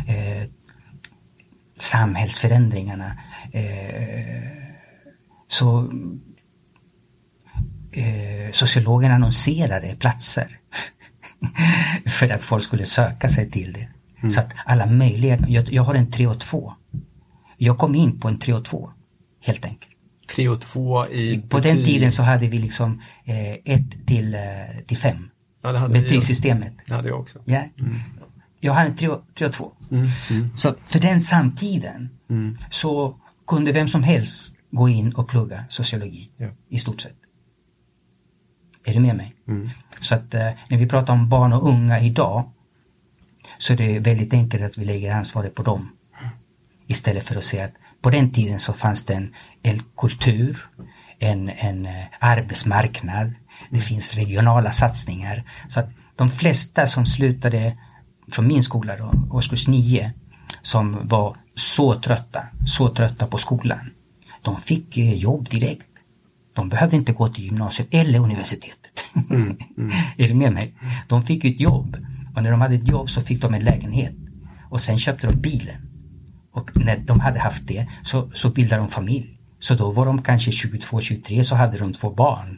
eh, 0.07 0.49
samhällsförändringarna, 1.77 3.17
eh, 3.51 4.47
så 5.47 5.91
eh, 7.91 8.51
sociologerna 8.51 9.15
annonserade 9.15 9.95
platser 9.95 10.56
för 12.05 12.29
att 12.29 12.43
folk 12.43 12.63
skulle 12.63 12.85
söka 12.85 13.29
sig 13.29 13.51
till 13.51 13.73
det. 13.73 13.87
Mm. 14.19 14.31
Så 14.31 14.39
att 14.39 14.51
alla 14.65 14.85
möjliga, 14.85 15.37
jag, 15.47 15.73
jag 15.73 15.83
har 15.83 15.95
en 15.95 16.11
3 16.11 16.27
och 16.27 16.39
2. 16.39 16.73
Jag 17.57 17.77
kom 17.77 17.95
in 17.95 18.19
på 18.19 18.27
en 18.27 18.39
3 18.39 18.53
och 18.53 18.65
2 18.65 18.91
helt 19.41 19.65
enkelt. 19.65 19.91
3 20.35 20.49
och 20.49 20.61
2 20.61 21.07
i 21.07 21.41
På 21.49 21.57
betyg... 21.57 21.75
den 21.75 21.85
tiden 21.85 22.11
så 22.11 22.23
hade 22.23 22.47
vi 22.47 22.59
liksom 22.59 23.01
1 23.25 23.61
eh, 23.65 23.79
till, 24.05 24.33
eh, 24.33 24.39
till 24.85 24.97
5. 24.97 25.29
Ja, 25.61 25.87
Betygssystemet. 25.87 26.73
Det 26.87 26.93
hade 26.93 27.07
jag 27.07 27.19
också. 27.19 27.39
Ja. 27.45 27.63
Mm. 27.79 27.93
Jag 28.59 28.73
hade 28.73 28.89
en 28.89 28.95
3 28.95 29.07
och, 29.07 29.21
3 29.35 29.47
och 29.47 29.53
2. 29.53 29.71
Mm. 29.91 30.07
Mm. 30.29 30.57
Så 30.57 30.75
för 30.87 30.99
den 30.99 31.21
samtiden 31.21 32.09
mm. 32.29 32.57
så 32.69 33.15
kunde 33.47 33.71
vem 33.71 33.87
som 33.87 34.03
helst 34.03 34.55
gå 34.71 34.89
in 34.89 35.13
och 35.13 35.27
plugga 35.27 35.65
sociologi 35.69 36.29
ja. 36.37 36.47
i 36.69 36.79
stort 36.79 37.01
sett. 37.01 37.15
Är 38.87 38.93
du 38.93 38.99
med 38.99 39.15
mig? 39.15 39.35
Mm. 39.47 39.69
Så 39.99 40.15
att 40.15 40.33
eh, 40.33 40.49
när 40.69 40.77
vi 40.77 40.87
pratar 40.87 41.13
om 41.13 41.29
barn 41.29 41.53
och 41.53 41.69
unga 41.69 41.99
idag 41.99 42.51
så 43.57 43.73
är 43.73 43.77
det 43.77 43.99
väldigt 43.99 44.33
enkelt 44.33 44.63
att 44.63 44.77
vi 44.77 44.85
lägger 44.85 45.15
ansvaret 45.15 45.55
på 45.55 45.63
dem. 45.63 45.89
Istället 46.87 47.23
för 47.23 47.35
att 47.35 47.43
säga 47.43 47.65
att 47.65 47.73
på 48.01 48.09
den 48.09 48.31
tiden 48.31 48.59
så 48.59 48.73
fanns 48.73 49.05
det 49.05 49.13
en, 49.13 49.33
en 49.63 49.83
kultur, 49.97 50.65
en, 51.19 51.49
en 51.49 51.85
eh, 51.85 52.05
arbetsmarknad, 52.19 53.33
det 53.69 53.79
finns 53.79 54.13
regionala 54.13 54.71
satsningar. 54.71 55.43
Så 55.69 55.79
att 55.79 55.89
de 56.15 56.29
flesta 56.29 56.85
som 56.85 57.05
slutade 57.05 57.77
från 58.31 58.47
min 58.47 58.63
skola 58.63 58.97
då, 58.97 59.11
årskurs 59.31 59.67
9, 59.67 60.13
som 60.61 61.07
var 61.07 61.37
så 61.55 62.01
trötta, 62.01 62.43
så 62.65 62.89
trötta 62.89 63.27
på 63.27 63.37
skolan, 63.37 63.89
de 64.41 64.61
fick 64.61 64.97
eh, 64.97 65.13
jobb 65.13 65.49
direkt. 65.49 65.86
De 66.57 66.69
behövde 66.69 66.95
inte 66.95 67.13
gå 67.13 67.27
till 67.29 67.43
gymnasiet 67.43 67.87
eller 67.91 68.19
universitetet. 68.19 69.03
Mm, 69.29 69.57
mm. 69.77 69.91
är 70.17 70.27
du 70.27 70.33
med 70.33 70.53
mig? 70.53 70.73
De 71.07 71.23
fick 71.23 71.45
ett 71.45 71.59
jobb 71.59 71.97
och 72.35 72.43
när 72.43 72.51
de 72.51 72.61
hade 72.61 72.75
ett 72.75 72.87
jobb 72.87 73.09
så 73.09 73.21
fick 73.21 73.41
de 73.41 73.53
en 73.53 73.63
lägenhet. 73.63 74.15
Och 74.69 74.81
sen 74.81 74.97
köpte 74.97 75.27
de 75.27 75.35
bilen. 75.35 75.81
Och 76.51 76.71
när 76.77 76.97
de 76.97 77.19
hade 77.19 77.39
haft 77.39 77.67
det 77.67 77.87
så, 78.03 78.29
så 78.33 78.49
bildade 78.49 78.81
de 78.81 78.89
familj. 78.89 79.39
Så 79.59 79.75
då 79.75 79.91
var 79.91 80.05
de 80.05 80.21
kanske 80.21 80.51
22-23 80.51 81.43
så 81.43 81.55
hade 81.55 81.77
de 81.77 81.93
två 81.93 82.09
barn. 82.09 82.57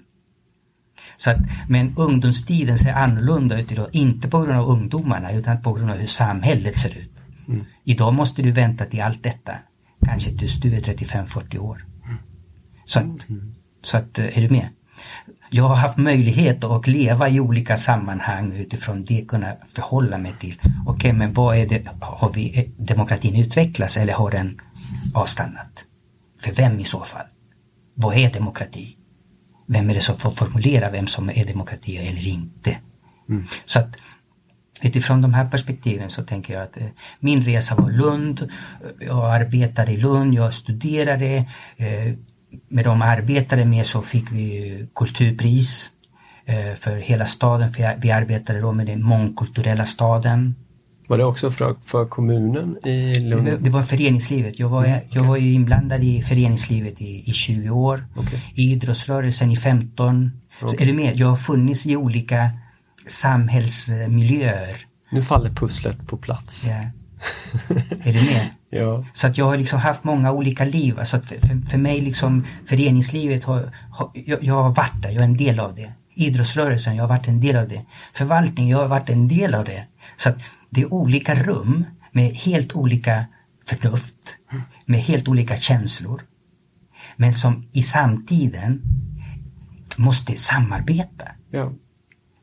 Så 1.18 1.32
att, 1.32 1.38
men 1.70 1.94
ungdomstiden 1.98 2.78
ser 2.78 2.94
annorlunda 2.94 3.60
ut 3.60 3.72
idag, 3.72 3.88
inte 3.92 4.28
på 4.28 4.42
grund 4.42 4.60
av 4.60 4.70
ungdomarna 4.70 5.32
utan 5.32 5.62
på 5.62 5.74
grund 5.74 5.92
av 5.92 5.98
hur 5.98 6.08
samhället 6.08 6.78
ser 6.78 6.98
ut. 6.98 7.12
Mm. 7.48 7.66
Idag 7.84 8.14
måste 8.14 8.42
du 8.42 8.52
vänta 8.52 8.86
till 8.86 9.02
allt 9.02 9.24
detta, 9.24 9.56
kanske 10.06 10.38
tills 10.38 10.56
du 10.56 10.76
är 10.76 10.82
35-40 10.82 11.58
år. 11.58 11.86
Så 12.86 13.00
att, 13.00 13.30
mm. 13.30 13.56
Så 13.82 13.98
att, 13.98 14.20
eh, 14.20 14.38
är 14.38 14.42
du 14.42 14.50
med? 14.50 14.70
Jag 15.50 15.64
har 15.64 15.76
haft 15.76 15.98
möjlighet 15.98 16.64
att 16.64 16.88
leva 16.88 17.30
i 17.30 17.40
olika 17.40 17.78
sammanhang 17.78 18.52
utifrån 18.52 19.06
det 19.06 19.26
kunna 19.28 19.56
förhålla 19.74 20.18
mig 20.18 20.34
till. 20.40 20.62
Okej, 20.64 20.94
okay, 20.94 21.14
men 21.14 21.34
vad 21.34 21.58
är 21.58 21.66
det, 21.66 21.90
har 22.02 22.34
vi 22.34 22.60
eh, 22.60 22.66
demokratin 22.78 23.36
utvecklats 23.36 23.98
eller 23.98 24.14
har 24.14 24.32
den 24.32 24.62
avstannat? 25.14 25.86
För 26.40 26.52
vem 26.52 26.80
i 26.80 26.84
så 26.84 27.00
fall? 27.00 27.26
Vad 27.94 28.18
är 28.18 28.34
demokrati? 28.34 28.96
Vem 29.68 29.90
är 29.90 29.94
det 29.94 30.02
som 30.02 30.18
får 30.18 30.32
formulera 30.32 30.90
vem 30.90 31.08
som 31.08 31.30
är 31.30 31.46
demokrati 31.46 31.98
eller 31.98 32.28
inte? 32.28 32.78
Mm. 33.30 33.48
Så 33.66 33.80
att 33.80 33.98
utifrån 34.82 35.22
de 35.22 35.34
här 35.34 35.50
perspektiven 35.50 36.10
så 36.10 36.24
tänker 36.24 36.54
jag 36.54 36.64
att 36.64 36.78
eh, 36.78 36.88
min 37.20 37.42
resa 37.42 37.76
var 37.76 37.92
Lund. 37.92 38.50
Jag 39.00 39.36
arbetade 39.36 39.92
i 39.92 39.98
Lund, 39.98 40.34
jag 40.34 40.54
studerade, 40.54 41.46
eh, 41.78 42.14
med 42.68 42.86
de 42.86 43.02
arbetade 43.02 43.66
med 43.66 43.86
så 43.86 44.02
fick 44.02 44.32
vi 44.32 44.88
kulturpris 44.96 45.92
eh, 46.46 46.76
för 46.80 46.96
hela 46.96 47.26
staden. 47.26 47.74
För 47.74 48.02
vi 48.02 48.12
arbetade 48.12 48.60
då 48.62 48.72
med 48.72 48.88
den 48.88 49.04
mångkulturella 49.04 49.86
staden. 49.86 50.56
Var 51.08 51.18
det 51.18 51.26
också 51.26 51.52
för, 51.52 51.76
för 51.84 52.06
kommunen 52.06 52.78
i 52.86 53.20
Lund? 53.20 53.46
Det 53.46 53.52
var, 53.52 53.60
det 53.60 53.70
var 53.70 53.84
föreningslivet. 53.84 54.60
Jag 54.60 54.70
var, 54.70 54.86
mm, 54.86 54.98
okay. 54.98 55.10
jag 55.12 55.24
var 55.24 55.38
ju 55.38 55.54
inblandad 55.54 56.04
i 56.04 56.22
föreningslivet 56.22 57.02
i, 57.02 57.30
i 57.30 57.34
20 57.34 57.70
år. 57.70 58.06
Okay. 58.16 58.40
I 58.56 58.72
idrottsrörelsen 58.72 59.52
i 59.52 59.56
15. 59.56 60.32
Okay. 60.62 60.70
Så 60.70 60.84
är 60.84 60.86
du 60.86 60.94
med? 60.94 61.16
Jag 61.16 61.28
har 61.28 61.36
funnits 61.36 61.86
i 61.86 61.96
olika 61.96 62.50
samhällsmiljöer. 63.08 64.76
Nu 65.12 65.22
faller 65.22 65.50
pusslet 65.50 66.08
på 66.08 66.18
plats. 66.18 66.68
Ja. 66.68 66.74
är 68.04 68.14
du 68.14 68.20
med? 68.20 68.50
Ja. 68.70 69.06
Så 69.14 69.28
att 69.28 69.38
jag 69.38 69.46
har 69.46 69.58
liksom 69.58 69.80
haft 69.80 70.04
många 70.04 70.32
olika 70.32 70.66
liv. 70.66 71.04
Så 71.04 71.18
att 71.18 71.26
för, 71.26 71.36
för, 71.36 71.70
för 71.70 71.78
mig 71.78 72.02
liksom 72.02 72.46
föreningslivet 72.66 73.44
har, 73.44 73.72
har 73.92 74.12
jag, 74.14 74.44
jag, 74.44 74.64
har 74.64 74.70
varit 74.70 75.02
där, 75.02 75.10
jag 75.10 75.20
är 75.20 75.26
en 75.26 75.38
del 75.38 75.60
av 75.60 75.76
det. 75.76 75.94
Idrottsrörelsen, 76.14 76.96
jag 76.96 77.04
har 77.04 77.10
varit 77.10 77.28
en 77.28 77.42
del 77.42 77.56
av 77.56 77.68
det. 77.68 77.86
Förvaltning, 78.14 78.70
jag 78.70 78.78
har 78.78 78.88
varit 78.88 79.10
en 79.10 79.28
del 79.28 79.56
av 79.56 79.66
det. 79.66 79.86
Så 80.18 80.30
att 80.30 80.38
det 80.70 80.82
är 80.82 80.94
olika 80.94 81.36
rum 81.36 81.86
med 82.12 82.34
helt 82.34 82.76
olika 82.76 83.26
förnuft, 83.66 84.38
med 84.86 85.00
helt 85.00 85.28
olika 85.28 85.58
känslor. 85.58 86.22
Men 87.16 87.34
som 87.34 87.68
i 87.72 87.84
samtiden 87.84 88.82
måste 89.98 90.36
samarbeta. 90.36 91.28
Ja. 91.52 91.72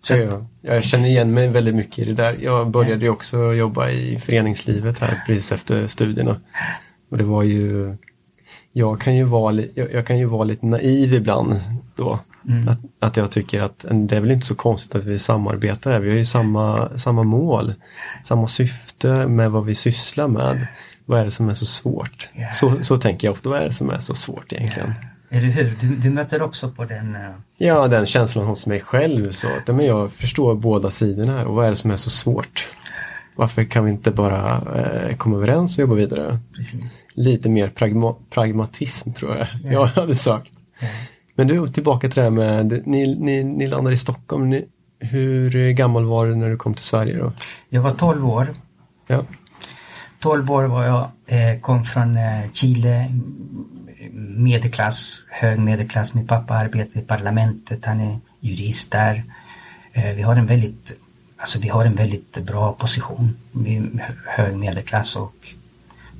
Så 0.06 0.16
jag, 0.16 0.46
jag 0.60 0.84
känner 0.84 1.08
igen 1.08 1.34
mig 1.34 1.48
väldigt 1.48 1.74
mycket 1.74 1.98
i 1.98 2.04
det 2.04 2.12
där. 2.12 2.36
Jag 2.40 2.70
började 2.70 3.04
ju 3.04 3.10
också 3.10 3.52
jobba 3.54 3.90
i 3.90 4.18
föreningslivet 4.18 4.98
här 4.98 5.22
precis 5.26 5.52
efter 5.52 5.86
studierna. 5.86 6.40
Och 7.10 7.18
det 7.18 7.24
var 7.24 7.42
ju 7.42 7.96
jag 8.72 9.00
kan 9.00 9.16
ju 9.16 9.24
vara, 9.24 9.54
jag, 9.74 9.92
jag 9.92 10.06
kan 10.06 10.18
ju 10.18 10.24
vara 10.24 10.44
lite 10.44 10.66
naiv 10.66 11.14
ibland 11.14 11.54
då. 11.96 12.18
Mm. 12.48 12.68
Att, 12.68 12.78
att 12.98 13.16
jag 13.16 13.30
tycker 13.30 13.62
att 13.62 13.84
det 13.90 14.16
är 14.16 14.20
väl 14.20 14.30
inte 14.30 14.46
så 14.46 14.54
konstigt 14.54 14.94
att 14.94 15.04
vi 15.04 15.18
samarbetar 15.18 15.92
här. 15.92 16.00
Vi 16.00 16.08
har 16.08 16.16
ju 16.16 16.24
samma, 16.24 16.98
samma 16.98 17.22
mål, 17.22 17.74
samma 18.24 18.48
syfte 18.48 19.26
med 19.26 19.50
vad 19.50 19.64
vi 19.64 19.74
sysslar 19.74 20.28
med. 20.28 20.66
Vad 21.04 21.20
är 21.20 21.24
det 21.24 21.30
som 21.30 21.48
är 21.48 21.54
så 21.54 21.66
svårt? 21.66 22.28
Yeah. 22.34 22.52
Så, 22.52 22.82
så 22.82 22.96
tänker 22.96 23.28
jag 23.28 23.32
ofta, 23.32 23.48
vad 23.48 23.58
är 23.58 23.64
det 23.64 23.72
som 23.72 23.90
är 23.90 23.98
så 23.98 24.14
svårt 24.14 24.52
egentligen? 24.52 24.88
Yeah. 24.88 25.15
Eller 25.30 25.48
hur? 25.48 25.76
Du, 25.80 25.96
du 25.96 26.10
möter 26.10 26.42
också 26.42 26.70
på 26.70 26.84
den... 26.84 27.16
Uh... 27.16 27.34
Ja, 27.56 27.88
den 27.88 28.06
känslan 28.06 28.46
hos 28.46 28.66
mig 28.66 28.80
själv. 28.80 29.30
Så 29.30 29.48
att, 29.48 29.76
men 29.76 29.86
jag 29.86 30.12
förstår 30.12 30.54
båda 30.54 30.90
sidorna 30.90 31.46
och 31.46 31.54
vad 31.54 31.66
är 31.66 31.70
det 31.70 31.76
som 31.76 31.90
är 31.90 31.96
så 31.96 32.10
svårt? 32.10 32.68
Varför 33.36 33.64
kan 33.64 33.84
vi 33.84 33.90
inte 33.90 34.10
bara 34.10 34.62
eh, 34.76 35.16
komma 35.16 35.36
överens 35.36 35.78
och 35.78 35.82
jobba 35.82 35.94
vidare? 35.94 36.38
Precis. 36.54 36.80
Lite 37.14 37.48
mer 37.48 37.68
pragma 37.68 38.14
pragmatism 38.30 39.12
tror 39.12 39.36
jag 39.36 39.46
yeah. 39.62 39.72
jag 39.72 39.86
hade 39.86 40.14
sagt. 40.14 40.52
Yeah. 40.80 40.94
Men 41.34 41.46
du, 41.46 41.68
tillbaka 41.68 42.08
till 42.08 42.16
det 42.16 42.22
här 42.22 42.30
med, 42.30 42.82
ni, 42.86 43.16
ni, 43.16 43.44
ni 43.44 43.66
landade 43.66 43.94
i 43.94 43.98
Stockholm. 43.98 44.50
Ni, 44.50 44.64
hur 44.98 45.70
gammal 45.70 46.04
var 46.04 46.26
du 46.26 46.34
när 46.34 46.50
du 46.50 46.56
kom 46.56 46.74
till 46.74 46.84
Sverige 46.84 47.18
då? 47.18 47.32
Jag 47.68 47.82
var 47.82 47.90
12 47.90 48.28
år. 48.28 48.54
Ja. 49.06 49.24
12 50.20 50.50
år 50.50 50.64
var 50.64 50.84
jag, 50.84 51.10
eh, 51.26 51.60
kom 51.60 51.84
från 51.84 52.16
eh, 52.16 52.50
Chile, 52.52 53.12
medelklass, 54.12 55.26
hög 55.30 55.58
medelklass. 55.58 56.14
Min 56.14 56.26
pappa 56.26 56.54
arbetar 56.54 57.00
i 57.00 57.02
parlamentet, 57.02 57.84
han 57.84 58.00
är 58.00 58.18
jurist 58.40 58.90
där. 58.92 59.22
Eh, 59.92 60.14
vi 60.14 60.22
har 60.22 60.36
en 60.36 60.46
väldigt, 60.46 60.92
alltså 61.36 61.58
vi 61.58 61.68
har 61.68 61.84
en 61.84 61.94
väldigt 61.94 62.38
bra 62.46 62.72
position. 62.72 63.36
Vi 63.52 63.76
är 63.76 64.14
hög 64.26 64.56
medelklass 64.56 65.16
och 65.16 65.34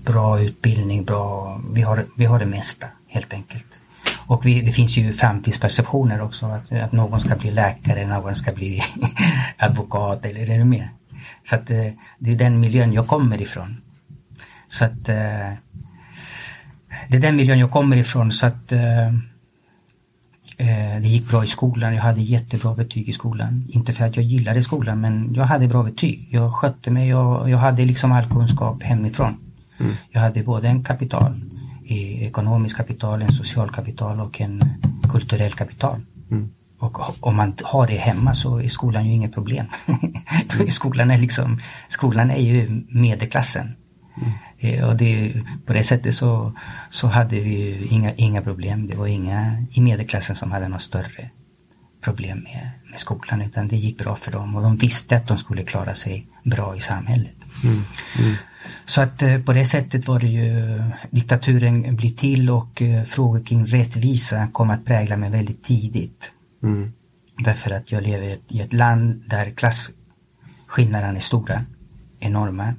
bra 0.05 0.41
utbildning, 0.41 1.05
bra, 1.05 1.61
vi 1.73 1.83
har, 1.83 2.05
vi 2.17 2.25
har 2.25 2.39
det 2.39 2.47
mesta 2.47 2.87
helt 3.09 3.33
enkelt. 3.33 3.81
Och 4.27 4.47
vi, 4.47 4.61
det 4.61 4.73
finns 4.73 4.97
ju 4.97 5.13
framtidsperceptioner 5.13 6.23
också, 6.23 6.47
att, 6.47 6.73
att 6.73 6.93
någon 6.93 7.21
ska 7.21 7.37
bli 7.37 7.51
läkare, 7.51 8.07
någon 8.07 8.35
ska 8.35 8.53
bli 8.53 8.83
advokat 9.57 10.25
eller 10.25 10.51
är 10.51 10.59
det 10.59 10.65
mer? 10.65 10.91
Så 11.49 11.55
att 11.55 11.71
eh, 11.71 11.93
det 12.19 12.31
är 12.33 12.37
den 12.37 12.61
miljön 12.61 12.93
jag 12.93 13.07
kommer 13.07 13.43
ifrån. 13.43 13.81
Så 14.69 14.85
att 14.85 15.09
eh, 15.09 15.53
det 17.09 17.17
är 17.17 17.21
den 17.21 17.37
miljön 17.37 17.59
jag 17.59 17.71
kommer 17.71 17.97
ifrån 17.97 18.33
så 18.33 18.47
att 18.47 18.73
eh, 18.73 19.13
det 21.01 21.09
gick 21.09 21.31
bra 21.31 21.45
i 21.45 21.47
skolan. 21.47 21.95
Jag 21.95 22.03
hade 22.03 22.21
jättebra 22.21 22.75
betyg 22.75 23.09
i 23.09 23.13
skolan. 23.13 23.65
Inte 23.69 23.93
för 23.93 24.05
att 24.05 24.17
jag 24.17 24.25
gillade 24.25 24.63
skolan 24.63 25.01
men 25.01 25.35
jag 25.35 25.45
hade 25.45 25.69
bra 25.69 25.83
betyg. 25.83 26.29
Jag 26.31 26.55
skötte 26.55 26.91
mig 26.91 27.15
och 27.15 27.51
jag 27.51 27.59
hade 27.59 27.85
liksom 27.85 28.13
all 28.13 28.31
kunskap 28.31 28.83
hemifrån. 28.83 29.37
Mm. 29.79 29.95
Jag 30.11 30.21
hade 30.21 30.43
både 30.43 30.69
en 30.69 30.85
kapital 30.85 31.41
i 31.85 32.25
ekonomisk 32.25 32.77
kapital, 32.77 33.23
en 33.23 33.33
social 33.33 33.71
kapital 33.71 34.21
och 34.21 34.41
en 34.41 34.61
kulturell 35.13 35.53
kapital. 35.53 36.01
Mm. 36.31 36.51
Och 36.79 37.25
om 37.27 37.37
man 37.37 37.55
har 37.63 37.87
det 37.87 37.97
hemma 37.97 38.35
så 38.35 38.59
är 38.59 38.69
skolan 38.69 39.07
ju 39.07 39.13
inget 39.13 39.35
problem. 39.35 39.67
Skolan, 40.69 41.11
är 41.11 41.19
liksom, 41.19 41.61
skolan 41.89 42.31
är 42.31 42.41
ju 42.41 42.85
medelklassen. 42.89 43.77
Mm. 44.17 44.33
Eh, 44.59 44.89
och 44.89 44.97
det, 44.97 45.33
på 45.67 45.73
det 45.73 45.85
sättet 45.85 46.15
så, 46.15 46.53
så 46.91 47.07
hade 47.07 47.41
vi 47.41 47.87
inga, 47.91 48.15
inga 48.15 48.43
problem. 48.43 48.87
Det 48.87 48.95
var 48.95 49.07
inga 49.07 49.65
i 49.71 49.81
medelklassen 49.81 50.37
som 50.37 50.53
hade 50.53 50.69
något 50.69 50.83
större 50.83 51.31
problem 52.01 52.39
med, 52.39 52.71
med 52.91 53.01
skolan 53.01 53.43
utan 53.43 53.69
det 53.69 53.77
gick 53.77 53.99
bra 53.99 54.17
för 54.17 54.33
dem 54.33 54.57
och 54.57 54.63
de 54.63 54.77
visste 54.77 55.17
att 55.17 55.29
de 55.29 55.39
skulle 55.39 55.63
klara 55.63 55.95
sig 55.95 56.27
bra 56.45 56.77
i 56.77 56.81
samhället. 56.81 57.35
Mm. 57.65 57.83
Mm. 58.19 58.35
Så 58.87 59.01
att 59.01 59.23
eh, 59.23 59.39
på 59.39 59.53
det 59.53 59.65
sättet 59.65 60.09
var 60.09 60.21
det 60.21 60.29
ju 60.29 60.83
diktaturen 61.11 61.97
blir 61.97 62.11
till 62.11 62.51
och 62.51 62.83
eh, 62.83 63.05
frågor 63.05 63.45
kring 63.45 63.67
rättvisa 63.67 64.49
kom 64.53 64.71
att 64.71 64.85
prägla 64.85 65.17
mig 65.17 65.31
väldigt 65.31 65.65
tidigt. 65.65 66.31
Mm. 66.63 66.93
Därför 67.39 67.71
att 67.71 67.93
jag 67.93 68.03
lever 68.03 68.39
i 68.49 68.61
ett 68.61 68.73
land 68.73 69.25
där 69.27 69.51
klasskillnaderna 69.51 71.17
är 71.17 71.21
stora, 71.21 71.65
enorma. 72.21 72.75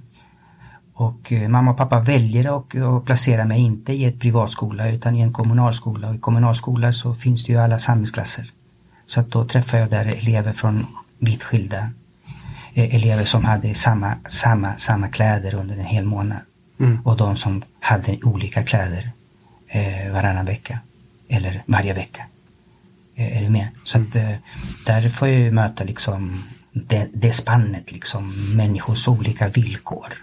Och 0.99 1.31
eh, 1.31 1.49
mamma 1.49 1.71
och 1.71 1.77
pappa 1.77 1.99
väljer 1.99 2.57
att, 2.57 2.75
att 2.75 3.05
placera 3.05 3.45
mig 3.45 3.59
inte 3.59 3.93
i 3.93 4.05
ett 4.05 4.19
privatskola 4.19 4.89
utan 4.89 5.15
i 5.15 5.21
en 5.21 5.33
kommunalskola. 5.33 6.09
Och 6.09 6.15
I 6.15 6.19
kommunalskola 6.19 6.93
så 6.93 7.13
finns 7.13 7.45
det 7.45 7.51
ju 7.51 7.59
alla 7.59 7.79
samhällsklasser. 7.79 8.51
Så 9.05 9.19
att 9.19 9.31
då 9.31 9.45
träffar 9.45 9.77
jag 9.77 9.89
där 9.89 10.05
elever 10.05 10.53
från 10.53 10.85
vitt 11.19 11.43
skilda 11.43 11.89
Eh, 12.77 12.95
elever 12.95 13.25
som 13.25 13.45
hade 13.45 13.75
samma, 13.75 14.15
samma, 14.27 14.77
samma 14.77 15.07
kläder 15.07 15.55
under 15.55 15.75
en 15.77 15.85
hel 15.85 16.05
månad. 16.05 16.37
Mm. 16.79 16.99
Och 17.03 17.17
de 17.17 17.37
som 17.37 17.63
hade 17.79 18.17
olika 18.23 18.63
kläder 18.63 19.11
eh, 19.67 20.11
varannan 20.13 20.45
vecka. 20.45 20.79
Eller 21.29 21.63
varje 21.65 21.93
vecka. 21.93 22.23
Eh, 23.15 23.37
är 23.37 23.41
du 23.41 23.49
med? 23.49 23.67
Så 23.83 23.99
att 23.99 24.15
eh, 24.15 24.31
där 24.85 25.09
får 25.09 25.27
jag 25.27 25.53
möta 25.53 25.83
liksom 25.83 26.43
det, 26.71 27.07
det 27.13 27.31
spannet 27.31 27.91
liksom. 27.91 28.55
Människors 28.55 29.07
olika 29.07 29.47
villkor. 29.47 30.13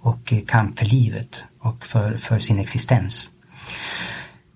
Och 0.00 0.32
kamp 0.46 0.78
för 0.78 0.86
livet 0.86 1.44
och 1.60 1.86
för, 1.86 2.16
för 2.16 2.38
sin 2.38 2.58
existens. 2.58 3.30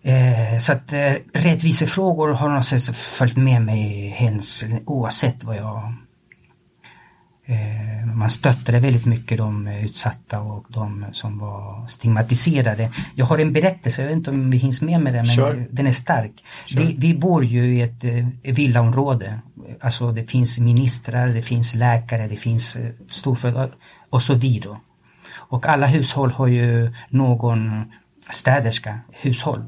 Eh, 0.03 0.59
så 0.61 0.72
att 0.72 0.93
eh, 0.93 1.14
rättvisefrågor 1.32 2.28
har 2.28 2.49
något 2.49 2.66
sätt 2.66 2.97
följt 2.97 3.36
med 3.36 3.62
mig 3.62 4.09
hens, 4.09 4.64
oavsett 4.86 5.45
vad 5.45 5.57
jag 5.57 5.95
Eh, 7.47 8.07
man 8.07 8.30
stöttade 8.30 8.80
väldigt 8.80 9.07
mycket 9.07 9.38
de 9.38 9.66
utsatta 9.66 10.40
och 10.40 10.66
de 10.68 11.05
som 11.12 11.38
var 11.38 11.86
stigmatiserade. 11.86 12.90
Jag 13.14 13.26
har 13.26 13.38
en 13.38 13.53
berättelse, 13.53 14.03
jag 14.03 14.09
vet 14.09 14.16
inte 14.16 14.30
om 14.30 14.51
vi 14.51 14.59
hinns 14.59 14.82
med 14.82 15.01
med 15.01 15.14
den, 15.14 15.26
men 15.26 15.36
sure. 15.36 15.66
den 15.70 15.86
är 15.86 15.93
stark. 15.93 16.45
Sure. 16.66 16.84
Vi, 16.84 16.95
vi, 16.99 17.14
bor 17.14 17.45
ju 17.45 17.78
i 17.78 17.82
ett 17.82 18.05
eh, 18.05 18.53
villaområde. 18.55 19.40
Alltså 19.80 20.12
det 20.12 20.24
finns 20.24 20.59
ministrar, 20.59 21.28
det 21.28 21.43
finns 21.43 21.74
läkare, 21.74 22.28
det 22.28 22.36
finns 22.36 22.76
eh, 22.76 22.90
storföretag 23.09 23.70
och 24.11 24.22
så 24.22 24.34
vidare. 24.34 24.76
Och 25.53 25.66
alla 25.66 25.86
hushåll 25.86 26.30
har 26.30 26.46
ju 26.46 26.94
någon 27.09 27.92
städerska, 28.30 29.00
hushåll. 29.11 29.64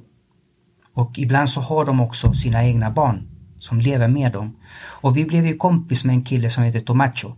Och 0.94 1.18
ibland 1.18 1.50
så 1.50 1.60
har 1.60 1.84
de 1.84 2.00
också 2.00 2.34
sina 2.34 2.64
egna 2.64 2.90
barn 2.90 3.28
som 3.58 3.80
lever 3.80 4.08
med 4.08 4.32
dem. 4.32 4.56
Och 4.76 5.16
vi 5.16 5.24
blev 5.24 5.46
ju 5.46 5.56
kompis 5.56 6.04
med 6.04 6.14
en 6.14 6.24
kille 6.24 6.50
som 6.50 6.64
heter 6.64 6.80
Tomacho. 6.80 7.32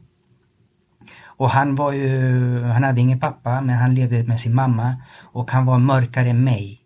Och 1.24 1.50
han 1.50 1.74
var 1.74 1.92
ju, 1.92 2.62
han 2.62 2.84
hade 2.84 3.00
ingen 3.00 3.20
pappa 3.20 3.60
men 3.60 3.78
han 3.78 3.94
levde 3.94 4.24
med 4.24 4.40
sin 4.40 4.54
mamma 4.54 4.96
och 5.22 5.50
han 5.50 5.66
var 5.66 5.78
mörkare 5.78 6.30
än 6.30 6.44
mig. 6.44 6.80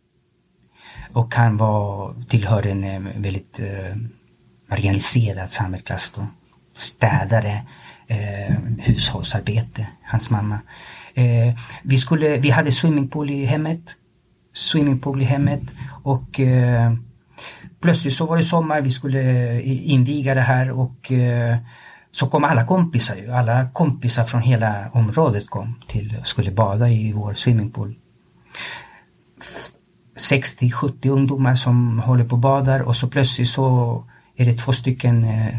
Och 1.13 1.35
han 1.35 1.57
var, 1.57 2.15
tillhörde 2.29 2.71
en 2.71 2.85
eh, 2.85 3.01
väldigt 3.17 3.61
eh, 3.61 3.97
marginaliserad 4.67 5.51
samhällsklass 5.51 6.11
då. 6.11 6.27
Städare, 6.75 7.63
eh, 8.07 8.57
hushållsarbete, 8.79 9.87
hans 10.03 10.31
mamma. 10.31 10.59
Eh, 11.21 11.55
vi, 11.83 11.99
skulle, 11.99 12.39
vi 12.39 12.51
hade 12.51 12.73
swimmingpool 12.73 13.31
i 13.31 13.45
hemmet. 13.45 13.97
Swimmingpool 14.53 15.23
i 15.23 15.25
hemmet 15.25 15.63
och 16.03 16.41
eh, 16.41 16.93
plötsligt 17.81 18.15
så 18.15 18.27
var 18.27 18.37
det 18.37 18.43
sommar, 18.43 18.81
vi 18.81 18.91
skulle 18.91 19.21
eh, 19.21 19.91
inviga 19.91 20.35
det 20.35 20.41
här 20.41 20.71
och 20.71 21.13
eh, 21.13 21.57
så 22.11 22.27
kom 22.27 22.45
alla 22.45 22.67
kompisar 22.67 23.17
ju, 23.17 23.33
alla 23.33 23.69
kompisar 23.73 24.25
från 24.25 24.43
hela 24.43 24.91
området 24.93 25.51
kom 25.51 25.75
till, 25.89 26.17
skulle 26.25 26.51
bada 26.51 26.89
i 26.89 27.13
vår 27.13 27.35
swimmingpool. 27.35 27.95
60-70 30.19 31.09
ungdomar 31.09 31.55
som 31.55 31.99
håller 31.99 32.25
på 32.25 32.33
och 32.33 32.39
badar 32.39 32.81
och 32.81 32.97
så 32.97 33.09
plötsligt 33.09 33.49
så 33.49 34.05
är 34.37 34.47
det 34.47 34.53
två 34.53 34.73
stycken 34.73 35.25
eh, 35.25 35.55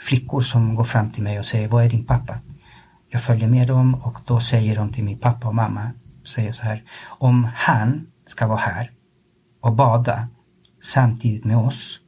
flickor 0.00 0.40
som 0.40 0.74
går 0.74 0.84
fram 0.84 1.10
till 1.10 1.22
mig 1.22 1.38
och 1.38 1.46
säger, 1.46 1.68
vad 1.68 1.84
är 1.84 1.88
din 1.88 2.04
pappa? 2.04 2.38
Jag 3.14 3.22
följer 3.22 3.48
med 3.48 3.68
dem 3.68 3.94
och 3.94 4.18
då 4.26 4.40
säger 4.40 4.76
de 4.76 4.92
till 4.92 5.04
min 5.04 5.18
pappa 5.18 5.48
och 5.48 5.54
mamma, 5.54 5.90
säger 6.24 6.52
så 6.52 6.62
här, 6.62 6.82
om 7.06 7.48
han 7.54 8.06
ska 8.26 8.46
vara 8.46 8.58
här 8.58 8.90
och 9.60 9.72
bada 9.72 10.28
samtidigt 10.82 11.44
med 11.44 11.56
oss, 11.56 12.00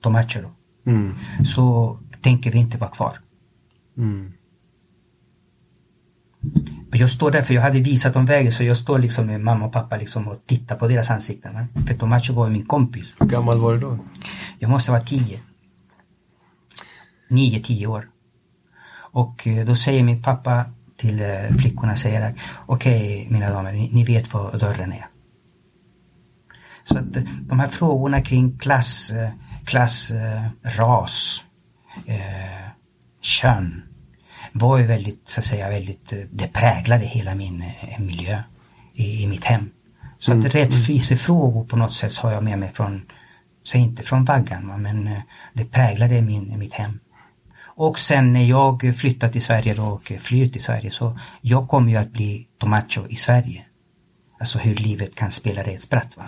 då 0.00 0.10
matchar 0.10 0.42
de. 0.42 0.52
Mm. 0.90 1.14
Så 1.44 1.98
tänker 2.20 2.50
vi 2.50 2.58
inte 2.58 2.78
vara 2.78 2.90
kvar. 2.90 3.18
Mm. 3.98 4.32
Och 6.90 6.96
jag 6.96 7.10
står 7.10 7.30
där, 7.30 7.42
för 7.42 7.54
jag 7.54 7.62
hade 7.62 7.80
visat 7.80 8.14
dem 8.14 8.26
vägen, 8.26 8.52
så 8.52 8.64
jag 8.64 8.76
står 8.76 8.98
liksom 8.98 9.26
med 9.26 9.40
mamma 9.40 9.66
och 9.66 9.72
pappa 9.72 9.96
liksom 9.96 10.28
och 10.28 10.46
tittar 10.46 10.76
på 10.76 10.88
deras 10.88 11.10
ansikten. 11.10 11.54
Va? 11.54 11.66
För 11.86 11.94
Tomacho 11.94 12.32
var 12.32 12.50
min 12.50 12.66
kompis. 12.66 13.16
Hur 13.20 13.26
gammal 13.26 13.58
var 13.58 13.74
du 13.74 13.80
då? 13.80 13.98
Jag 14.58 14.70
måste 14.70 14.90
vara 14.90 15.02
tio. 15.02 15.40
Nio, 17.28 17.62
tio 17.62 17.86
år. 17.86 18.08
Och 19.12 19.46
eh, 19.46 19.66
då 19.66 19.74
säger 19.74 20.02
min 20.02 20.22
pappa 20.22 20.64
till 20.96 21.20
eh, 21.20 21.56
flickorna, 21.58 21.96
säger 21.96 22.30
att 22.30 22.34
okej 22.66 23.26
mina 23.30 23.50
damer, 23.50 23.72
ni, 23.72 23.90
ni 23.92 24.04
vet 24.04 24.32
var 24.32 24.58
dörren 24.58 24.92
är. 24.92 25.06
Så 26.84 26.98
att 26.98 27.16
eh, 27.16 27.22
de 27.40 27.60
här 27.60 27.68
frågorna 27.68 28.20
kring 28.20 28.58
klass, 28.58 29.12
klass 29.64 30.12
ras, 30.62 31.44
eh, 32.06 32.68
kön 33.20 33.82
var 34.52 34.78
ju 34.78 34.86
väldigt, 34.86 35.28
så 35.28 35.40
att 35.40 35.44
säga, 35.44 35.70
väldigt, 35.70 36.12
det 36.30 36.52
präglade 36.52 37.04
hela 37.04 37.34
min 37.34 37.64
miljö 37.98 38.42
i, 38.94 39.22
i 39.22 39.26
mitt 39.26 39.44
hem. 39.44 39.70
Så 40.18 40.32
Mm, 40.32 40.46
att 40.46 40.54
rättvisefrågor 40.54 41.64
på 41.64 41.76
något 41.76 41.92
sätt 41.92 42.16
har 42.16 42.32
jag 42.32 42.44
med 42.44 42.58
mig 42.58 42.70
från, 42.74 43.02
säg 43.68 43.80
inte 43.80 44.02
från 44.02 44.24
vaggan, 44.24 44.68
va, 44.68 44.76
men 44.76 45.10
det 45.52 45.64
präglade 45.64 46.22
min, 46.22 46.58
mitt 46.58 46.74
hem. 46.74 46.98
Och 47.82 47.98
sen 47.98 48.32
när 48.32 48.44
jag 48.44 48.94
flyttar 48.96 49.28
till 49.28 49.42
Sverige 49.42 49.74
då 49.74 49.82
och 49.82 50.12
flyr 50.18 50.46
till 50.46 50.62
Sverige 50.62 50.90
så 50.90 51.18
jag 51.40 51.68
kommer 51.68 51.90
ju 51.90 51.96
att 51.96 52.12
bli 52.12 52.48
Tomacho 52.58 53.06
i 53.08 53.16
Sverige. 53.16 53.64
Alltså 54.40 54.58
hur 54.58 54.74
livet 54.74 55.14
kan 55.14 55.30
spela 55.30 55.62
det 55.62 55.70
ett 55.70 55.82
spratt 55.82 56.16
va. 56.16 56.24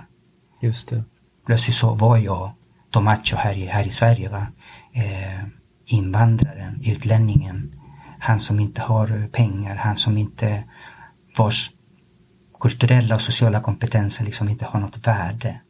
Just 0.61 0.89
det. 0.89 1.05
Plötsligt 1.47 1.77
så 1.77 1.95
var 1.95 2.17
jag 2.17 2.51
Tomacho 2.91 3.37
här 3.37 3.59
i, 3.59 3.67
här 3.67 3.87
i 3.87 3.91
Sverige 3.91 4.29
va. 4.29 4.47
Eh, 4.93 5.45
invandraren, 5.87 6.81
utlänningen, 6.85 7.75
han 8.19 8.41
som 8.41 8.61
inte 8.61 8.81
har 8.81 9.29
pengar, 9.33 9.77
han 9.77 9.97
som 9.97 10.19
inte 10.19 10.65
vars 11.39 11.71
kulturella 12.61 13.15
och 13.15 13.23
sociala 13.23 13.61
kompetenser 13.61 14.25
liksom 14.25 14.49
inte 14.49 14.65
har 14.65 14.81
något 14.81 15.07
värde. 15.07 15.61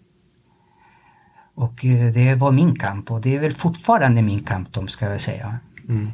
Och 1.55 1.85
eh, 1.85 2.13
det 2.13 2.35
var 2.35 2.53
min 2.53 2.79
kamp 2.79 3.11
och 3.11 3.21
det 3.21 3.37
är 3.37 3.41
väl 3.41 3.53
fortfarande 3.53 4.23
min 4.23 4.45
kamp, 4.45 4.73
de 4.73 4.89
ska 4.89 5.11
jag 5.11 5.21
säga. 5.21 5.61
Mm. 5.89 6.11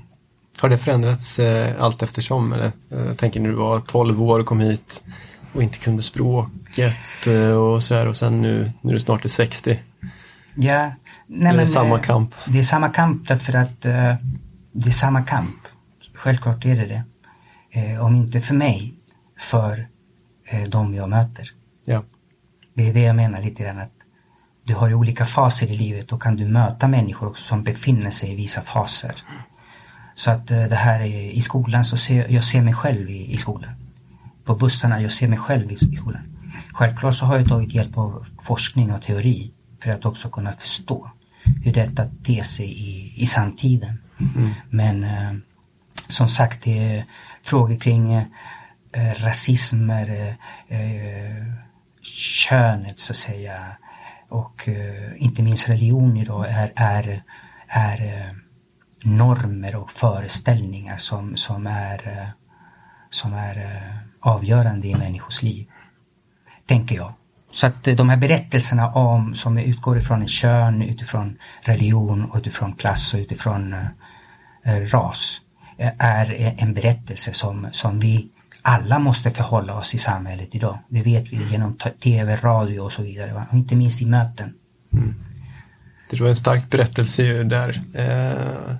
Har 0.60 0.68
det 0.68 0.78
förändrats 0.78 1.38
eh, 1.38 1.82
allt 1.82 2.02
eftersom? 2.02 2.52
Eller? 2.52 2.72
Eh, 2.90 3.06
Jag 3.06 3.18
tänker 3.18 3.40
när 3.40 3.48
du 3.48 3.54
var 3.54 3.80
12 3.80 4.22
år 4.22 4.40
och 4.40 4.46
kom 4.46 4.60
hit 4.60 5.04
och 5.52 5.62
inte 5.62 5.78
kunde 5.78 6.02
språket 6.02 7.26
eh, 7.26 7.50
och 7.50 7.82
så 7.82 7.94
här 7.94 8.06
och 8.08 8.16
sen 8.16 8.42
nu 8.42 8.72
när 8.80 8.92
du 8.92 9.00
snart 9.00 9.24
är 9.24 9.28
60. 9.28 9.78
Ja, 10.54 10.92
nej, 11.26 11.56
men, 11.56 11.66
samma 11.66 11.94
eh, 11.94 12.02
kamp? 12.02 12.34
Det 12.46 12.58
är 12.58 12.62
samma 12.62 12.88
kamp 12.88 13.28
därför 13.28 13.54
att 13.54 13.84
eh, 13.84 14.14
det 14.72 14.88
är 14.88 14.90
samma 14.90 15.22
kamp. 15.22 15.56
Självklart 16.14 16.64
är 16.64 16.76
det 16.76 16.86
det. 16.86 17.02
Eh, 17.80 18.04
om 18.04 18.14
inte 18.16 18.40
för 18.40 18.54
mig, 18.54 18.94
för 19.38 19.88
eh, 20.48 20.62
de 20.62 20.94
jag 20.94 21.08
möter. 21.08 21.50
Ja. 21.84 22.02
Det 22.74 22.88
är 22.88 22.94
det 22.94 23.00
jag 23.00 23.16
menar 23.16 23.42
lite 23.42 23.62
grann 23.62 23.78
att 23.78 23.92
du 24.64 24.74
har 24.74 24.94
olika 24.94 25.26
faser 25.26 25.70
i 25.70 25.76
livet 25.76 26.12
och 26.12 26.22
kan 26.22 26.36
du 26.36 26.46
möta 26.46 26.88
människor 26.88 27.28
också 27.28 27.44
som 27.44 27.62
befinner 27.62 28.10
sig 28.10 28.32
i 28.32 28.34
vissa 28.34 28.60
faser. 28.60 29.14
Så 30.18 30.30
att 30.30 30.50
eh, 30.50 30.62
det 30.62 30.76
här 30.76 31.00
är, 31.00 31.30
i 31.30 31.40
skolan 31.40 31.84
så 31.84 31.96
ser 31.96 32.28
jag 32.28 32.44
ser 32.44 32.62
mig 32.62 32.74
själv 32.74 33.10
i, 33.10 33.32
i 33.32 33.36
skolan. 33.36 33.70
På 34.44 34.54
bussarna, 34.54 35.02
jag 35.02 35.12
ser 35.12 35.28
mig 35.28 35.38
själv 35.38 35.70
i, 35.70 35.74
i 35.74 35.96
skolan. 35.96 36.22
Självklart 36.72 37.14
så 37.14 37.26
har 37.26 37.38
jag 37.38 37.48
tagit 37.48 37.74
hjälp 37.74 37.98
av 37.98 38.26
forskning 38.42 38.92
och 38.92 39.02
teori 39.02 39.50
för 39.82 39.90
att 39.90 40.04
också 40.04 40.30
kunna 40.30 40.52
förstå 40.52 41.10
hur 41.64 41.72
detta 41.72 42.06
ter 42.24 42.42
sig 42.42 42.66
i, 42.66 43.22
i 43.22 43.26
samtiden. 43.26 43.98
Men 44.70 45.04
eh, 45.04 45.32
som 46.06 46.28
sagt, 46.28 46.62
det 46.62 46.78
är 46.78 47.04
frågor 47.42 47.76
kring 47.76 48.14
eh, 48.14 48.24
rasismer, 49.16 50.36
eh, 50.68 50.78
eh, 50.80 51.46
könet 52.02 52.98
så 52.98 53.12
att 53.12 53.16
säga 53.16 53.76
och 54.28 54.68
eh, 54.68 55.22
inte 55.22 55.42
minst 55.42 55.68
religion 55.68 56.16
idag 56.16 56.46
är, 56.48 56.72
är, 56.74 57.22
är 57.68 58.02
eh, 58.02 58.47
normer 59.04 59.76
och 59.76 59.90
föreställningar 59.90 60.96
som, 60.96 61.36
som 61.36 61.66
är, 61.66 62.08
eh, 62.08 62.28
som 63.10 63.34
är 63.34 63.56
eh, 63.56 63.96
avgörande 64.20 64.88
i 64.88 64.94
människors 64.94 65.42
liv. 65.42 65.66
Tänker 66.66 66.96
jag. 66.96 67.12
Så 67.50 67.66
att 67.66 67.88
eh, 67.88 67.96
de 67.96 68.08
här 68.08 68.16
berättelserna 68.16 68.92
om, 68.92 69.34
som 69.34 69.58
utgår 69.58 69.98
ifrån 69.98 70.22
en 70.22 70.28
kön, 70.28 70.82
utifrån 70.82 71.38
religion, 71.62 72.24
och 72.24 72.36
utifrån 72.36 72.72
klass 72.72 73.14
och 73.14 73.20
utifrån 73.20 73.72
eh, 74.64 74.74
ras 74.74 75.40
är 75.98 76.54
en 76.58 76.74
berättelse 76.74 77.32
som, 77.32 77.66
som 77.72 77.98
vi 77.98 78.28
alla 78.62 78.98
måste 78.98 79.30
förhålla 79.30 79.74
oss 79.74 79.94
i 79.94 79.98
samhället 79.98 80.54
idag. 80.54 80.78
Det 80.88 81.02
vet 81.02 81.32
vi 81.32 81.50
genom 81.50 81.76
tv, 82.02 82.36
radio 82.36 82.80
och 82.80 82.92
så 82.92 83.02
vidare. 83.02 83.32
Va? 83.32 83.46
Och 83.50 83.56
inte 83.56 83.76
minst 83.76 84.02
i 84.02 84.06
möten. 84.06 84.54
Mm. 84.92 85.14
Det 86.10 86.20
var 86.20 86.28
en 86.28 86.36
stark 86.36 86.70
berättelse 86.70 87.22
ju 87.22 87.44
där. 87.44 87.82
Eh, 87.94 88.76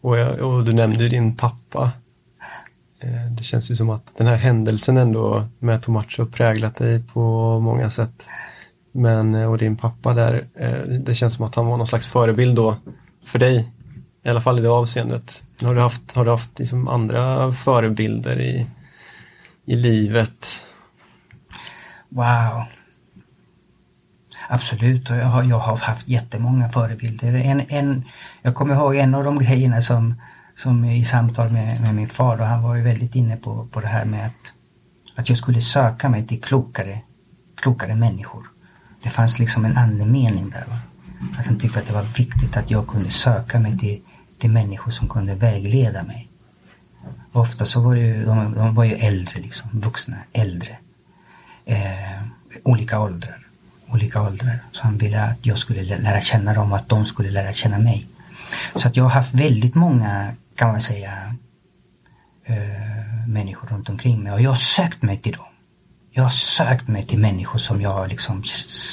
och, 0.00 0.18
jag, 0.18 0.40
och 0.40 0.64
du 0.64 0.72
nämnde 0.72 1.02
ju 1.02 1.08
din 1.08 1.36
pappa. 1.36 1.92
Eh, 3.00 3.26
det 3.30 3.42
känns 3.42 3.70
ju 3.70 3.76
som 3.76 3.90
att 3.90 4.12
den 4.16 4.26
här 4.26 4.36
händelsen 4.36 4.96
ändå 4.96 5.48
med 5.58 5.82
Tomacho 5.82 6.26
präglat 6.26 6.76
dig 6.76 7.02
på 7.12 7.20
många 7.60 7.90
sätt. 7.90 8.28
Men, 8.92 9.34
eh, 9.34 9.50
och 9.50 9.58
din 9.58 9.76
pappa 9.76 10.14
där, 10.14 10.44
eh, 10.54 10.82
det 10.82 11.14
känns 11.14 11.34
som 11.34 11.44
att 11.44 11.54
han 11.54 11.66
var 11.66 11.76
någon 11.76 11.86
slags 11.86 12.06
förebild 12.06 12.56
då 12.56 12.76
för 13.24 13.38
dig. 13.38 13.72
I 14.24 14.28
alla 14.28 14.40
fall 14.40 14.58
i 14.58 14.62
det 14.62 14.68
avseendet. 14.68 15.42
Har 15.62 15.74
du 15.74 15.80
haft, 15.80 16.12
har 16.12 16.24
du 16.24 16.30
haft 16.30 16.58
liksom 16.58 16.88
andra 16.88 17.52
förebilder 17.52 18.40
i, 18.40 18.66
i 19.64 19.76
livet? 19.76 20.66
Wow. 22.08 22.64
Absolut, 24.52 25.10
och 25.10 25.16
jag 25.16 25.26
har, 25.26 25.42
jag 25.42 25.58
har 25.58 25.76
haft 25.76 26.08
jättemånga 26.08 26.68
förebilder. 26.68 27.34
En, 27.34 27.60
en, 27.68 28.04
jag 28.42 28.54
kommer 28.54 28.74
ihåg 28.74 28.96
en 28.96 29.14
av 29.14 29.24
de 29.24 29.38
grejerna 29.38 29.80
som, 29.80 30.14
som 30.56 30.84
i 30.84 31.04
samtal 31.04 31.50
med, 31.50 31.80
med 31.80 31.94
min 31.94 32.08
far, 32.08 32.40
och 32.40 32.46
han 32.46 32.62
var 32.62 32.74
ju 32.74 32.82
väldigt 32.82 33.14
inne 33.14 33.36
på, 33.36 33.66
på 33.66 33.80
det 33.80 33.86
här 33.86 34.04
med 34.04 34.26
att, 34.26 34.52
att 35.14 35.28
jag 35.28 35.38
skulle 35.38 35.60
söka 35.60 36.08
mig 36.08 36.26
till 36.26 36.40
klokare, 36.40 37.00
klokare 37.54 37.94
människor. 37.94 38.46
Det 39.02 39.10
fanns 39.10 39.38
liksom 39.38 39.64
en 39.64 39.76
andemening 39.76 40.50
där. 40.50 40.64
Va? 40.68 40.78
Att 41.38 41.46
han 41.46 41.58
tyckte 41.58 41.80
att 41.80 41.86
det 41.86 41.92
var 41.92 42.02
viktigt 42.02 42.56
att 42.56 42.70
jag 42.70 42.86
kunde 42.86 43.10
söka 43.10 43.60
mig 43.60 43.78
till, 43.78 44.00
till 44.38 44.50
människor 44.50 44.90
som 44.90 45.08
kunde 45.08 45.34
vägleda 45.34 46.02
mig. 46.02 46.28
Och 47.32 47.40
ofta 47.40 47.66
så 47.66 47.80
var 47.80 47.94
det 47.94 48.00
ju, 48.00 48.24
de, 48.24 48.54
de 48.54 48.74
var 48.74 48.84
ju 48.84 48.92
äldre 48.92 49.40
liksom, 49.40 49.70
vuxna, 49.72 50.16
äldre. 50.32 50.76
Eh, 51.64 52.22
olika 52.62 53.00
åldrar. 53.00 53.39
Olika 53.92 54.22
åldrar. 54.22 54.58
Så 54.72 54.82
han 54.82 54.98
ville 54.98 55.22
att 55.22 55.46
jag 55.46 55.58
skulle 55.58 55.82
lära 55.82 56.20
känna 56.20 56.54
dem 56.54 56.72
och 56.72 56.78
att 56.78 56.88
de 56.88 57.06
skulle 57.06 57.30
lära 57.30 57.52
känna 57.52 57.78
mig. 57.78 58.06
Så 58.74 58.88
att 58.88 58.96
jag 58.96 59.04
har 59.04 59.10
haft 59.10 59.34
väldigt 59.34 59.74
många, 59.74 60.34
kan 60.54 60.68
man 60.68 60.80
säga, 60.80 61.34
äh, 62.44 63.28
människor 63.28 63.68
runt 63.68 63.88
omkring 63.88 64.22
mig 64.22 64.32
och 64.32 64.40
jag 64.40 64.50
har 64.50 64.56
sökt 64.56 65.02
mig 65.02 65.16
till 65.18 65.32
dem. 65.32 65.46
Jag 66.10 66.22
har 66.22 66.30
sökt 66.30 66.88
mig 66.88 67.06
till 67.06 67.18
människor 67.18 67.58
som 67.58 67.80
jag 67.80 67.92
har 67.92 68.08
liksom 68.08 68.44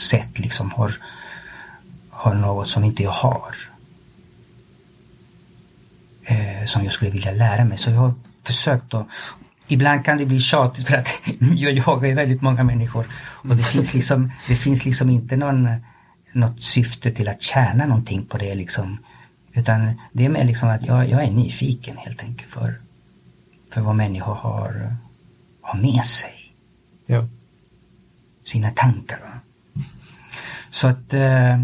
sett 0.10 0.40
liksom 0.40 0.72
har, 0.72 0.94
har 2.10 2.34
något 2.34 2.68
som 2.68 2.84
inte 2.84 3.04
jag 3.04 3.12
har. 3.12 3.56
Äh, 6.24 6.66
som 6.66 6.84
jag 6.84 6.94
skulle 6.94 7.12
vilja 7.12 7.32
lära 7.32 7.66
mig. 7.66 7.78
Så 7.78 7.90
jag 7.90 7.98
har 7.98 8.14
försökt 8.44 8.94
att 8.94 9.08
Ibland 9.68 10.06
kan 10.06 10.18
det 10.18 10.26
bli 10.26 10.40
tjatigt 10.40 10.88
för 10.88 10.96
att 10.96 11.08
jag 11.56 11.74
jagar 11.74 12.08
ju 12.08 12.14
väldigt 12.14 12.42
många 12.42 12.64
människor. 12.64 13.06
Och 13.16 13.56
det 13.56 13.64
finns 13.64 13.94
liksom, 13.94 14.32
det 14.48 14.56
finns 14.56 14.86
liksom 14.86 15.10
inte 15.10 15.38
någon, 15.38 15.70
något 16.32 16.62
syfte 16.62 17.12
till 17.12 17.30
att 17.30 17.42
tjäna 17.42 17.86
någonting 17.86 18.26
på 18.26 18.38
det 18.38 18.56
liksom. 18.56 18.98
Utan 19.54 20.02
det 20.12 20.26
är 20.26 20.30
mer 20.30 20.44
liksom 20.44 20.70
att 20.70 20.86
jag, 20.86 21.10
jag 21.10 21.24
är 21.24 21.32
nyfiken 21.32 21.98
helt 21.98 22.24
enkelt 22.24 22.50
för, 22.50 22.82
för 23.72 23.82
vad 23.82 23.96
människor 23.96 24.36
har, 24.36 24.96
har 25.62 25.80
med 25.80 26.06
sig. 26.06 26.54
Ja. 27.06 27.28
Sina 28.44 28.72
tankar. 28.72 29.20
Va? 29.20 29.40
Så 30.70 30.88
att 30.88 31.14
eh, 31.14 31.64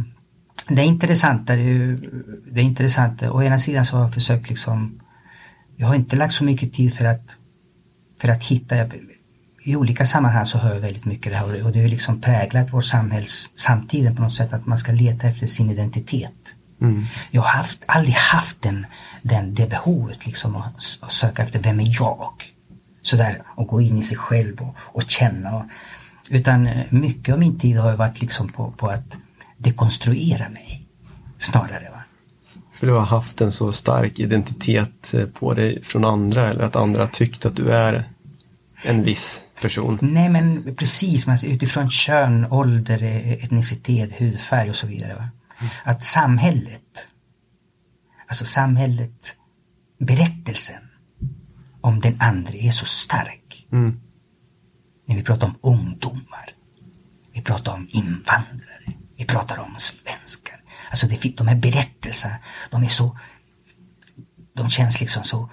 det 0.68 0.82
är 0.82 0.86
intressant. 0.86 1.48
Det 1.48 1.54
är, 1.54 2.00
det 2.52 2.62
är 2.62 2.66
intressant. 2.66 3.24
Å 3.24 3.44
ena 3.44 3.60
sidan 3.60 3.86
så 3.86 3.96
har 3.96 4.04
jag 4.04 4.14
försökt 4.14 4.50
liksom 4.50 5.00
Jag 5.76 5.88
har 5.88 5.96
inte 5.96 6.16
lagt 6.16 6.34
så 6.34 6.44
mycket 6.44 6.74
tid 6.74 6.94
för 6.94 7.06
att 7.06 7.36
för 8.24 8.30
att 8.30 8.44
hitta 8.44 8.76
i 9.64 9.76
olika 9.76 10.06
sammanhang 10.06 10.46
så 10.46 10.58
hör 10.58 10.74
jag 10.74 10.82
väldigt 10.82 11.06
mycket 11.06 11.32
det 11.32 11.38
här 11.38 11.66
och 11.66 11.72
det 11.72 11.82
har 11.82 11.88
liksom 11.88 12.22
präglat 12.22 12.74
vår 12.74 12.82
samhälls, 12.82 13.50
samtiden 13.56 14.16
på 14.16 14.22
något 14.22 14.34
sätt 14.34 14.54
att 14.54 14.66
man 14.66 14.78
ska 14.78 14.92
leta 14.92 15.28
efter 15.28 15.48
sin 15.48 15.70
identitet. 15.70 16.56
Mm. 16.82 17.06
Jag 17.32 17.42
har 17.42 17.50
haft, 17.50 17.80
aldrig 17.86 18.16
haft 18.16 18.62
den, 18.62 18.86
den, 19.22 19.56
det 19.56 19.70
behovet 19.70 20.26
liksom 20.26 20.56
att, 20.56 20.98
att 21.02 21.12
söka 21.12 21.42
efter 21.42 21.60
vem 21.60 21.80
är 21.80 21.96
jag? 22.00 22.34
Sådär 23.02 23.42
och 23.46 23.68
gå 23.68 23.82
in 23.82 23.98
i 23.98 24.04
sig 24.04 24.18
själv 24.18 24.62
och, 24.62 24.76
och 24.78 25.04
känna. 25.08 25.56
Och, 25.56 25.66
utan 26.30 26.68
eh, 26.68 26.86
mycket 26.90 27.34
av 27.34 27.40
min 27.40 27.60
tid 27.60 27.78
har 27.78 27.96
varit 27.96 28.22
liksom 28.22 28.50
på, 28.50 28.72
på 28.72 28.88
att 28.88 29.18
dekonstruera 29.58 30.50
mig 30.50 30.88
snarare. 31.38 31.90
Va? 31.92 32.04
För 32.74 32.88
du 32.88 32.94
har 32.94 33.06
haft 33.06 33.42
en 33.42 33.52
så 33.52 33.72
stark 33.72 34.20
identitet 34.20 35.14
eh, 35.14 35.26
på 35.26 35.54
dig 35.54 35.84
från 35.84 36.06
andra 36.06 36.50
eller 36.50 36.64
att 36.64 36.76
andra 36.76 37.08
tyckt 37.08 37.46
att 37.46 37.56
du 37.56 37.72
är 37.72 38.13
en 38.84 39.04
viss 39.04 39.44
person? 39.62 40.00
Nej 40.02 40.30
men 40.30 40.76
precis, 40.76 41.28
men 41.28 41.38
utifrån 41.46 41.90
kön, 41.90 42.46
ålder, 42.52 43.04
etnicitet, 43.44 44.12
hudfärg 44.20 44.70
och 44.70 44.76
så 44.76 44.88
vidare. 44.88 45.16
Va? 45.16 45.30
Mm. 45.60 45.72
Att 45.84 46.04
samhället, 46.04 47.08
alltså 48.28 48.46
samhället, 48.46 49.36
berättelsen 50.00 50.90
om 51.82 52.00
den 52.00 52.22
andra 52.22 52.54
är 52.54 52.72
så 52.72 52.86
stark. 52.86 53.68
Mm. 53.72 54.02
När 55.06 55.16
vi 55.16 55.24
pratar 55.24 55.48
om 55.48 55.56
ungdomar, 55.62 56.50
vi 57.34 57.42
pratar 57.42 57.74
om 57.74 57.88
invandrare, 57.92 58.94
vi 59.16 59.26
pratar 59.26 59.60
om 59.60 59.76
svenskar. 59.78 60.62
Alltså 60.90 61.08
det, 61.08 61.38
de 61.38 61.48
här 61.48 61.56
berättelserna, 61.56 62.36
de 62.72 62.84
är 62.84 62.88
så, 62.88 63.18
de 64.54 64.70
känns 64.70 65.02
liksom 65.02 65.24
så 65.24 65.50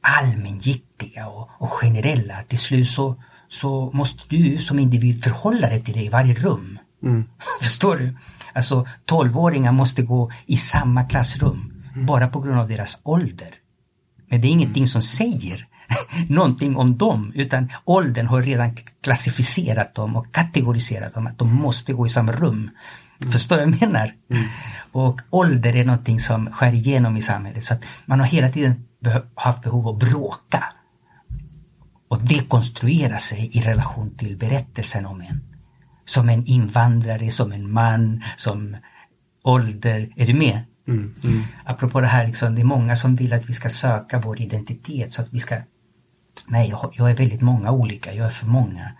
allmängiltiga 0.00 1.26
och, 1.26 1.48
och 1.58 1.70
generella. 1.70 2.42
Till 2.48 2.58
slut 2.58 2.88
så, 2.88 3.22
så 3.48 3.90
måste 3.94 4.22
du 4.28 4.58
som 4.58 4.78
individ 4.78 5.24
förhålla 5.24 5.68
dig 5.68 5.84
till 5.84 5.94
det 5.94 6.04
i 6.04 6.08
varje 6.08 6.34
rum. 6.34 6.78
Mm. 7.02 7.24
Förstår 7.60 7.96
du? 7.96 8.16
Alltså 8.52 8.86
tolvåringar 9.04 9.72
måste 9.72 10.02
gå 10.02 10.30
i 10.46 10.56
samma 10.56 11.04
klassrum 11.04 11.72
mm. 11.94 12.06
bara 12.06 12.28
på 12.28 12.40
grund 12.40 12.60
av 12.60 12.68
deras 12.68 12.98
ålder. 13.02 13.54
Men 14.28 14.40
det 14.40 14.48
är 14.48 14.50
ingenting 14.50 14.86
som 14.86 15.02
säger 15.02 15.66
någonting 16.28 16.76
om 16.76 16.98
dem 16.98 17.32
utan 17.34 17.68
åldern 17.84 18.26
har 18.26 18.42
redan 18.42 18.76
klassificerat 19.02 19.94
dem 19.94 20.16
och 20.16 20.34
kategoriserat 20.34 21.14
dem 21.14 21.26
att 21.26 21.38
de 21.38 21.54
måste 21.54 21.92
gå 21.92 22.06
i 22.06 22.08
samma 22.08 22.32
rum. 22.32 22.70
Mm. 23.20 23.32
Förstår 23.32 23.56
du 23.56 23.64
vad 23.64 23.72
jag 23.72 23.80
menar? 23.80 24.14
Mm. 24.30 24.44
Och 24.92 25.20
ålder 25.30 25.76
är 25.76 25.84
någonting 25.84 26.20
som 26.20 26.52
skär 26.52 26.72
igenom 26.74 27.16
i 27.16 27.22
samhället 27.22 27.64
så 27.64 27.74
att 27.74 27.84
man 28.06 28.20
har 28.20 28.26
hela 28.26 28.50
tiden 28.52 28.84
haft 29.34 29.62
behov 29.62 29.88
av 29.88 29.94
att 29.94 30.00
bråka 30.00 30.64
och 32.08 32.18
dekonstruera 32.18 33.18
sig 33.18 33.50
i 33.52 33.60
relation 33.60 34.10
till 34.16 34.36
berättelsen 34.36 35.06
om 35.06 35.20
en. 35.20 35.40
Som 36.04 36.28
en 36.28 36.46
invandrare, 36.46 37.30
som 37.30 37.52
en 37.52 37.72
man, 37.72 38.24
som 38.36 38.76
ålder. 39.42 40.12
Är 40.16 40.26
du 40.26 40.34
med? 40.34 40.60
Mm, 40.88 41.14
mm. 41.24 41.42
Apropå 41.64 42.00
det 42.00 42.06
här, 42.06 42.26
liksom, 42.26 42.54
det 42.54 42.60
är 42.60 42.64
många 42.64 42.96
som 42.96 43.16
vill 43.16 43.32
att 43.32 43.48
vi 43.48 43.52
ska 43.52 43.68
söka 43.68 44.18
vår 44.18 44.40
identitet 44.40 45.12
så 45.12 45.22
att 45.22 45.32
vi 45.32 45.38
ska 45.38 45.56
Nej, 46.46 46.68
jag, 46.70 46.94
jag 46.96 47.10
är 47.10 47.16
väldigt 47.16 47.40
många 47.40 47.70
olika, 47.70 48.14
jag 48.14 48.26
är 48.26 48.30
för 48.30 48.46
många. 48.46 48.92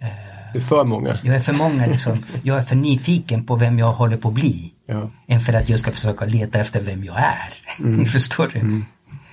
Eh, 0.00 0.08
du 0.52 0.58
är 0.58 0.62
för 0.62 0.84
många? 0.84 1.18
Jag 1.22 1.36
är 1.36 1.40
för 1.40 1.52
många 1.52 1.86
liksom. 1.86 2.24
Jag 2.42 2.58
är 2.58 2.62
för 2.62 2.76
nyfiken 2.76 3.44
på 3.44 3.56
vem 3.56 3.78
jag 3.78 3.92
håller 3.92 4.16
på 4.16 4.28
att 4.28 4.34
bli. 4.34 4.72
Ja. 4.86 5.10
Än 5.26 5.40
för 5.40 5.52
att 5.52 5.68
jag 5.68 5.80
ska 5.80 5.92
försöka 5.92 6.24
leta 6.24 6.58
efter 6.58 6.82
vem 6.82 7.04
jag 7.04 7.16
är. 7.16 7.54
Mm. 7.80 8.06
Förstår 8.06 8.50
du? 8.52 8.58
Mm. 8.58 8.84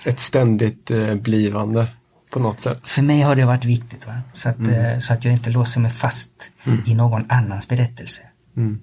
Ett 0.04 0.20
ständigt 0.20 0.90
eh, 0.90 1.14
blivande 1.14 1.86
på 2.30 2.38
något 2.38 2.60
sätt. 2.60 2.86
För 2.86 3.02
mig 3.02 3.20
har 3.20 3.36
det 3.36 3.44
varit 3.44 3.64
viktigt. 3.64 4.06
Va? 4.06 4.20
Så, 4.32 4.48
att, 4.48 4.58
mm. 4.58 4.74
eh, 4.74 4.98
så 4.98 5.12
att 5.12 5.24
jag 5.24 5.34
inte 5.34 5.50
låser 5.50 5.80
mig 5.80 5.90
fast 5.90 6.30
mm. 6.64 6.82
i 6.86 6.94
någon 6.94 7.30
annans 7.30 7.68
berättelse. 7.68 8.22
Mm. 8.56 8.82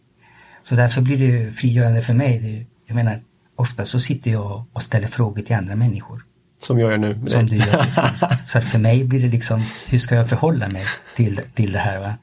Så 0.64 0.76
därför 0.76 1.02
blir 1.02 1.18
det 1.18 1.52
frigörande 1.52 2.02
för 2.02 2.14
mig. 2.14 2.68
Jag 2.86 2.96
menar, 2.96 3.22
ofta 3.56 3.86
så 3.86 4.00
sitter 4.00 4.32
jag 4.32 4.66
och 4.74 4.84
ställer 4.84 5.08
frågor 5.08 5.42
till 5.42 5.56
andra 5.56 5.76
människor. 5.76 6.26
Som 6.62 6.80
jag 6.80 6.92
gör 6.92 6.98
nu. 6.98 7.28
Som 7.28 7.46
du 7.46 7.56
gör, 7.56 7.86
Så 8.46 8.58
att 8.58 8.64
för 8.64 8.80
mig 8.80 9.04
blir 9.04 9.22
det 9.22 9.28
liksom, 9.28 9.64
hur 9.88 10.00
ska 10.00 10.16
jag 10.16 10.30
förhålla 10.30 10.70
mig 10.70 10.86
till, 11.16 11.42
till 11.54 11.72
det 11.72 11.80
här? 11.80 12.00
Va? 12.00 12.14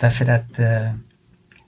Därför 0.00 0.30
att 0.30 0.58
eh, 0.58 0.94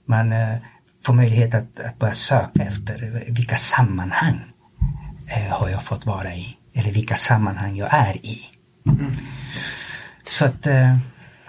man 0.05 0.31
eh, 0.31 0.57
får 1.03 1.13
möjlighet 1.13 1.53
att, 1.53 1.79
att 1.79 1.99
börja 1.99 2.13
söka 2.13 2.63
efter 2.63 3.23
vilka 3.27 3.57
sammanhang 3.57 4.39
eh, 5.27 5.53
har 5.53 5.69
jag 5.69 5.83
fått 5.83 6.05
vara 6.05 6.33
i? 6.33 6.57
Eller 6.77 6.91
vilka 6.91 7.15
sammanhang 7.15 7.75
jag 7.75 7.93
är 7.93 8.25
i. 8.25 8.41
Mm. 8.85 9.11
Så 10.27 10.45
att 10.45 10.67
eh, 10.67 10.97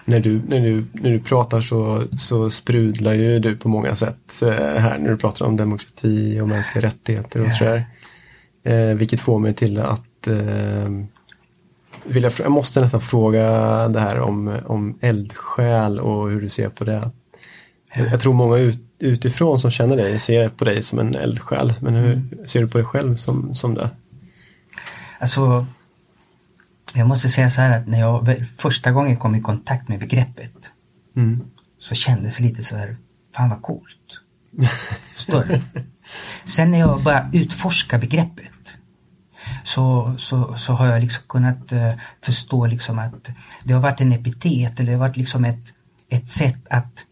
när 0.04 0.20
du, 0.20 0.42
när 0.48 0.60
du, 0.60 0.84
när 0.92 1.10
du 1.10 1.20
pratar 1.20 1.60
så, 1.60 2.04
så 2.18 2.50
sprudlar 2.50 3.12
ju 3.12 3.38
du 3.38 3.56
på 3.56 3.68
många 3.68 3.96
sätt 3.96 4.42
eh, 4.42 4.50
här 4.50 4.98
när 4.98 5.10
du 5.10 5.16
pratar 5.16 5.46
om 5.46 5.56
demokrati 5.56 6.40
och 6.40 6.48
mänskliga 6.48 6.86
rättigheter 6.86 7.40
och 7.40 7.46
ja. 7.46 7.50
sådär. 7.50 7.86
Eh, 8.64 8.96
vilket 8.96 9.20
får 9.20 9.38
mig 9.38 9.54
till 9.54 9.78
att 9.78 10.26
eh, 10.26 10.88
vill 12.04 12.22
jag, 12.22 12.32
jag 12.38 12.52
måste 12.52 12.80
nästan 12.80 13.00
fråga 13.00 13.42
det 13.88 14.00
här 14.00 14.20
om, 14.20 14.58
om 14.66 14.98
eldsjäl 15.00 16.00
och 16.00 16.30
hur 16.30 16.40
du 16.40 16.48
ser 16.48 16.68
på 16.68 16.84
det. 16.84 17.10
Jag, 17.94 18.06
jag 18.06 18.20
tror 18.20 18.34
många 18.34 18.56
ut, 18.56 18.80
utifrån 18.98 19.58
som 19.58 19.70
känner 19.70 19.96
dig 19.96 20.18
ser 20.18 20.48
på 20.48 20.64
dig 20.64 20.82
som 20.82 20.98
en 20.98 21.14
eldsjäl. 21.14 21.74
Men 21.80 21.94
hur 21.94 22.12
mm. 22.12 22.46
ser 22.46 22.60
du 22.60 22.68
på 22.68 22.78
dig 22.78 22.86
själv 22.86 23.16
som, 23.16 23.54
som 23.54 23.74
det? 23.74 23.90
Alltså, 25.18 25.66
jag 26.94 27.08
måste 27.08 27.28
säga 27.28 27.50
så 27.50 27.60
här 27.60 27.80
att 27.80 27.86
när 27.86 28.00
jag 28.00 28.46
första 28.56 28.92
gången 28.92 29.16
kom 29.16 29.34
i 29.34 29.40
kontakt 29.40 29.88
med 29.88 29.98
begreppet 29.98 30.72
mm. 31.16 31.44
så 31.78 31.94
kändes 31.94 32.36
det 32.36 32.44
lite 32.44 32.64
så 32.64 32.76
här, 32.76 32.96
fan 33.36 33.50
vad 33.50 33.62
coolt. 33.62 34.20
Förstår 35.14 35.44
du? 35.44 35.60
Sen 36.44 36.70
när 36.70 36.78
jag 36.78 37.02
började 37.02 37.38
utforska 37.38 37.98
begreppet 37.98 38.78
så, 39.62 40.14
så, 40.18 40.54
så 40.56 40.72
har 40.72 40.86
jag 40.86 41.00
liksom 41.00 41.24
kunnat 41.28 41.72
uh, 41.72 41.92
förstå 42.22 42.66
liksom 42.66 42.98
att 42.98 43.28
det 43.64 43.72
har 43.72 43.80
varit 43.80 44.00
en 44.00 44.12
epitet 44.12 44.80
eller 44.80 44.92
det 44.92 44.98
har 44.98 45.08
varit 45.08 45.16
liksom 45.16 45.44
ett, 45.44 45.74
ett 46.08 46.30
sätt 46.30 46.66
att 46.70 47.04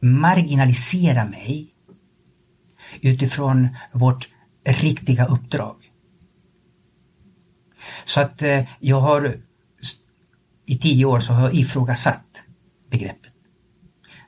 marginalisera 0.00 1.24
mig 1.24 1.74
utifrån 3.00 3.76
vårt 3.92 4.28
riktiga 4.64 5.24
uppdrag. 5.24 5.76
Så 8.04 8.20
att 8.20 8.42
uh, 8.42 8.62
jag 8.80 9.00
har 9.00 9.34
i 10.66 10.78
tio 10.78 11.04
år 11.04 11.20
så 11.20 11.32
har 11.32 11.42
jag 11.42 11.54
ifrågasatt 11.54 12.44
begreppet. 12.90 13.32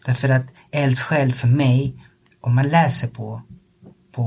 Därför 0.07 0.29
att 0.29 0.47
eldssjäl 0.71 1.33
för 1.33 1.49
mig, 1.49 2.05
om 2.41 2.55
man 2.55 2.69
läser 2.69 3.09
på, 3.09 3.43
på 4.13 4.25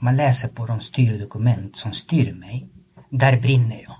om 0.00 0.04
man 0.04 0.16
läser 0.16 0.48
på 0.48 0.66
de 0.66 0.80
styrdokument 0.80 1.76
som 1.76 1.92
styr 1.92 2.32
mig, 2.32 2.68
där 3.10 3.40
brinner 3.40 3.82
jag. 3.82 3.96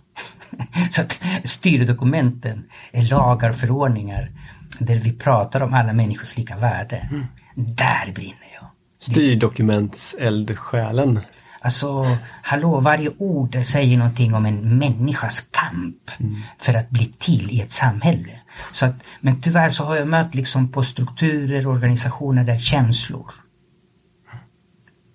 Så 0.90 1.02
att 1.02 1.20
styrdokumenten 1.44 2.64
är 2.92 3.02
lagar 3.02 3.50
och 3.50 3.56
förordningar 3.56 4.30
där 4.78 4.96
vi 4.96 5.12
pratar 5.12 5.62
om 5.62 5.74
alla 5.74 5.92
människors 5.92 6.36
lika 6.36 6.56
värde. 6.56 7.08
Mm. 7.10 7.26
Där 7.54 8.12
brinner 8.14 8.50
jag. 8.54 8.66
Styrdokuments 8.98 10.16
eldsjälen. 10.18 11.20
Alltså, 11.62 12.18
hallå, 12.42 12.80
varje 12.80 13.10
ord 13.18 13.64
säger 13.64 13.98
någonting 13.98 14.34
om 14.34 14.46
en 14.46 14.78
människas 14.78 15.40
kamp 15.40 16.10
mm. 16.20 16.36
för 16.58 16.74
att 16.74 16.90
bli 16.90 17.12
till 17.18 17.50
i 17.50 17.60
ett 17.60 17.72
samhälle. 17.72 18.40
Så 18.72 18.86
att, 18.86 18.94
men 19.20 19.40
tyvärr 19.40 19.70
så 19.70 19.84
har 19.84 19.96
jag 19.96 20.08
mött 20.08 20.34
liksom 20.34 20.72
på 20.72 20.82
strukturer 20.82 21.66
och 21.66 21.72
organisationer 21.72 22.44
där 22.44 22.58
känslor, 22.58 23.32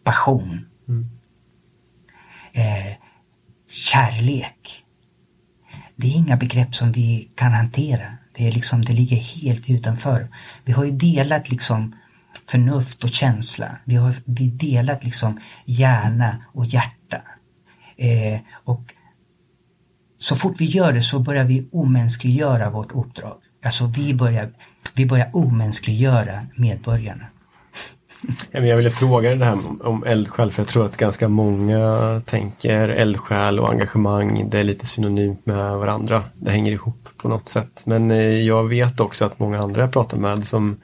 passion, 0.04 0.66
Mm. 0.88 1.10
Eh, 2.54 2.94
kärlek. 3.70 4.84
Det 5.96 6.08
är 6.08 6.12
inga 6.12 6.38
begrepp 6.38 6.76
som 6.76 6.92
vi 6.92 7.30
kan 7.36 7.52
hantera. 7.52 8.18
Det, 8.34 8.48
är 8.48 8.52
liksom, 8.52 8.82
det 8.82 8.94
ligger 8.94 9.18
helt 9.18 9.70
utanför. 9.70 10.28
Vi 10.64 10.72
har 10.72 10.84
ju 10.84 10.92
delat 10.92 11.50
liksom 11.50 11.96
förnuft 12.38 13.04
och 13.04 13.10
känsla. 13.10 13.78
Vi 13.86 13.96
har 13.96 14.16
vi 14.26 14.50
delat 14.50 15.04
liksom 15.04 15.40
hjärna 15.66 16.46
och 16.54 16.66
hjärta. 16.66 17.22
Eh, 17.98 18.40
och 18.64 18.94
så 20.18 20.36
fort 20.36 20.62
vi 20.62 20.66
gör 20.66 20.94
det 20.94 21.02
så 21.02 21.20
börjar 21.20 21.44
vi 21.44 21.68
omänskliggöra 21.72 22.70
vårt 22.70 22.92
uppdrag. 22.92 23.38
Alltså 23.64 23.86
vi 23.86 24.14
börjar, 24.14 24.52
vi 24.96 25.06
börjar 25.06 25.30
omänskliggöra 25.34 26.46
medborgarna. 26.56 27.26
Jag 28.52 28.78
ville 28.78 28.90
fråga 28.90 29.36
det 29.36 29.46
här 29.46 29.58
om 29.88 30.04
eldsjäl 30.04 30.52
för 30.52 30.62
jag 30.62 30.68
tror 30.68 30.86
att 30.86 30.98
ganska 30.98 31.28
många 31.28 32.22
tänker 32.26 32.90
eldsjäl 32.90 33.60
och 33.60 33.70
engagemang. 33.70 34.50
Det 34.50 34.60
är 34.60 34.64
lite 34.64 34.86
synonymt 34.86 35.46
med 35.46 35.78
varandra. 35.78 36.24
Det 36.34 36.52
hänger 36.52 36.72
ihop 36.72 37.10
på 37.18 37.28
något 37.28 37.50
sätt. 37.50 37.82
Men 37.86 38.12
eh, 38.12 38.18
jag 38.18 38.64
vet 38.64 39.00
också 39.00 39.26
att 39.26 39.40
många 39.40 39.60
andra 39.60 39.82
jag 39.82 39.92
pratar 39.92 40.18
med 40.18 40.48
som 40.48 40.78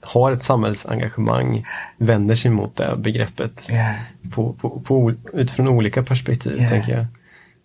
har 0.00 0.32
ett 0.32 0.42
samhällsengagemang 0.42 1.66
vänder 1.96 2.34
sig 2.34 2.50
mot 2.50 2.76
det 2.76 2.96
begreppet. 2.98 3.66
Yeah. 3.70 3.94
På, 4.34 4.52
på, 4.52 4.80
på, 4.80 5.12
utifrån 5.32 5.68
olika 5.68 6.02
perspektiv 6.02 6.56
yeah. 6.56 6.68
tänker 6.68 6.96
jag. 6.96 7.06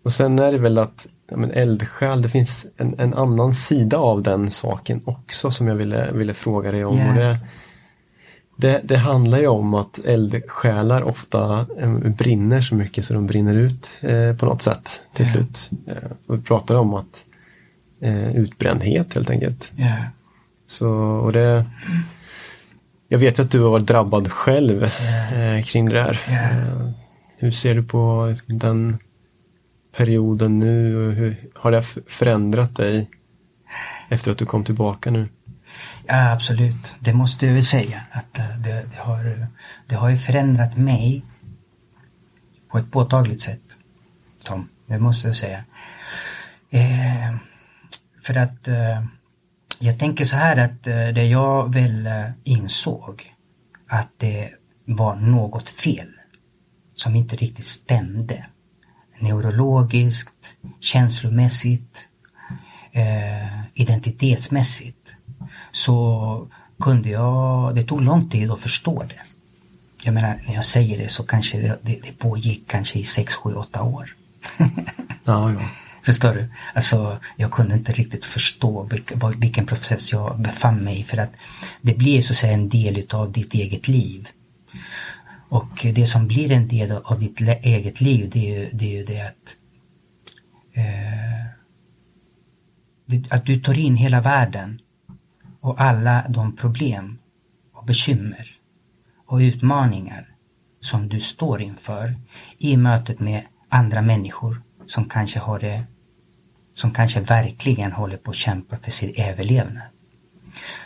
Och 0.03 0.13
sen 0.13 0.39
är 0.39 0.51
det 0.51 0.57
väl 0.57 0.77
att 0.77 1.07
ja, 1.29 1.38
men 1.38 1.51
eldsjäl, 1.51 2.21
det 2.21 2.29
finns 2.29 2.65
en, 2.77 2.99
en 2.99 3.13
annan 3.13 3.53
sida 3.53 3.97
av 3.97 4.21
den 4.21 4.51
saken 4.51 5.01
också 5.05 5.51
som 5.51 5.67
jag 5.67 5.75
ville, 5.75 6.11
ville 6.11 6.34
fråga 6.34 6.71
dig 6.71 6.86
om. 6.86 6.97
Yeah. 6.97 7.17
Det, 7.17 7.38
Det, 8.57 8.81
det 8.84 8.97
handlar 8.97 9.39
ju 9.39 9.47
om 9.47 9.73
att 9.73 9.99
eldsjälar 10.05 11.03
ofta 11.03 11.65
eh, 11.79 11.89
brinner 11.91 12.61
så 12.61 12.75
mycket 12.75 13.05
så 13.05 13.13
de 13.13 13.27
brinner 13.27 13.55
ut 13.55 13.97
eh, 14.01 14.36
på 14.36 14.45
något 14.45 14.61
sätt 14.61 15.01
till 15.13 15.25
slut. 15.25 15.71
Eh, 15.88 16.11
och 16.27 16.38
vi 16.38 16.41
pratar 16.41 16.75
om 16.75 16.93
att 16.93 17.25
eh, 18.01 18.36
utbrändhet 18.36 19.13
helt 19.13 19.29
enkelt. 19.29 19.71
Så, 20.67 20.89
och 20.95 21.31
det, 21.31 21.65
jag 23.14 23.20
vet 23.20 23.39
att 23.39 23.51
du 23.51 23.61
har 23.61 23.70
varit 23.70 23.88
drabbad 23.88 24.32
själv 24.32 24.84
eh, 24.84 25.64
kring 25.64 25.86
det 25.86 25.93
där. 25.93 26.22
Ja. 26.28 26.34
Eh, 26.34 26.89
hur 27.38 27.51
ser 27.51 27.76
du 27.76 27.84
på 27.84 28.34
den 28.45 28.97
perioden 29.95 30.59
nu? 30.59 30.97
Och 30.97 31.14
hur, 31.14 31.49
har 31.55 31.72
det 31.72 31.82
förändrat 32.07 32.76
dig 32.76 33.09
efter 34.09 34.32
att 34.32 34.38
du 34.38 34.45
kom 34.45 34.64
tillbaka 34.64 35.11
nu? 35.11 35.30
Ja, 36.05 36.32
absolut. 36.32 36.95
Det 36.99 37.14
måste 37.14 37.45
jag 37.45 37.53
väl 37.53 37.64
säga. 37.64 38.01
Att 38.11 38.39
eh, 38.39 38.57
det, 38.57 38.86
det, 38.91 38.97
har, 38.97 39.47
det 39.88 39.95
har 39.95 40.09
ju 40.09 40.18
förändrat 40.18 40.78
mig 40.78 41.26
på 42.72 42.78
ett 42.78 42.91
påtagligt 42.91 43.41
sätt. 43.41 43.76
Tom, 44.43 44.70
det 44.86 44.99
måste 44.99 45.28
jag 45.28 45.36
säga. 45.36 45.64
Eh, 46.70 47.36
för 48.24 48.38
att 48.38 48.68
eh, 48.68 49.03
jag 49.84 49.99
tänker 49.99 50.25
så 50.25 50.36
här 50.36 50.57
att 50.57 50.88
eh, 50.88 51.07
det 51.07 51.25
jag 51.25 51.73
väl 51.73 52.07
eh, 52.07 52.29
insåg 52.43 53.34
att 53.88 54.11
det 54.17 54.49
var 54.86 55.15
något 55.15 55.69
fel 55.69 56.07
som 56.95 57.15
inte 57.15 57.36
riktigt 57.36 57.65
stämde. 57.65 58.45
Neurologiskt, 59.19 60.55
känslomässigt, 60.79 62.07
eh, 62.91 63.63
identitetsmässigt 63.73 65.15
så 65.71 66.47
kunde 66.79 67.09
jag, 67.09 67.75
det 67.75 67.84
tog 67.84 68.01
lång 68.01 68.29
tid 68.29 68.51
att 68.51 68.59
förstå 68.59 69.03
det. 69.03 69.21
Jag 70.03 70.13
menar, 70.13 70.41
när 70.47 70.53
jag 70.53 70.65
säger 70.65 70.97
det 70.97 71.09
så 71.09 71.23
kanske 71.23 71.57
det, 71.57 71.79
det, 71.81 71.99
det 72.03 72.19
pågick 72.19 72.67
kanske 72.67 72.99
i 72.99 73.03
6, 73.03 73.36
7, 73.36 73.55
8 73.55 73.84
år. 73.84 74.15
Ja, 75.25 75.51
ja. 75.51 75.59
Förstår 76.04 76.34
du? 76.34 76.47
Alltså, 76.74 77.20
jag 77.36 77.51
kunde 77.51 77.76
inte 77.76 77.91
riktigt 77.91 78.26
förstå 78.26 78.84
vilka, 78.84 79.16
vilken 79.38 79.66
process 79.66 80.12
jag 80.12 80.39
befann 80.39 80.84
mig 80.84 80.99
i 80.99 81.04
för 81.04 81.18
att 81.18 81.34
det 81.82 81.93
blir 81.93 82.22
så 82.22 82.34
att 82.34 82.38
säga 82.38 82.54
en 82.54 82.70
del 82.70 82.97
utav 82.97 83.32
ditt 83.32 83.54
eget 83.54 83.88
liv. 83.88 84.28
Och 85.49 85.86
det 85.95 86.06
som 86.06 86.28
blir 86.28 86.51
en 86.51 86.68
del 86.68 86.91
av 86.91 87.20
ditt 87.20 87.41
eget 87.41 88.01
liv 88.01 88.30
det 88.34 88.39
är 88.39 88.60
ju 88.60 88.70
det, 88.74 88.86
är 88.86 88.97
ju 88.97 89.06
det 89.06 89.22
att 89.22 89.56
eh, 90.74 91.45
det, 93.06 93.32
att 93.32 93.45
du 93.45 93.60
tar 93.60 93.80
in 93.80 93.95
hela 93.95 94.22
världen 94.22 94.80
och 95.60 95.82
alla 95.82 96.26
de 96.30 96.56
problem 96.56 97.18
och 97.74 97.86
bekymmer 97.86 98.47
och 99.26 99.38
utmaningar 99.38 100.36
som 100.82 101.10
du 101.10 101.22
står 101.22 101.62
inför 101.62 102.16
i 102.58 102.78
mötet 102.78 103.20
med 103.20 103.43
andra 103.70 104.01
människor 104.01 104.62
som 104.86 105.10
kanske 105.10 105.39
har 105.39 105.60
det 105.60 105.84
som 106.74 106.91
kanske 106.91 107.19
verkligen 107.19 107.91
håller 107.91 108.17
på 108.17 108.32
att 108.32 108.38
kämpa 108.38 108.78
för 108.78 108.91
sin 108.91 109.13
överlevnad. 109.17 109.84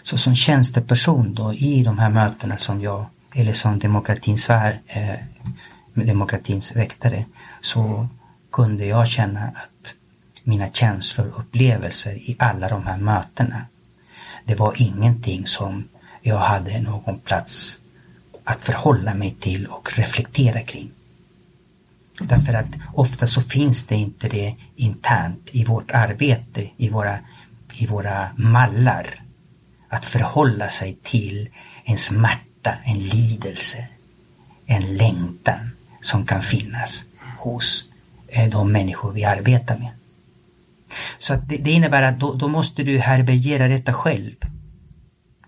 Så 0.03 0.17
som 0.17 0.35
tjänsteperson 0.35 1.33
då 1.33 1.53
i 1.53 1.83
de 1.83 1.99
här 1.99 2.09
mötena 2.09 2.57
som 2.57 2.81
jag, 2.81 3.05
eller 3.35 3.53
som 3.53 3.79
demokratins, 3.79 4.43
svär, 4.43 4.79
eh, 4.87 5.15
demokratins 5.93 6.75
väktare, 6.75 7.25
så 7.61 8.07
kunde 8.51 8.85
jag 8.85 9.07
känna 9.07 9.43
att 9.45 9.93
mina 10.43 10.67
känslor 10.67 11.27
och 11.27 11.39
upplevelser 11.39 12.13
i 12.13 12.35
alla 12.39 12.67
de 12.67 12.85
här 12.85 12.97
mötena, 12.97 13.65
det 14.45 14.55
var 14.55 14.73
ingenting 14.77 15.45
som 15.45 15.87
jag 16.21 16.37
hade 16.37 16.81
någon 16.81 17.19
plats 17.19 17.79
att 18.43 18.61
förhålla 18.61 19.13
mig 19.13 19.35
till 19.39 19.65
och 19.65 19.97
reflektera 19.97 20.61
kring. 20.61 20.91
Därför 22.19 22.53
att 22.53 22.75
ofta 22.93 23.27
så 23.27 23.41
finns 23.41 23.85
det 23.85 23.95
inte 23.95 24.27
det 24.27 24.55
internt 24.75 25.49
i 25.51 25.63
vårt 25.63 25.91
arbete, 25.91 26.69
i 26.77 26.89
våra, 26.89 27.19
i 27.73 27.87
våra 27.87 28.29
mallar. 28.35 29.21
Att 29.89 30.05
förhålla 30.05 30.69
sig 30.69 30.97
till 31.03 31.49
en 31.83 31.97
smärta, 31.97 32.75
en 32.85 32.99
lidelse, 32.99 33.87
en 34.65 34.97
längtan 34.97 35.71
som 36.01 36.25
kan 36.25 36.41
finnas 36.41 37.05
hos 37.37 37.85
eh, 38.27 38.49
de 38.49 38.71
människor 38.71 39.11
vi 39.11 39.25
arbetar 39.25 39.77
med. 39.77 39.89
Så 41.17 41.33
att 41.33 41.49
det, 41.49 41.57
det 41.57 41.71
innebär 41.71 42.03
att 42.03 42.19
då, 42.19 42.33
då 42.33 42.47
måste 42.47 42.83
du 42.83 42.97
härbärgera 42.97 43.67
detta 43.67 43.93
själv. 43.93 44.35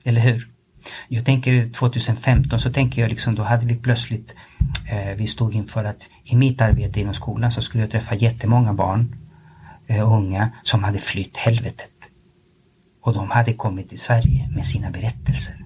Eller 0.04 0.22
hur? 0.22 0.49
Jag 1.08 1.26
tänker 1.26 1.70
2015 1.70 2.60
så 2.60 2.74
tänker 2.74 3.02
jag 3.02 3.10
liksom 3.10 3.36
då 3.36 3.44
hade 3.44 3.66
vi 3.66 3.76
plötsligt 3.76 4.36
eh, 4.90 5.16
vi 5.18 5.28
stod 5.28 5.56
inför 5.56 5.84
att 5.84 6.10
i 6.24 6.36
mitt 6.36 6.62
arbete 6.62 7.02
inom 7.02 7.14
skolan 7.14 7.52
så 7.52 7.62
skulle 7.62 7.84
jag 7.84 7.92
träffa 7.92 8.16
jättemånga 8.16 8.74
barn 8.74 9.16
eh, 9.88 10.02
och 10.02 10.18
unga 10.18 10.52
som 10.64 10.84
hade 10.84 10.98
flytt 10.98 11.38
helvetet. 11.38 11.92
Och 13.02 13.14
de 13.14 13.32
hade 13.32 13.54
kommit 13.54 13.90
till 13.90 14.00
Sverige 14.00 14.50
med 14.56 14.66
sina 14.66 14.92
berättelser. 14.92 15.66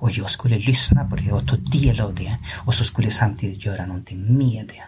Och 0.00 0.10
jag 0.10 0.30
skulle 0.30 0.58
lyssna 0.58 1.08
på 1.08 1.16
det 1.16 1.32
och 1.32 1.48
ta 1.48 1.56
del 1.56 2.00
av 2.00 2.14
det 2.14 2.36
och 2.66 2.74
så 2.74 2.84
skulle 2.84 3.06
jag 3.06 3.12
samtidigt 3.12 3.64
göra 3.64 3.86
någonting 3.86 4.38
med 4.38 4.66
det. 4.68 4.82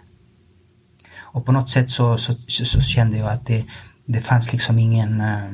Och 1.17 1.47
på 1.47 1.53
något 1.53 1.71
sätt 1.71 1.91
så, 1.91 2.19
så, 2.19 2.35
så, 2.35 2.65
så 2.65 2.81
kände 2.81 3.17
jag 3.17 3.29
att 3.29 3.47
det, 3.47 3.65
det 4.07 4.21
fanns 4.21 4.53
liksom 4.53 4.79
ingen 4.79 5.21
eh, 5.21 5.53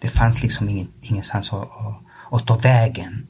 det 0.00 0.08
fanns 0.08 0.42
liksom 0.42 0.68
ingen, 0.68 0.86
ingenstans 1.00 1.52
att, 1.52 1.62
att, 1.62 2.03
att 2.30 2.46
ta 2.46 2.56
vägen 2.56 3.26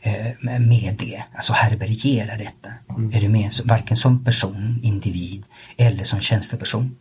eh, 0.00 0.58
med 0.60 0.94
det, 0.98 1.22
alltså 1.34 1.52
härbärgera 1.52 2.36
detta. 2.36 2.68
Är 3.12 3.20
du 3.20 3.28
med? 3.28 3.50
Varken 3.64 3.96
som 3.96 4.24
person, 4.24 4.80
individ 4.82 5.44
eller 5.76 6.04
som 6.04 6.20
tjänsteperson. 6.20 6.96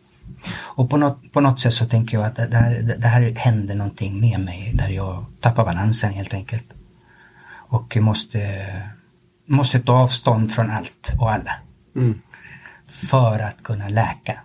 Och 0.57 0.89
på 0.89 0.97
något, 0.97 1.33
på 1.33 1.41
något 1.41 1.59
sätt 1.59 1.73
så 1.73 1.85
tänker 1.85 2.17
jag 2.17 2.25
att 2.25 2.35
det, 2.35 2.57
här, 2.57 2.95
det 2.97 3.07
här 3.07 3.35
händer 3.35 3.75
någonting 3.75 4.19
med 4.19 4.39
mig 4.39 4.71
där 4.73 4.89
jag 4.89 5.25
tappar 5.39 5.65
balansen 5.65 6.13
helt 6.13 6.33
enkelt. 6.33 6.65
Och 7.47 7.97
måste, 7.97 8.65
måste 9.45 9.79
ta 9.79 9.93
avstånd 9.93 10.51
från 10.51 10.71
allt 10.71 11.13
och 11.19 11.31
alla. 11.31 11.53
Mm. 11.95 12.21
För 12.87 13.39
att 13.39 13.63
kunna 13.63 13.89
läka. 13.89 14.39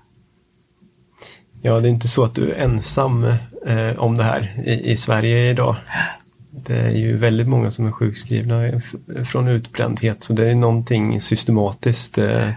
Ja, 1.62 1.80
det 1.80 1.88
är 1.88 1.90
inte 1.90 2.09
så 2.09 2.24
att 2.24 2.34
du 2.34 2.51
är 2.51 2.61
ensam 2.61 3.24
eh, 3.66 3.98
om 3.98 4.16
det 4.16 4.24
här 4.24 4.62
i, 4.64 4.90
i 4.90 4.96
Sverige 4.96 5.51
idag. 5.51 5.76
Det 6.67 6.77
är 6.77 6.91
ju 6.91 7.17
väldigt 7.17 7.49
många 7.49 7.71
som 7.71 7.87
är 7.87 7.93
sjukskrivna 7.93 8.81
från 9.25 9.49
utbrändhet 9.49 10.23
så 10.23 10.33
det 10.33 10.51
är 10.51 10.55
någonting 10.55 11.21
systematiskt 11.21 12.19
eh, 12.19 12.51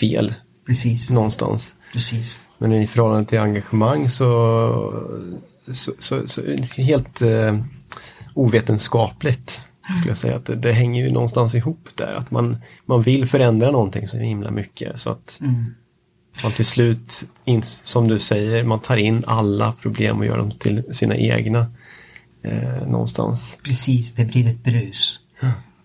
fel 0.00 0.34
Precis. 0.66 1.10
någonstans. 1.10 1.74
Precis. 1.92 2.38
Men 2.58 2.72
i 2.72 2.86
förhållande 2.86 3.28
till 3.28 3.38
engagemang 3.38 4.08
så, 4.10 4.24
så, 5.72 5.92
så, 5.98 6.28
så 6.28 6.42
helt 6.76 7.22
eh, 7.22 7.58
ovetenskapligt. 8.34 9.60
Skulle 9.98 10.10
jag 10.10 10.16
säga 10.16 10.36
att 10.36 10.46
det, 10.46 10.54
det 10.56 10.72
hänger 10.72 11.04
ju 11.04 11.12
någonstans 11.12 11.54
ihop 11.54 11.88
där. 11.94 12.14
Att 12.14 12.30
man, 12.30 12.56
man 12.86 13.02
vill 13.02 13.26
förändra 13.26 13.70
någonting 13.70 14.08
så 14.08 14.16
himla 14.16 14.50
mycket 14.50 15.00
så 15.00 15.10
att 15.10 15.38
Mm. 15.42 15.74
man 16.42 16.52
till 16.52 16.66
slut, 16.66 17.26
som 17.62 18.08
du 18.08 18.18
säger, 18.18 18.64
man 18.64 18.80
tar 18.80 18.96
in 18.96 19.24
alla 19.26 19.72
problem 19.72 20.18
och 20.18 20.26
gör 20.26 20.36
dem 20.36 20.50
till 20.50 20.82
sina 20.90 21.16
egna 21.16 21.66
eh, 22.42 22.86
någonstans. 22.86 23.58
Precis, 23.62 24.12
det 24.12 24.24
blir 24.24 24.48
ett 24.48 24.64
brus. 24.64 25.20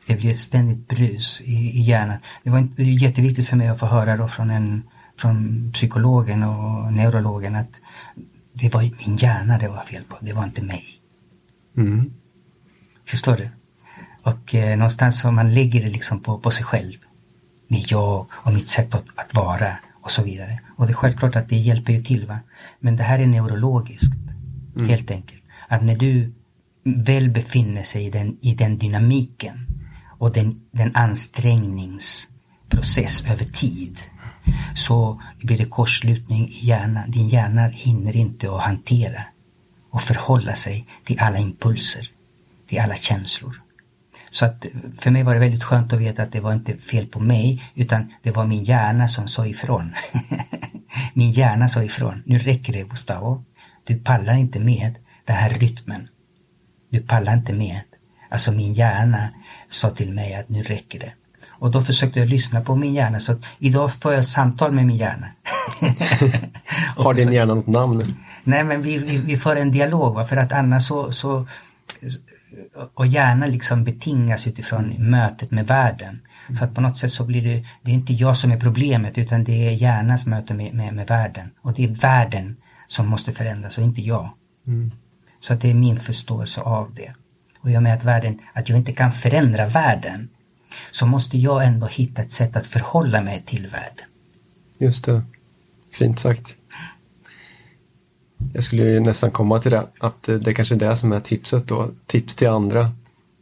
Det 0.08 0.16
blir 0.16 0.30
ett 0.30 0.38
ständigt 0.38 0.88
brus 0.88 1.42
i, 1.42 1.54
i 1.54 1.82
hjärnan. 1.82 2.18
Det 2.44 2.50
var 2.50 2.60
inte, 2.60 2.84
det 2.84 2.90
är 2.90 2.94
jätteviktigt 2.94 3.48
för 3.48 3.58
mig 3.58 3.68
att 3.68 3.80
få 3.80 3.86
höra 3.86 4.18
då 4.18 4.28
från, 4.28 4.50
en, 4.50 4.84
från 5.18 5.72
psykologen 5.74 6.44
och 6.44 6.94
neurologen 6.94 7.56
att 7.56 7.82
det 8.54 8.74
var 8.74 8.82
min 8.82 9.18
hjärna 9.18 9.58
det 9.58 9.68
var 9.68 9.84
fel 9.84 10.04
på, 10.04 10.18
det 10.22 10.34
var 10.34 10.44
inte 10.44 10.62
mig. 10.62 10.86
Mm. 11.78 12.14
Förstår 13.06 13.38
du? 13.38 13.50
Och 14.24 14.56
eh, 14.56 14.78
någonstans 14.78 15.20
så 15.20 15.32
man 15.32 15.54
lägger 15.54 15.82
det 15.82 15.90
liksom 15.90 16.20
på, 16.20 16.40
på 16.40 16.52
sig 16.52 16.66
själv. 16.66 16.98
Det 17.68 17.76
är 17.76 17.86
jag 17.88 18.26
och 18.32 18.54
mitt 18.54 18.68
sätt 18.68 18.96
att, 18.96 19.06
att 19.16 19.34
vara 19.34 19.78
och 20.02 20.12
så 20.12 20.24
vidare. 20.24 20.60
Och 20.76 20.86
det 20.88 20.92
är 20.92 20.96
självklart 20.96 21.36
att 21.36 21.50
det 21.50 21.58
hjälper 21.58 21.94
ju 21.94 22.04
till 22.04 22.28
va. 22.28 22.40
Men 22.80 22.96
det 22.96 23.04
här 23.04 23.20
är 23.20 23.28
neurologiskt. 23.28 24.14
Helt 24.88 25.12
enkelt. 25.12 25.44
Att 25.68 25.84
när 25.84 25.96
du 25.96 26.34
väl 26.84 27.30
befinner 27.30 27.84
sig 27.84 28.06
i 28.06 28.10
den, 28.10 28.38
i 28.42 28.56
den 28.56 28.78
dynamiken 28.78 29.68
och 30.18 30.34
den, 30.34 30.62
den 30.72 30.96
ansträngningsprocess 30.96 33.26
över 33.26 33.46
tid 33.46 34.00
så 34.76 35.22
blir 35.38 35.58
det 35.58 35.66
kortslutning 35.66 36.50
i 36.50 36.66
hjärnan. 36.66 37.12
Din 37.12 37.30
hjärna 37.30 37.68
hinner 37.68 38.16
inte 38.16 38.56
att 38.56 38.62
hantera 38.62 39.24
och 39.90 40.02
förhålla 40.02 40.54
sig 40.54 40.88
till 41.04 41.20
alla 41.20 41.38
impulser, 41.38 42.10
till 42.68 42.80
alla 42.80 42.96
känslor. 42.96 43.62
Så 44.30 44.46
att 44.46 44.66
för 45.00 45.12
mig 45.12 45.24
var 45.24 45.34
det 45.34 45.40
väldigt 45.40 45.64
skönt 45.64 45.94
att 45.94 46.00
veta 46.00 46.24
att 46.24 46.32
det 46.32 46.40
var 46.40 46.54
inte 46.54 46.78
fel 46.78 47.08
på 47.08 47.20
mig 47.20 47.64
utan 47.76 48.14
det 48.24 48.32
var 48.32 48.46
min 48.46 48.64
hjärna 48.64 49.08
som 49.08 49.28
sa 49.28 49.48
ifrån. 49.48 49.94
min 51.14 51.32
hjärna 51.32 51.68
sa 51.68 51.84
ifrån. 51.84 52.24
Nu 52.26 52.38
räcker 52.38 52.74
det 52.74 52.90
Gustavo. 52.90 53.44
Du 53.84 54.00
pallar 54.00 54.34
inte 54.34 54.60
med 54.60 54.96
den 55.26 55.36
här 55.36 55.50
rytmen. 55.50 56.08
Du 56.94 57.02
pallar 57.02 57.34
inte 57.34 57.54
med 57.54 57.82
alltså 58.34 58.52
min 58.52 58.74
hjärna 58.74 59.30
sa 59.68 59.90
till 59.90 60.14
mig 60.14 60.36
att 60.36 60.50
nu 60.50 60.64
räcker 60.64 61.00
det. 61.00 61.14
Och 61.50 61.72
då 61.72 61.82
försökte 61.82 62.20
jag 62.20 62.30
lyssna 62.30 62.62
på 62.62 62.76
min 62.76 62.94
hjärna 62.94 63.20
så 63.20 63.32
att 63.32 63.40
idag 63.60 63.94
får 63.94 64.14
jag 64.14 64.28
samtal 64.28 64.72
med 64.72 64.86
min 64.86 64.98
hjärna. 64.98 65.28
Har 66.96 67.14
din 67.14 67.32
hjärna 67.32 67.54
något 67.56 67.68
namn? 67.68 68.16
Nej 68.44 68.64
men 68.64 68.82
vi, 68.82 68.98
vi, 68.98 69.18
vi 69.18 69.38
för 69.38 69.56
en 69.56 69.72
dialog 69.72 70.16
va? 70.16 70.26
för 70.26 70.38
att 70.38 70.52
annars 70.52 70.88
så, 70.88 71.12
så 71.12 71.48
och 72.94 73.08
hjärnan 73.08 73.52
liksom 73.52 73.84
betingas 73.84 74.48
utifrån 74.48 75.10
mötet 75.10 75.52
med 75.52 75.68
världen. 75.68 76.22
Mm. 76.48 76.56
Så 76.56 76.64
att 76.64 76.76
på 76.76 76.82
något 76.82 76.98
sätt 76.98 77.12
så 77.12 77.24
blir 77.24 77.42
det, 77.42 77.66
det 77.82 77.92
är 77.92 77.96
inte 77.96 78.14
jag 78.14 78.38
som 78.38 78.52
är 78.52 78.60
problemet 78.60 79.18
utan 79.18 79.44
det 79.44 79.68
är 79.68 79.72
hjärnans 79.72 80.26
möte 80.26 80.54
med, 80.54 80.74
med, 80.74 80.94
med 80.94 81.08
världen. 81.08 81.52
Och 81.62 81.74
det 81.74 81.84
är 81.84 81.88
världen 81.88 82.58
som 82.88 83.08
måste 83.08 83.32
förändras 83.32 83.78
och 83.78 83.84
inte 83.84 84.02
jag. 84.02 84.30
Mm. 84.68 84.92
Så 85.44 85.54
att 85.54 85.62
det 85.62 85.70
är 85.70 85.74
min 85.74 86.00
förståelse 86.00 86.62
av 86.62 86.94
det. 86.96 87.14
Och 87.60 87.72
i 87.72 87.78
och 87.78 87.84
med 87.84 87.94
att, 87.94 88.04
världen, 88.04 88.40
att 88.54 88.70
jag 88.70 88.78
inte 88.78 88.92
kan 88.92 89.12
förändra 89.12 89.68
världen 89.68 90.30
så 90.92 91.06
måste 91.06 91.38
jag 91.38 91.66
ändå 91.66 91.88
hitta 91.88 92.22
ett 92.22 92.32
sätt 92.32 92.56
att 92.56 92.66
förhålla 92.66 93.22
mig 93.22 93.44
till 93.46 93.68
världen. 93.68 94.06
Just 94.78 95.06
det. 95.06 95.22
Fint 95.92 96.20
sagt. 96.20 96.56
Jag 98.54 98.64
skulle 98.64 98.84
ju 98.84 99.00
nästan 99.00 99.32
komma 99.32 99.60
till 99.60 99.72
det, 99.72 99.88
att 100.00 100.24
det 100.24 100.54
kanske 100.54 100.76
är 100.76 100.80
det 100.80 100.96
som 100.96 101.12
är 101.12 101.20
tipset 101.20 101.68
då. 101.68 101.92
Tips 102.06 102.36
till 102.36 102.50
andra. 102.50 102.92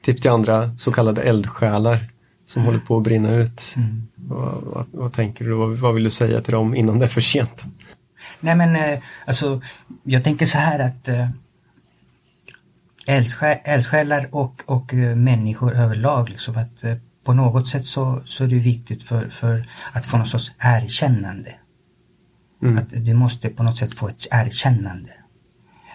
Tips 0.02 0.22
till 0.22 0.32
andra 0.32 0.76
så 0.78 0.92
kallade 0.92 1.22
eldsjälar 1.22 2.10
som 2.46 2.62
mm. 2.62 2.66
håller 2.66 2.86
på 2.86 2.98
att 2.98 3.04
brinna 3.04 3.36
ut. 3.36 3.74
Mm. 3.78 4.08
Vad, 4.16 4.64
vad, 4.64 4.86
vad, 4.92 5.14
tänker 5.14 5.46
du? 5.46 5.54
Vad, 5.54 5.78
vad, 5.78 5.94
vill 5.94 6.04
du 6.04 6.10
säga 6.10 6.42
till 6.42 6.54
dem 6.54 6.76
innan 6.76 7.00
det 7.00 7.06
är 7.06 7.10
för 7.10 7.22
sent? 7.22 7.64
Nej 8.40 8.56
men 8.56 8.76
eh, 8.76 9.00
alltså, 9.26 9.62
jag 10.04 10.24
tänker 10.24 10.46
så 10.46 10.58
här 10.58 10.80
att 10.80 11.08
eh, 11.08 11.30
eldsjälar 13.08 14.30
och, 14.32 14.62
och 14.66 14.94
eh, 14.94 15.16
människor 15.16 15.74
överlag, 15.74 16.30
liksom 16.30 16.58
att 16.58 16.84
på 17.24 17.34
något 17.34 17.68
sätt 17.68 17.86
så, 17.86 18.22
så 18.26 18.44
är 18.44 18.48
det 18.48 18.56
viktigt 18.56 19.04
för, 19.04 19.30
för 19.30 19.70
att 19.92 20.06
få 20.06 20.18
någon 20.18 20.28
sorts 20.28 20.52
erkännande. 20.60 21.56
Mm. 22.62 22.78
Att 22.78 22.90
du 22.90 23.14
måste 23.14 23.50
på 23.50 23.64
något 23.64 23.78
sätt 23.78 23.94
få 23.94 24.08
ett 24.08 24.28
erkännande 24.32 25.12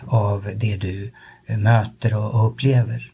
av 0.07 0.51
det 0.57 0.77
du 0.77 1.13
möter 1.57 2.15
och, 2.15 2.35
och 2.35 2.51
upplever. 2.51 3.13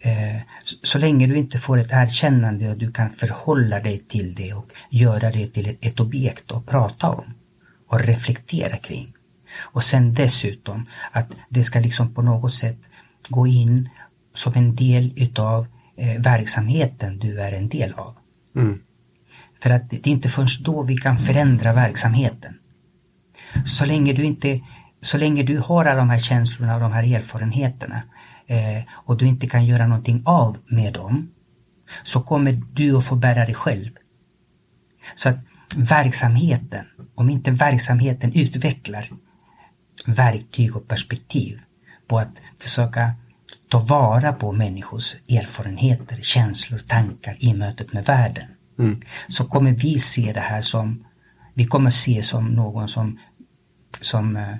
Eh, 0.00 0.40
så, 0.64 0.76
så 0.82 0.98
länge 0.98 1.26
du 1.26 1.38
inte 1.38 1.58
får 1.58 1.78
ett 1.78 1.92
erkännande 1.92 2.70
och 2.70 2.76
du 2.76 2.92
kan 2.92 3.10
förhålla 3.10 3.80
dig 3.80 3.98
till 3.98 4.34
det 4.34 4.54
och 4.54 4.70
göra 4.90 5.30
det 5.30 5.46
till 5.46 5.68
ett, 5.68 5.78
ett 5.80 6.00
objekt 6.00 6.52
att 6.52 6.66
prata 6.66 7.10
om 7.10 7.34
och 7.88 8.00
reflektera 8.00 8.76
kring. 8.76 9.12
Och 9.58 9.84
sen 9.84 10.14
dessutom 10.14 10.86
att 11.12 11.26
det 11.48 11.64
ska 11.64 11.80
liksom 11.80 12.14
på 12.14 12.22
något 12.22 12.54
sätt 12.54 12.78
gå 13.28 13.46
in 13.46 13.88
som 14.34 14.54
en 14.54 14.74
del 14.74 15.12
utav 15.16 15.66
eh, 15.96 16.20
verksamheten 16.20 17.18
du 17.18 17.40
är 17.40 17.52
en 17.52 17.68
del 17.68 17.94
av. 17.94 18.14
Mm. 18.56 18.80
För 19.62 19.70
att 19.70 19.90
det 19.90 20.06
är 20.06 20.08
inte 20.08 20.28
först 20.28 20.64
då 20.64 20.82
vi 20.82 20.96
kan 20.96 21.16
förändra 21.16 21.72
verksamheten. 21.72 22.54
Så 23.66 23.84
länge 23.84 24.12
du 24.12 24.24
inte, 24.24 24.60
så 25.00 25.18
länge 25.18 25.42
du 25.42 25.58
har 25.58 25.84
alla 25.84 25.98
de 25.98 26.10
här 26.10 26.18
känslorna 26.18 26.74
och 26.74 26.80
de 26.80 26.92
här 26.92 27.14
erfarenheterna 27.14 28.02
eh, 28.46 28.82
och 28.90 29.16
du 29.16 29.26
inte 29.26 29.46
kan 29.46 29.64
göra 29.64 29.86
någonting 29.86 30.22
av 30.24 30.56
med 30.66 30.92
dem 30.92 31.30
så 32.02 32.22
kommer 32.22 32.62
du 32.72 32.96
att 32.96 33.04
få 33.04 33.16
bära 33.16 33.44
dig 33.44 33.54
själv. 33.54 33.90
Så 35.14 35.28
att 35.28 35.38
verksamheten, 35.76 36.84
om 37.14 37.30
inte 37.30 37.50
verksamheten 37.50 38.32
utvecklar 38.34 39.08
verktyg 40.06 40.76
och 40.76 40.88
perspektiv 40.88 41.60
på 42.10 42.18
att 42.18 42.42
försöka 42.58 43.12
ta 43.68 43.78
vara 43.80 44.32
på 44.32 44.52
människors 44.52 45.16
erfarenheter, 45.28 46.18
känslor, 46.22 46.78
tankar 46.78 47.36
i 47.38 47.54
mötet 47.54 47.92
med 47.92 48.04
världen. 48.04 48.48
Mm. 48.78 49.00
Så 49.28 49.44
kommer 49.44 49.70
vi 49.70 49.98
se 49.98 50.32
det 50.32 50.40
här 50.40 50.60
som, 50.60 51.04
vi 51.54 51.64
kommer 51.64 51.90
se 51.90 52.22
som 52.22 52.46
någon 52.46 52.88
som, 52.88 53.18
som 54.00 54.36
uh, 54.36 54.56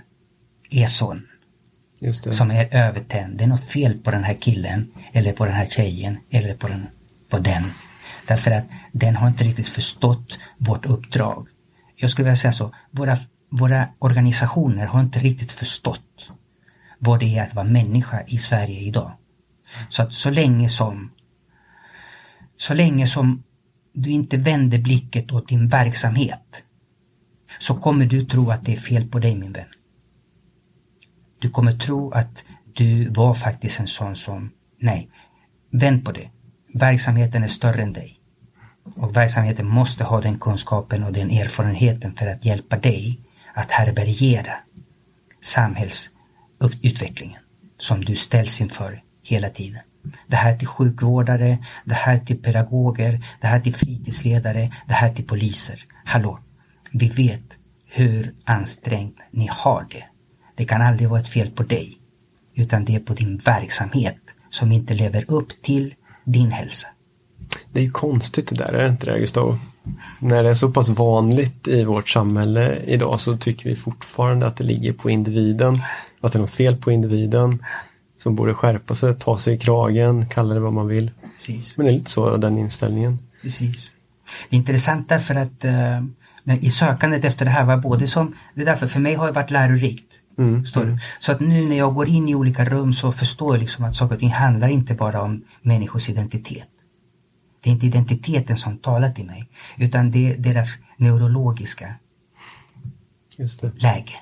är 0.71 0.87
sån. 0.87 1.27
Som 2.31 2.51
är 2.51 2.75
övertänd. 2.75 3.39
Det 3.39 3.45
är 3.45 3.49
något 3.49 3.71
fel 3.71 3.99
på 3.99 4.11
den 4.11 4.25
här 4.25 4.35
killen 4.35 4.93
eller 5.13 5.33
på 5.33 5.45
den 5.45 5.55
här 5.55 5.67
tjejen 5.67 6.19
eller 6.31 6.55
på 6.55 6.69
den, 6.69 6.87
på 7.29 7.39
den. 7.39 7.73
Därför 8.27 8.51
att 8.51 8.65
den 8.93 9.17
har 9.17 9.29
inte 9.29 9.45
riktigt 9.45 9.69
förstått 9.69 10.39
vårt 10.59 10.87
uppdrag. 10.87 11.49
Jag 11.97 12.11
skulle 12.11 12.25
vilja 12.25 12.37
säga 12.37 12.53
så, 12.53 12.75
våra, 12.91 13.17
våra 13.51 13.89
organisationer 13.99 14.87
har 14.87 15.01
inte 15.01 15.19
riktigt 15.19 15.53
förstått 15.53 16.31
vad 17.03 17.21
det 17.21 17.39
är 17.39 17.43
att 17.43 17.55
vara 17.55 17.67
människa 17.67 18.23
i 18.27 18.39
Sverige 18.39 18.81
idag. 18.81 19.13
Så 19.89 20.03
att 20.03 20.13
så 20.13 20.31
länge 20.31 20.69
som 20.69 21.11
så 22.57 22.75
länge 22.75 23.07
som 23.07 23.43
du 23.93 24.11
inte 24.11 24.37
vänder 24.37 24.79
blicket 24.79 25.33
åt 25.33 25.49
din 25.49 25.69
verksamhet 25.69 26.63
så 27.59 27.75
kommer 27.75 28.07
du 28.07 28.25
tro 28.25 28.51
att 28.51 28.65
det 28.65 28.73
är 28.73 28.77
fel 28.77 29.09
på 29.09 29.19
dig 29.19 29.37
min 29.37 29.53
vän. 29.53 29.69
Du 31.39 31.51
kommer 31.51 31.73
tro 31.73 32.11
att 32.11 32.45
du 32.75 33.09
var 33.09 33.35
faktiskt 33.35 33.81
en 33.81 33.87
sån 33.87 34.17
som, 34.17 34.51
nej, 34.79 35.11
vänd 35.71 36.05
på 36.05 36.13
det. 36.13 36.31
Verksamheten 36.75 37.43
är 37.43 37.47
större 37.47 37.83
än 37.83 37.93
dig. 37.93 38.21
Och 38.97 39.17
verksamheten 39.17 39.69
måste 39.69 40.05
ha 40.05 40.21
den 40.21 40.39
kunskapen 40.39 41.05
och 41.05 41.13
den 41.13 41.31
erfarenheten 41.31 42.15
för 42.15 42.27
att 42.27 42.45
hjälpa 42.45 42.77
dig 42.79 43.21
att 43.55 43.71
härbärgera 43.71 44.55
utvecklingen 46.83 47.41
som 47.79 48.05
du 48.05 48.17
ställs 48.17 48.61
inför 48.61 49.03
hela 49.23 49.49
tiden. 49.49 49.81
Det 50.27 50.37
här 50.37 50.57
till 50.57 50.69
sjukvårdare, 50.69 51.59
det 51.85 51.95
här 51.95 52.19
till 52.19 52.43
pedagoger, 52.43 53.25
det 53.41 53.47
här 53.47 53.61
till 53.61 53.75
fritidsledare, 53.75 54.73
det 54.87 54.95
här 54.95 55.15
till 55.15 55.27
poliser. 55.27 55.85
Hallå! 56.05 56.39
Vi 56.93 57.09
vet 57.09 57.59
hur 57.87 58.35
ansträngt 58.45 59.17
ni 59.31 59.49
har 59.53 59.87
det. 59.91 60.05
Det 60.57 60.65
kan 60.65 60.83
aldrig 60.83 61.09
vara 61.09 61.21
ett 61.21 61.29
fel 61.29 61.51
på 61.51 61.63
dig, 61.63 61.99
utan 62.55 62.85
det 62.85 62.95
är 62.95 63.01
på 63.01 63.15
din 63.15 63.37
verksamhet 63.37 64.19
som 64.51 64.73
inte 64.73 64.95
lever 64.95 65.25
upp 65.29 65.63
till 65.63 65.95
din 66.25 66.51
hälsa. 66.51 66.89
Det 67.73 67.81
är 67.81 67.85
ju 67.85 67.91
konstigt 67.91 68.49
det 68.49 68.55
där, 68.55 68.73
är 68.73 68.83
det 68.83 68.89
inte 68.89 69.07
det 69.07 69.19
Gustav? 69.19 69.59
När 70.19 70.43
det 70.43 70.51
är 70.51 70.55
så 70.55 70.71
pass 70.71 70.89
vanligt 70.89 71.69
i 71.69 71.85
vårt 71.85 72.09
samhälle 72.09 72.79
idag 72.87 73.21
så 73.21 73.37
tycker 73.37 73.69
vi 73.69 73.77
fortfarande 73.77 74.47
att 74.47 74.57
det 74.57 74.65
ligger 74.65 74.93
på 74.93 75.11
individen. 75.11 75.81
Att 76.21 76.33
det 76.33 76.37
är 76.37 76.41
något 76.41 76.51
fel 76.51 76.77
på 76.77 76.93
individen 76.93 77.65
som 78.19 78.35
borde 78.35 78.55
skärpa 78.55 78.95
sig, 78.95 79.15
ta 79.15 79.39
sig 79.39 79.55
i 79.55 79.59
kragen, 79.59 80.29
kalla 80.29 80.55
det 80.55 80.61
vad 80.61 80.73
man 80.73 80.89
vill. 80.89 81.11
Precis. 81.37 81.77
Men 81.77 81.87
det 81.87 81.93
är 81.93 81.99
lite 81.99 82.11
så 82.11 82.37
den 82.37 82.59
inställningen. 82.59 83.19
Precis. 83.43 83.91
Det 84.49 84.57
är 84.57 84.59
intressant 84.59 85.09
därför 85.09 85.35
att 85.35 85.65
uh, 85.65 86.05
i 86.61 86.71
sökandet 86.71 87.25
efter 87.25 87.45
det 87.45 87.51
här 87.51 87.65
var 87.65 87.77
både 87.77 88.09
som, 88.09 88.35
det 88.55 88.63
är 88.63 88.67
därför 88.67 88.87
för 88.87 89.01
mig 89.01 89.15
har 89.15 89.27
det 89.27 89.33
varit 89.33 89.51
lärorikt. 89.51 90.15
Mm. 90.39 90.65
Mm. 90.77 90.99
Så 91.21 91.33
att 91.33 91.41
nu 91.41 91.69
när 91.69 91.79
jag 91.79 91.95
går 91.95 92.09
in 92.09 92.29
i 92.29 92.35
olika 92.35 92.65
rum 92.65 92.93
så 92.93 93.13
förstår 93.13 93.55
jag 93.55 93.61
liksom 93.61 93.85
att 93.85 93.97
saker 93.97 94.15
och 94.15 94.21
ting 94.21 94.31
handlar 94.31 94.69
inte 94.69 94.95
bara 94.95 95.23
om 95.23 95.45
människors 95.63 96.09
identitet. 96.09 96.69
Det 97.61 97.71
är 97.71 97.73
inte 97.73 97.87
identiteten 97.87 98.57
som 98.57 98.79
talar 98.79 99.11
till 99.11 99.27
mig 99.27 99.49
utan 99.77 100.11
det 100.11 100.33
är 100.33 100.39
deras 100.39 100.69
neurologiska 100.97 101.95
läge. 103.75 104.15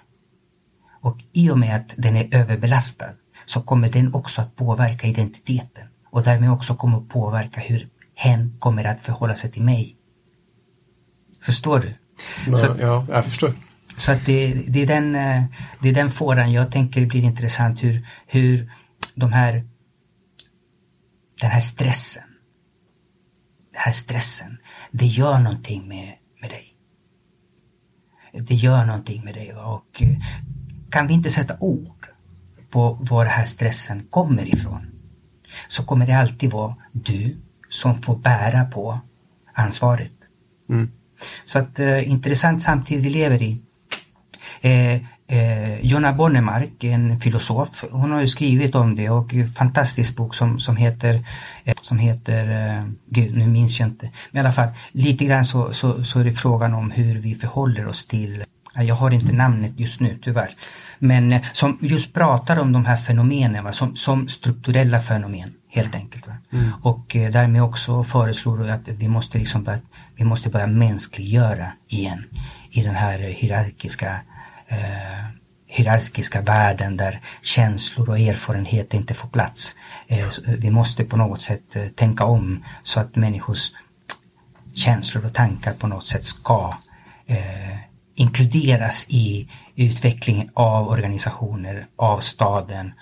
Och 1.01 1.19
i 1.33 1.51
och 1.51 1.59
med 1.59 1.77
att 1.77 1.95
den 1.97 2.17
är 2.17 2.35
överbelastad 2.35 3.11
så 3.47 3.63
kommer 3.63 3.89
den 3.89 4.15
också 4.15 4.43
att 4.43 4.57
påverka 4.57 5.07
identiteten 5.07 5.85
och 6.11 6.23
därmed 6.23 6.51
också 6.51 6.75
kommer 6.75 6.99
att 6.99 7.09
påverka 7.09 7.61
hur 7.61 7.89
hen 8.15 8.57
kommer 8.59 8.85
att 8.85 9.01
förhålla 9.01 9.35
sig 9.35 9.51
till 9.51 9.63
mig. 9.63 9.97
Förstår 11.43 11.79
du? 11.79 11.95
Ja, 12.47 12.57
så, 12.57 12.77
ja 12.81 13.07
jag 13.09 13.25
förstår. 13.25 13.53
Så 13.97 14.13
att 14.13 14.27
det, 14.27 14.55
det, 14.69 14.83
är 14.83 14.87
den, 14.87 15.15
eh, 15.17 15.45
det 15.83 15.89
är 15.89 15.95
den 15.95 16.11
fåran 16.11 16.53
jag 16.53 16.73
tänker 16.73 17.07
blir 17.07 17.23
intressant 17.23 17.83
hur, 17.83 18.07
hur 18.27 18.73
de 19.15 19.33
här 19.33 19.69
den 21.41 21.51
här 21.51 21.61
stressen 21.61 22.23
den 23.79 23.85
här 23.85 23.93
stressen, 23.93 24.59
det 24.91 25.07
gör 25.07 25.39
någonting 25.39 25.89
med, 25.89 26.15
med 26.41 26.51
dig. 26.51 26.75
Det 28.33 28.55
gör 28.55 28.85
någonting 28.85 29.25
med 29.25 29.35
dig 29.35 29.55
och 29.55 30.03
eh, 30.03 30.09
kan 30.91 31.07
vi 31.07 31.15
inte 31.15 31.31
sätta 31.31 31.57
ord 31.61 32.07
på 32.71 32.99
var 33.01 33.25
den 33.25 33.35
här 33.35 33.45
stressen 33.45 34.07
kommer 34.11 34.55
ifrån 34.55 34.87
så 35.69 35.83
kommer 35.83 36.07
det 36.07 36.13
alltid 36.13 36.51
vara 36.51 36.77
du 36.93 37.37
som 37.69 38.03
får 38.03 38.17
bära 38.17 38.65
på 38.65 39.01
ansvaret. 39.53 40.13
Mm. 40.71 40.91
Så 41.45 41.59
att 41.59 41.79
eh, 41.79 42.11
intressant 42.11 42.63
samtid 42.63 43.03
vi 43.03 43.11
lever 43.11 43.43
i. 43.43 43.63
Eh, 44.61 44.95
eh, 45.27 45.81
Jonna 45.81 46.13
Bonnemark, 46.13 46.85
en 46.85 47.21
filosof, 47.21 47.85
hon 47.91 48.13
har 48.13 48.21
ju 48.21 48.27
skrivit 48.27 48.75
om 48.75 48.97
det 48.97 49.11
och 49.11 49.35
en 49.35 49.51
fantastisk 49.51 50.17
bok 50.17 50.35
som, 50.35 50.61
som 50.61 50.77
heter, 50.77 51.25
eh, 51.65 51.75
som 51.81 51.99
heter 51.99 52.77
eh, 52.77 52.85
gud 53.07 53.37
nu 53.37 53.47
minns 53.47 53.81
jag 53.81 53.89
inte, 53.89 54.11
men 54.31 54.39
i 54.39 54.41
alla 54.41 54.53
fall 54.53 54.69
lite 54.93 55.25
grann 55.25 55.45
så, 55.45 55.73
så, 55.73 56.05
så 56.05 56.21
är 56.21 56.25
det 56.25 56.33
frågan 56.33 56.75
om 56.75 56.91
hur 56.91 57.19
vi 57.19 57.35
förhåller 57.35 57.87
oss 57.87 58.07
till 58.07 58.45
jag 58.83 58.95
har 58.95 59.11
inte 59.11 59.33
namnet 59.33 59.73
just 59.77 60.01
nu 60.01 60.19
tyvärr. 60.23 60.51
Men 60.99 61.33
eh, 61.33 61.43
som 61.53 61.79
just 61.81 62.15
pratar 62.15 62.59
om 62.59 62.73
de 62.73 62.85
här 62.85 62.97
fenomenen 62.97 63.65
va? 63.65 63.73
Som, 63.73 63.97
som 63.97 64.29
strukturella 64.29 65.01
fenomen. 65.01 65.55
Helt 65.71 65.95
enkelt. 65.95 66.29
Mm. 66.53 66.73
Och 66.83 67.17
eh, 67.17 67.31
därmed 67.31 67.63
också 67.63 68.05
föreslår 68.05 68.69
att 68.69 68.89
vi 68.89 69.09
måste, 69.09 69.39
liksom 69.39 69.65
börja, 69.65 69.81
vi 70.17 70.25
måste 70.25 70.49
börja 70.49 70.67
mänskliggöra 70.67 71.73
igen 71.89 72.25
i 72.71 72.83
den 72.83 72.95
här 72.95 73.19
hierarkiska 73.19 74.21
eh, 74.69 75.39
hierarkiska 75.69 76.41
världen 76.41 76.97
där 76.97 77.21
känslor 77.43 78.09
och 78.09 78.19
erfarenhet 78.19 78.95
inte 78.95 79.15
får 79.15 79.29
plats. 79.29 79.77
Eh, 80.07 80.29
vi 80.47 80.71
måste 80.71 81.05
på 81.05 81.17
något 81.17 81.43
sätt 81.43 81.77
eh, 81.77 81.89
tänka 81.89 82.25
om 82.25 82.65
så 82.83 83.01
att 83.01 83.17
människors 83.17 83.73
känslor 84.75 85.27
och 85.27 85.35
tankar 85.35 85.73
på 85.73 85.87
något 85.87 86.07
sätt 86.07 86.25
ska 86.25 86.77
eh, 87.27 87.88
inkluderas 88.19 89.07
i 89.09 89.49
utvecklingen 89.77 90.51
av 90.55 90.89
organisationer, 90.89 91.87
av 91.97 92.19
staden, 92.19 92.93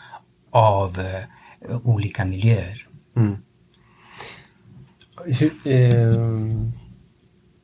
av 0.50 1.00
eh, 1.00 1.76
olika 1.84 2.24
miljöer. 2.24 2.86
Mm. 3.16 3.36
Hur, 5.24 5.52
eh, 5.64 6.16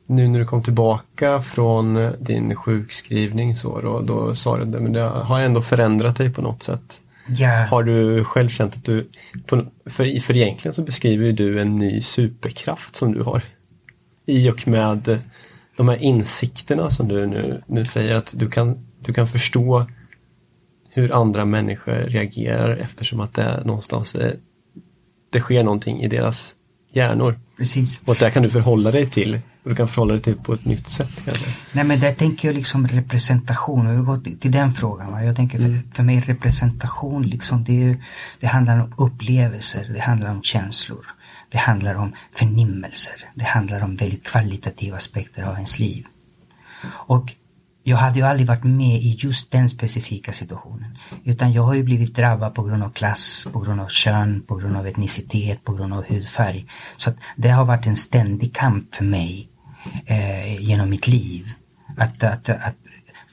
nu 0.07 0.27
när 0.27 0.39
du 0.39 0.45
kom 0.45 0.63
tillbaka 0.63 1.41
från 1.41 2.13
din 2.19 2.55
sjukskrivning 2.55 3.55
så 3.55 3.81
då, 3.81 3.99
då 3.99 4.35
sa 4.35 4.57
du 4.57 4.65
det, 4.65 4.79
men 4.79 4.93
det 4.93 5.01
har 5.01 5.39
ändå 5.39 5.61
förändrat 5.61 6.15
dig 6.15 6.33
på 6.33 6.41
något 6.41 6.63
sätt. 6.63 6.99
Ja. 7.27 7.65
Har 7.65 7.83
du 7.83 8.23
själv 8.23 8.49
känt 8.49 8.75
att 8.75 8.85
du, 8.85 9.07
för, 9.85 9.89
för 10.19 10.37
egentligen 10.37 10.73
så 10.73 10.81
beskriver 10.81 11.31
du 11.31 11.61
en 11.61 11.77
ny 11.77 12.01
superkraft 12.01 12.95
som 12.95 13.13
du 13.13 13.21
har. 13.21 13.43
I 14.25 14.49
och 14.49 14.67
med 14.67 15.19
de 15.77 15.89
här 15.89 15.97
insikterna 15.97 16.91
som 16.91 17.07
du 17.07 17.27
nu, 17.27 17.63
nu 17.67 17.85
säger 17.85 18.15
att 18.15 18.33
du 18.35 18.49
kan, 18.49 18.85
du 18.99 19.13
kan 19.13 19.27
förstå 19.27 19.85
hur 20.89 21.13
andra 21.13 21.45
människor 21.45 21.93
reagerar 21.93 22.77
eftersom 22.77 23.19
att 23.19 23.33
det 23.33 23.41
är 23.41 23.63
någonstans 23.63 24.15
eh, 24.15 24.31
det 25.29 25.39
sker 25.39 25.63
någonting 25.63 26.01
i 26.01 26.07
deras 26.07 26.55
hjärnor. 26.91 27.39
Precis. 27.57 28.01
Och 28.05 28.15
där 28.15 28.29
kan 28.29 28.43
du 28.43 28.49
förhålla 28.49 28.91
dig 28.91 29.05
till 29.05 29.39
och 29.63 29.69
du 29.69 29.75
kan 29.75 29.87
förhålla 29.87 30.13
dig 30.13 30.21
till 30.21 30.35
på 30.35 30.53
ett 30.53 30.65
nytt 30.65 30.89
sätt. 30.89 31.21
Kanske. 31.25 31.45
Nej 31.71 31.83
men 31.83 31.99
där 31.99 32.13
tänker 32.13 32.47
jag 32.47 32.55
liksom 32.55 32.87
representation, 32.87 33.97
vi 33.97 34.03
går 34.05 34.17
till, 34.17 34.39
till 34.39 34.51
den 34.51 34.73
frågan. 34.73 35.11
Va? 35.11 35.23
Jag 35.23 35.35
tänker 35.35 35.57
för, 35.57 35.65
mm. 35.65 35.91
för 35.91 36.03
mig 36.03 36.19
representation 36.19 37.23
liksom 37.27 37.63
det, 37.63 37.97
det 38.39 38.47
handlar 38.47 38.79
om 38.79 38.93
upplevelser, 38.97 39.91
det 39.93 39.99
handlar 39.99 40.31
om 40.31 40.41
känslor. 40.41 41.12
Det 41.53 41.59
handlar 41.59 41.95
om 41.95 42.13
förnimmelser. 42.31 43.13
Det 43.35 43.43
handlar 43.45 43.83
om 43.83 43.95
väldigt 43.95 44.23
kvalitativa 44.23 44.97
aspekter 44.97 45.43
av 45.43 45.53
ens 45.53 45.79
liv. 45.79 46.05
Och 46.87 47.35
jag 47.83 47.97
hade 47.97 48.19
ju 48.19 48.25
aldrig 48.25 48.47
varit 48.47 48.63
med 48.63 49.01
i 49.01 49.15
just 49.19 49.51
den 49.51 49.69
specifika 49.69 50.33
situationen. 50.33 50.97
Utan 51.23 51.53
jag 51.53 51.63
har 51.63 51.73
ju 51.73 51.83
blivit 51.83 52.15
drabbad 52.15 52.55
på 52.55 52.63
grund 52.63 52.83
av 52.83 52.89
klass, 52.89 53.47
på 53.53 53.59
grund 53.59 53.81
av 53.81 53.87
kön, 53.87 54.41
på 54.47 54.55
grund 54.55 54.77
av 54.77 54.87
etnicitet, 54.87 55.63
på 55.63 55.73
grund 55.73 55.93
av 55.93 56.05
hudfärg. 56.07 56.65
Så 56.97 57.09
att 57.09 57.15
det 57.35 57.49
har 57.49 57.65
varit 57.65 57.87
en 57.87 57.95
ständig 57.95 58.55
kamp 58.55 58.95
för 58.95 59.05
mig 59.05 59.49
eh, 60.05 60.61
genom 60.61 60.89
mitt 60.89 61.07
liv. 61.07 61.49
Att, 61.97 62.23
att, 62.23 62.49
att 62.49 62.75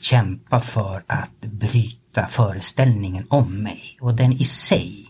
kämpa 0.00 0.60
för 0.60 1.02
att 1.06 1.40
bryta 1.40 2.26
föreställningen 2.26 3.26
om 3.30 3.62
mig. 3.62 3.98
Och 4.00 4.14
den 4.14 4.32
i 4.32 4.44
sig, 4.44 5.09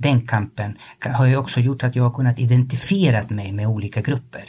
den 0.00 0.26
kampen 0.26 0.78
har 1.00 1.26
ju 1.26 1.36
också 1.36 1.60
gjort 1.60 1.82
att 1.82 1.96
jag 1.96 2.04
har 2.04 2.10
kunnat 2.10 2.38
identifiera 2.38 3.22
mig 3.28 3.52
med 3.52 3.66
olika 3.66 4.00
grupper. 4.00 4.44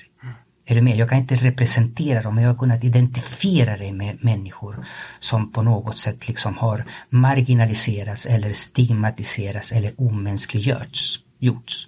Är 0.66 0.76
du 0.76 0.82
med? 0.82 0.98
Jag 0.98 1.10
kan 1.10 1.18
inte 1.18 1.36
representera 1.36 2.22
dem 2.22 2.36
men 2.36 2.44
jag 2.44 2.52
har 2.52 2.58
kunnat 2.58 2.84
identifiera 2.84 3.78
dig 3.78 3.92
med 3.92 4.24
människor 4.24 4.86
som 5.20 5.52
på 5.52 5.62
något 5.62 5.98
sätt 5.98 6.28
liksom 6.28 6.58
har 6.58 6.86
marginaliserats 7.10 8.26
eller 8.26 8.54
stigmatiserats 8.54 9.72
eller 9.72 9.94
omänskliggjorts. 9.98 11.20
Gjorts. 11.40 11.88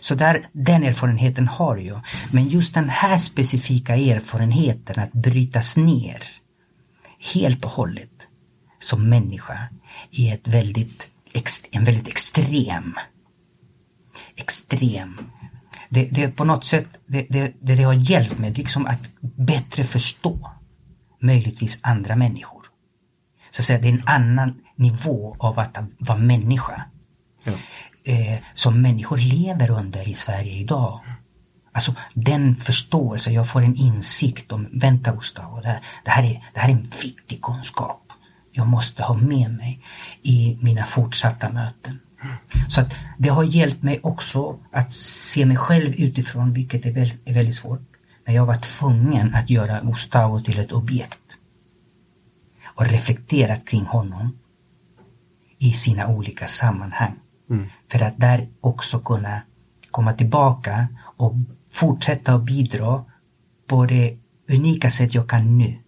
Så 0.00 0.14
där, 0.14 0.46
den 0.52 0.82
erfarenheten 0.82 1.48
har 1.48 1.76
jag. 1.76 2.00
Men 2.32 2.48
just 2.48 2.74
den 2.74 2.88
här 2.88 3.18
specifika 3.18 3.96
erfarenheten 3.96 5.02
att 5.02 5.12
brytas 5.12 5.76
ner 5.76 6.22
helt 7.34 7.64
och 7.64 7.70
hållet 7.70 8.28
som 8.78 9.08
människa 9.08 9.58
i 10.10 10.30
ett 10.30 10.48
väldigt, 10.48 11.08
en 11.70 11.84
väldigt 11.84 12.08
extrem 12.08 12.94
extrem 14.36 15.20
det, 15.88 16.08
det 16.10 16.28
på 16.28 16.44
något 16.44 16.64
sätt, 16.64 16.88
det, 17.06 17.26
det, 17.30 17.52
det, 17.60 17.82
har 17.82 18.10
hjälpt 18.10 18.38
mig 18.38 18.54
liksom 18.54 18.86
att 18.86 19.00
bättre 19.20 19.84
förstå 19.84 20.50
möjligtvis 21.20 21.78
andra 21.80 22.16
människor. 22.16 22.62
Så 23.50 23.62
att 23.62 23.66
säga, 23.66 23.78
det 23.78 23.88
är 23.88 23.92
en 23.92 24.02
annan 24.06 24.54
nivå 24.76 25.36
av 25.38 25.58
att 25.58 25.78
vara 25.98 26.18
människa. 26.18 26.82
Ja. 27.44 27.52
Eh, 28.04 28.38
som 28.54 28.82
människor 28.82 29.16
lever 29.16 29.70
under 29.70 30.08
i 30.08 30.14
Sverige 30.14 30.52
idag. 30.52 31.00
Alltså 31.72 31.94
den 32.14 32.56
förståelse, 32.56 33.30
jag 33.30 33.48
får 33.48 33.62
en 33.62 33.76
insikt 33.76 34.52
om, 34.52 34.68
vänta 34.72 35.12
Gustav, 35.12 35.60
det 35.62 35.68
här, 35.68 35.80
det, 36.04 36.10
här 36.10 36.22
är, 36.22 36.44
det 36.54 36.60
här 36.60 36.68
är 36.68 36.72
en 36.72 36.90
viktig 37.02 37.42
kunskap. 37.42 38.05
Jag 38.56 38.66
måste 38.66 39.02
ha 39.02 39.14
med 39.14 39.50
mig 39.50 39.80
i 40.22 40.58
mina 40.60 40.84
fortsatta 40.84 41.52
möten. 41.52 42.00
Så 42.68 42.80
att 42.80 42.94
det 43.18 43.28
har 43.28 43.44
hjälpt 43.44 43.82
mig 43.82 44.00
också 44.02 44.58
att 44.72 44.92
se 44.92 45.46
mig 45.46 45.56
själv 45.56 45.94
utifrån, 45.94 46.52
vilket 46.52 46.86
är 46.86 46.92
väldigt, 46.92 47.28
är 47.28 47.34
väldigt 47.34 47.54
svårt. 47.54 47.80
Men 48.24 48.34
jag 48.34 48.46
var 48.46 48.56
tvungen 48.56 49.34
att 49.34 49.50
göra 49.50 49.80
Gustavo 49.80 50.40
till 50.40 50.58
ett 50.58 50.72
objekt 50.72 51.20
och 52.64 52.86
reflektera 52.86 53.56
kring 53.56 53.84
honom 53.84 54.38
i 55.58 55.72
sina 55.72 56.08
olika 56.08 56.46
sammanhang. 56.46 57.14
Mm. 57.50 57.66
För 57.90 58.02
att 58.02 58.18
där 58.18 58.48
också 58.60 59.00
kunna 59.00 59.42
komma 59.90 60.12
tillbaka 60.12 60.88
och 61.16 61.34
fortsätta 61.72 62.34
att 62.34 62.42
bidra 62.42 63.04
på 63.66 63.86
det 63.86 64.18
unika 64.48 64.90
sätt 64.90 65.14
jag 65.14 65.28
kan 65.28 65.58
nu. 65.58 65.78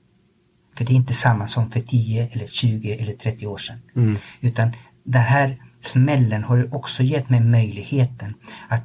För 0.79 0.85
det 0.85 0.93
är 0.93 0.97
inte 0.97 1.15
samma 1.15 1.49
som 1.49 1.71
för 1.71 1.81
10 1.81 2.29
eller 2.33 2.47
20 2.47 2.93
eller 2.93 3.13
30 3.13 3.47
år 3.47 3.59
sedan. 3.59 3.79
Mm. 3.97 4.17
Utan 4.41 4.73
det 5.05 5.19
här 5.19 5.63
smällen 5.81 6.45
har 6.45 6.75
också 6.75 7.03
gett 7.03 7.31
mig 7.31 7.41
möjligheten 7.41 8.35
att 8.69 8.83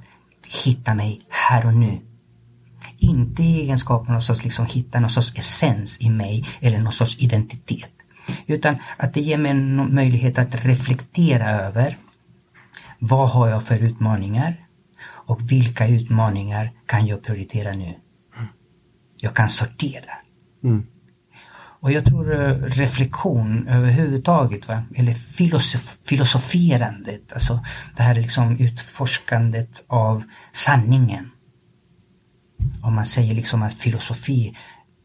hitta 0.64 0.96
mig 0.96 1.22
här 1.30 1.66
och 1.66 1.74
nu. 1.74 2.00
Inte 2.98 3.44
i 3.44 3.62
egenskap 3.62 4.02
av 4.02 4.10
någon 4.10 4.22
sorts, 4.22 4.44
liksom 4.44 4.66
hitta 4.66 5.00
någon 5.00 5.10
sorts 5.10 5.34
essens 5.36 6.02
i 6.02 6.10
mig 6.10 6.46
eller 6.62 6.80
någon 6.80 6.94
sorts 6.94 7.18
identitet. 7.20 7.92
Utan 8.48 8.76
att 8.98 9.14
det 9.14 9.22
ger 9.22 9.38
mig 9.38 9.52
en 9.52 9.96
möjlighet 9.96 10.38
att 10.38 10.66
reflektera 10.66 11.50
över 11.50 11.98
vad 13.00 13.30
har 13.30 13.48
jag 13.48 13.64
för 13.64 13.76
utmaningar 13.76 14.68
och 15.06 15.52
vilka 15.52 15.88
utmaningar 15.88 16.72
kan 16.86 17.08
jag 17.08 17.24
prioritera 17.24 17.72
nu? 17.72 17.96
Jag 19.18 19.34
kan 19.34 19.50
sortera. 19.50 20.12
Mm. 20.64 20.88
Och 21.84 21.92
jag 21.92 22.06
tror 22.06 22.34
eh, 22.34 22.56
reflektion 22.56 23.68
överhuvudtaget, 23.68 24.68
va? 24.68 24.84
eller 24.96 25.14
filosof 25.14 25.98
filosoferandet, 26.04 27.34
alltså 27.34 27.60
det 27.96 28.04
här 28.04 28.16
liksom 28.16 28.58
utforskandet 28.60 29.84
av 29.88 30.24
sanningen. 30.52 31.30
Om 32.84 32.96
man 32.96 33.06
säger 33.06 33.36
liksom 33.36 33.64
att 33.64 33.74
filosofi 33.74 34.58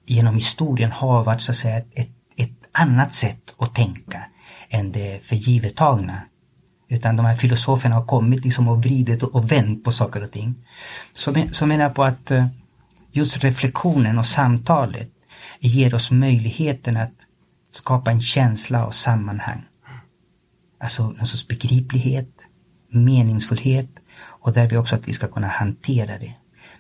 genom 0.07 0.35
historien 0.35 0.93
har 0.93 1.25
varit 1.25 1.41
så 1.41 1.51
att 1.51 1.57
säga 1.57 1.79
ett, 1.79 2.11
ett, 2.37 2.51
annat 2.73 3.15
sätt 3.15 3.55
att 3.59 3.75
tänka 3.75 4.25
än 4.69 4.93
det 4.93 5.27
förgivettagna. 5.27 6.23
Utan 6.89 7.17
de 7.17 7.27
här 7.27 7.35
filosoferna 7.35 7.95
har 7.95 8.07
kommit 8.07 8.45
liksom 8.45 8.69
och 8.69 8.83
vridit 8.83 9.23
och 9.23 9.53
vänt 9.53 9.85
på 9.85 9.93
saker 9.93 10.23
och 10.23 10.33
ting. 10.33 10.55
Så, 11.13 11.35
så 11.53 11.67
menar 11.67 11.85
jag 11.85 11.95
på 11.95 12.05
att 12.05 12.31
eh, 12.31 12.47
just 13.13 13.45
reflektionen 13.45 14.19
och 14.19 14.27
samtalet 14.27 15.11
ger 15.60 15.94
oss 15.94 16.10
möjligheten 16.10 16.97
att 16.97 17.14
skapa 17.70 18.10
en 18.10 18.20
känsla 18.20 18.86
av 18.86 18.90
sammanhang. 18.90 19.64
Alltså 20.80 21.16
en 21.20 21.26
sorts 21.26 21.48
begriplighet, 21.48 22.32
meningsfullhet 22.90 23.90
och 24.20 24.52
där 24.52 24.68
vi 24.68 24.76
också 24.76 24.94
att 24.97 25.09
vi 25.09 25.12
ska 25.12 25.28
kunna 25.28 25.48
hantera 25.48 26.18
det. 26.18 26.35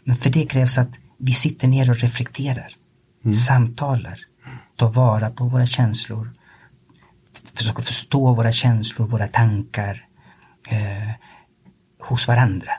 Men 0.04 0.16
för 0.16 0.30
det 0.30 0.46
krävs 0.46 0.78
att 0.78 0.98
vi 1.18 1.34
sitter 1.34 1.68
ner 1.68 1.90
och 1.90 1.96
reflekterar, 1.96 2.72
mm. 3.24 3.32
samtalar, 3.32 4.18
tar 4.76 4.90
vara 4.90 5.30
på 5.30 5.44
våra 5.44 5.66
känslor, 5.66 6.30
försöker 7.54 7.82
förstå 7.82 8.34
våra 8.34 8.52
känslor, 8.52 9.06
våra 9.06 9.26
tankar 9.26 10.06
eh, 10.68 11.10
hos 12.00 12.28
varandra. 12.28 12.72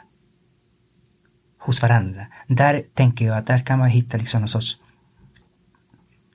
Hos 1.59 1.81
varandra. 1.81 2.27
Där 2.47 2.83
tänker 2.93 3.25
jag 3.25 3.37
att 3.37 3.47
där 3.47 3.65
kan 3.65 3.79
man 3.79 3.89
hitta 3.89 4.17
liksom 4.17 4.41
någon 4.41 4.47
sorts 4.47 4.77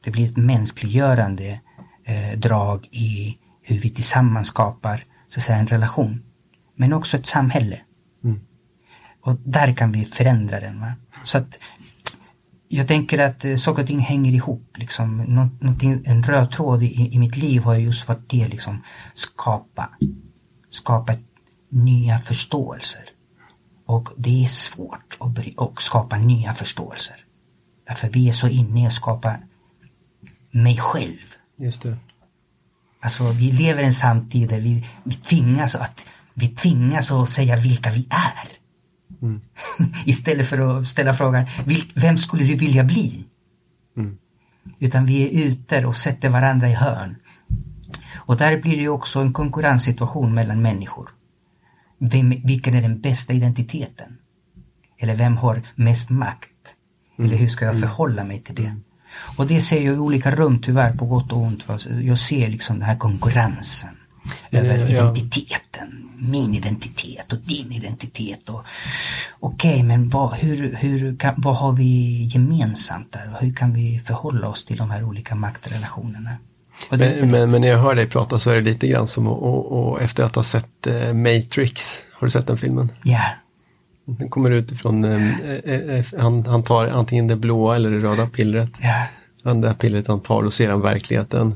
det 0.04 0.10
blir 0.10 0.24
ett 0.26 0.36
mänskliggörande 0.36 1.60
eh, 2.04 2.38
drag 2.38 2.88
i 2.90 3.38
hur 3.62 3.78
vi 3.78 3.90
tillsammans 3.90 4.48
skapar 4.48 5.04
så 5.28 5.40
att 5.40 5.44
säga, 5.44 5.58
en 5.58 5.66
relation. 5.66 6.22
Men 6.76 6.92
också 6.92 7.16
ett 7.16 7.26
samhälle. 7.26 7.80
Mm. 8.24 8.40
Och 9.20 9.34
där 9.44 9.74
kan 9.76 9.92
vi 9.92 10.04
förändra 10.04 10.60
den. 10.60 10.80
Va? 10.80 10.92
Så 11.24 11.38
att 11.38 11.58
jag 12.68 12.88
tänker 12.88 13.18
att 13.18 13.44
eh, 13.44 13.56
saker 13.56 13.82
och 13.82 13.88
ting 13.88 13.98
hänger 13.98 14.32
ihop. 14.32 14.76
Liksom. 14.76 15.20
En 16.04 16.22
röd 16.22 16.50
tråd 16.50 16.82
i, 16.82 17.14
i 17.14 17.18
mitt 17.18 17.36
liv 17.36 17.62
har 17.62 17.74
just 17.74 18.08
varit 18.08 18.30
det, 18.30 18.48
liksom, 18.48 18.82
skapa, 19.14 19.90
skapa 20.70 21.14
nya 21.68 22.18
förståelser. 22.18 23.02
Och 23.86 24.08
det 24.16 24.44
är 24.44 24.48
svårt 24.48 25.16
att, 25.20 25.58
att 25.58 25.82
skapa 25.82 26.18
nya 26.18 26.52
förståelser. 26.52 27.16
Därför 27.86 28.08
vi 28.08 28.28
är 28.28 28.32
så 28.32 28.48
inne 28.48 28.82
i 28.82 28.86
att 28.86 28.92
skapa 28.92 29.36
mig 30.54 30.76
själv. 30.76 31.34
Just 31.56 31.82
det. 31.82 31.96
Alltså 33.00 33.30
vi 33.30 33.52
lever 33.52 33.82
i 33.82 33.86
en 33.86 33.92
samtid 33.92 34.48
där 34.48 34.60
vi, 34.60 34.86
vi 35.04 35.14
tvingas 35.14 35.74
att 35.76 36.06
vi 36.34 36.48
tvingas 36.48 37.12
att 37.12 37.28
säga 37.30 37.56
vilka 37.56 37.90
vi 37.90 38.06
är. 38.10 38.48
Istället 40.04 40.48
för 40.48 40.78
att 40.78 40.86
ställa 40.86 41.14
frågan, 41.14 41.46
"Vil- 41.46 41.92
vem 41.94 42.18
skulle 42.18 42.44
du 42.44 42.54
vilja 42.54 42.84
bli? 42.84 43.24
Mm. 43.96 44.18
Utan 44.78 45.06
vi 45.06 45.22
är 45.42 45.46
ute 45.48 45.86
och 45.86 45.96
sätter 45.96 46.28
varandra 46.28 46.68
i 46.68 46.72
hörn. 46.74 47.16
Och 48.16 48.36
där 48.36 48.60
blir 48.62 48.76
det 48.76 48.88
också 48.88 49.20
en 49.20 49.32
konkurrenssituation 49.32 50.34
mellan 50.34 50.62
människor. 50.62 51.10
Vem, 51.98 52.30
vilken 52.44 52.74
är 52.74 52.82
den 52.82 53.00
bästa 53.00 53.32
identiteten? 53.32 54.18
Eller 54.98 55.14
vem 55.14 55.36
har 55.36 55.62
mest 55.74 56.10
makt? 56.10 56.48
Eller 57.18 57.36
hur 57.36 57.48
ska 57.48 57.64
jag 57.64 57.80
förhålla 57.80 58.24
mig 58.24 58.40
till 58.42 58.54
det? 58.54 58.76
Och 59.36 59.46
det 59.46 59.60
ser 59.60 59.82
jag 59.82 59.94
i 59.94 59.98
olika 59.98 60.30
rum 60.30 60.60
tyvärr 60.62 60.90
på 60.96 61.04
gott 61.04 61.32
och 61.32 61.38
ont. 61.38 61.64
Jag 62.02 62.18
ser 62.18 62.48
liksom 62.48 62.78
den 62.78 62.88
här 62.88 62.96
konkurrensen. 62.96 63.90
Över 64.50 64.78
ja. 64.78 64.86
identiteten. 64.86 66.10
Min 66.18 66.54
identitet 66.54 67.32
och 67.32 67.38
din 67.38 67.72
identitet. 67.72 68.48
Och, 68.48 68.64
Okej, 69.40 69.82
men 69.82 70.08
vad, 70.08 70.34
hur, 70.34 70.74
hur 70.74 71.16
kan, 71.16 71.34
vad 71.36 71.56
har 71.56 71.72
vi 71.72 72.24
gemensamt 72.24 73.12
där? 73.12 73.32
Och 73.34 73.40
hur 73.40 73.54
kan 73.54 73.72
vi 73.72 74.00
förhålla 74.04 74.48
oss 74.48 74.64
till 74.64 74.76
de 74.76 74.90
här 74.90 75.04
olika 75.04 75.34
maktrelationerna? 75.34 76.30
Och 76.90 76.98
Men, 76.98 77.30
men, 77.30 77.50
men 77.50 77.60
när 77.60 77.68
jag 77.68 77.78
hör 77.78 77.94
dig 77.94 78.06
prata 78.06 78.38
så 78.38 78.50
är 78.50 78.54
det 78.54 78.60
lite 78.60 78.88
grann 78.88 79.08
som 79.08 79.26
att, 79.26 79.38
och, 79.38 79.72
och 79.72 80.02
efter 80.02 80.24
att 80.24 80.34
ha 80.34 80.42
sett 80.42 80.86
eh, 80.86 81.12
Matrix, 81.12 81.98
har 82.12 82.26
du 82.26 82.30
sett 82.30 82.46
den 82.46 82.58
filmen? 82.58 82.92
Ja, 83.02 83.22
Den 84.06 84.28
kommer 84.28 84.50
utifrån, 84.50 85.04
eh, 85.04 85.34
eh, 85.64 85.96
eh, 85.98 86.04
han, 86.18 86.46
han 86.46 86.62
tar 86.62 86.86
antingen 86.86 87.26
det 87.26 87.36
blåa 87.36 87.76
eller 87.76 87.90
det 87.90 87.98
röda 87.98 88.26
pillret. 88.26 88.70
Men 89.42 89.60
det 89.60 89.74
pillret 89.74 90.06
han 90.06 90.20
tar 90.20 90.42
och 90.42 90.52
ser 90.52 90.70
han 90.70 90.80
verkligheten. 90.80 91.54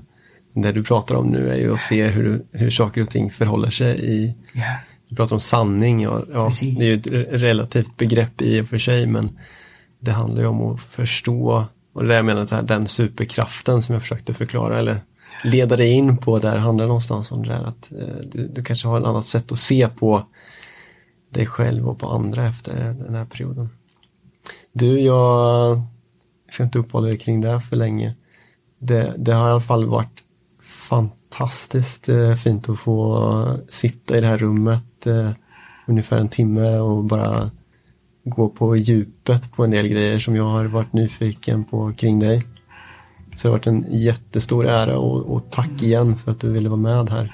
Det 0.55 0.73
du 0.73 0.85
pratar 0.85 1.15
om 1.15 1.27
nu 1.27 1.51
är 1.51 1.57
ju 1.57 1.75
att 1.75 1.81
se 1.81 2.07
hur, 2.07 2.43
hur 2.53 2.71
saker 2.71 3.03
och 3.03 3.11
ting 3.11 3.31
förhåller 3.31 3.71
sig 3.71 4.01
i, 4.01 4.35
ja. 4.53 4.63
du 5.09 5.17
pratar 5.17 5.37
om 5.37 5.41
sanning, 5.41 6.03
ja, 6.03 6.23
ja, 6.33 6.51
det 6.61 6.85
är 6.85 6.89
ju 6.89 6.95
ett 6.95 7.07
re- 7.07 7.39
relativt 7.39 7.97
begrepp 7.97 8.43
i 8.43 8.61
och 8.61 8.69
för 8.69 8.79
sig 8.79 9.07
men 9.07 9.39
det 10.01 10.11
handlar 10.11 10.43
ju 10.43 10.49
om 10.49 10.63
att 10.63 10.81
förstå 10.81 11.65
och 11.93 12.05
det 12.05 12.13
är 12.13 12.17
jag 12.17 12.25
menar 12.25 12.47
så 12.47 12.55
här, 12.55 12.63
den 12.63 12.89
superkraften 12.89 13.83
som 13.83 13.93
jag 13.93 14.03
försökte 14.03 14.35
förklara 14.35 14.79
eller 14.79 14.97
leda 15.45 15.77
dig 15.77 15.91
in 15.91 16.17
på 16.17 16.39
där 16.39 16.57
handlar 16.57 16.87
någonstans 16.87 17.33
om 17.33 17.43
det 17.43 17.49
där 17.49 17.65
att 17.65 17.93
eh, 17.93 18.31
du, 18.33 18.49
du 18.49 18.65
kanske 18.65 18.89
har 18.89 19.01
ett 19.01 19.07
annat 19.07 19.27
sätt 19.27 19.53
att 19.53 19.59
se 19.59 19.89
på 19.89 20.27
dig 21.31 21.47
själv 21.47 21.89
och 21.89 21.99
på 21.99 22.09
andra 22.11 22.47
efter 22.47 22.95
den 22.95 23.15
här 23.15 23.25
perioden. 23.25 23.69
Du, 24.73 25.01
jag 25.01 25.81
ska 26.51 26.63
inte 26.63 26.79
uppehålla 26.79 27.09
dig 27.09 27.19
kring 27.19 27.41
det 27.41 27.51
här 27.51 27.59
för 27.59 27.77
länge. 27.77 28.15
Det, 28.79 29.15
det 29.19 29.33
har 29.33 29.49
i 29.49 29.51
alla 29.51 29.61
fall 29.61 29.87
varit 29.87 30.23
fantastiskt 30.61 32.09
eh, 32.09 32.35
fint 32.35 32.69
att 32.69 32.79
få 32.79 33.59
sitta 33.69 34.19
i 34.19 34.21
det 34.21 34.27
här 34.27 34.39
rummet 34.39 35.07
eh, 35.07 35.31
ungefär 35.87 36.19
en 36.19 36.29
timme 36.29 36.79
och 36.79 37.05
bara 37.05 37.51
gå 38.25 38.49
på 38.49 38.77
djupet 38.77 39.53
på 39.53 39.65
en 39.65 39.71
del 39.71 39.89
grejer 39.89 40.19
som 40.19 40.37
jag 40.37 40.45
har 40.45 40.65
varit 40.65 40.93
nyfiken 40.93 41.65
på 41.65 41.93
kring 41.93 42.19
dig. 42.19 42.47
Så 43.37 43.49
det 43.49 43.49
har 43.49 43.59
varit 43.59 43.67
en 43.67 43.87
jättestor 43.89 44.67
ära 44.67 44.99
och, 44.99 45.35
och 45.35 45.51
tack 45.51 45.83
igen 45.83 46.17
för 46.17 46.31
att 46.31 46.41
du 46.41 46.53
ville 46.53 46.69
vara 46.69 46.81
med 46.81 47.11
här. 47.11 47.33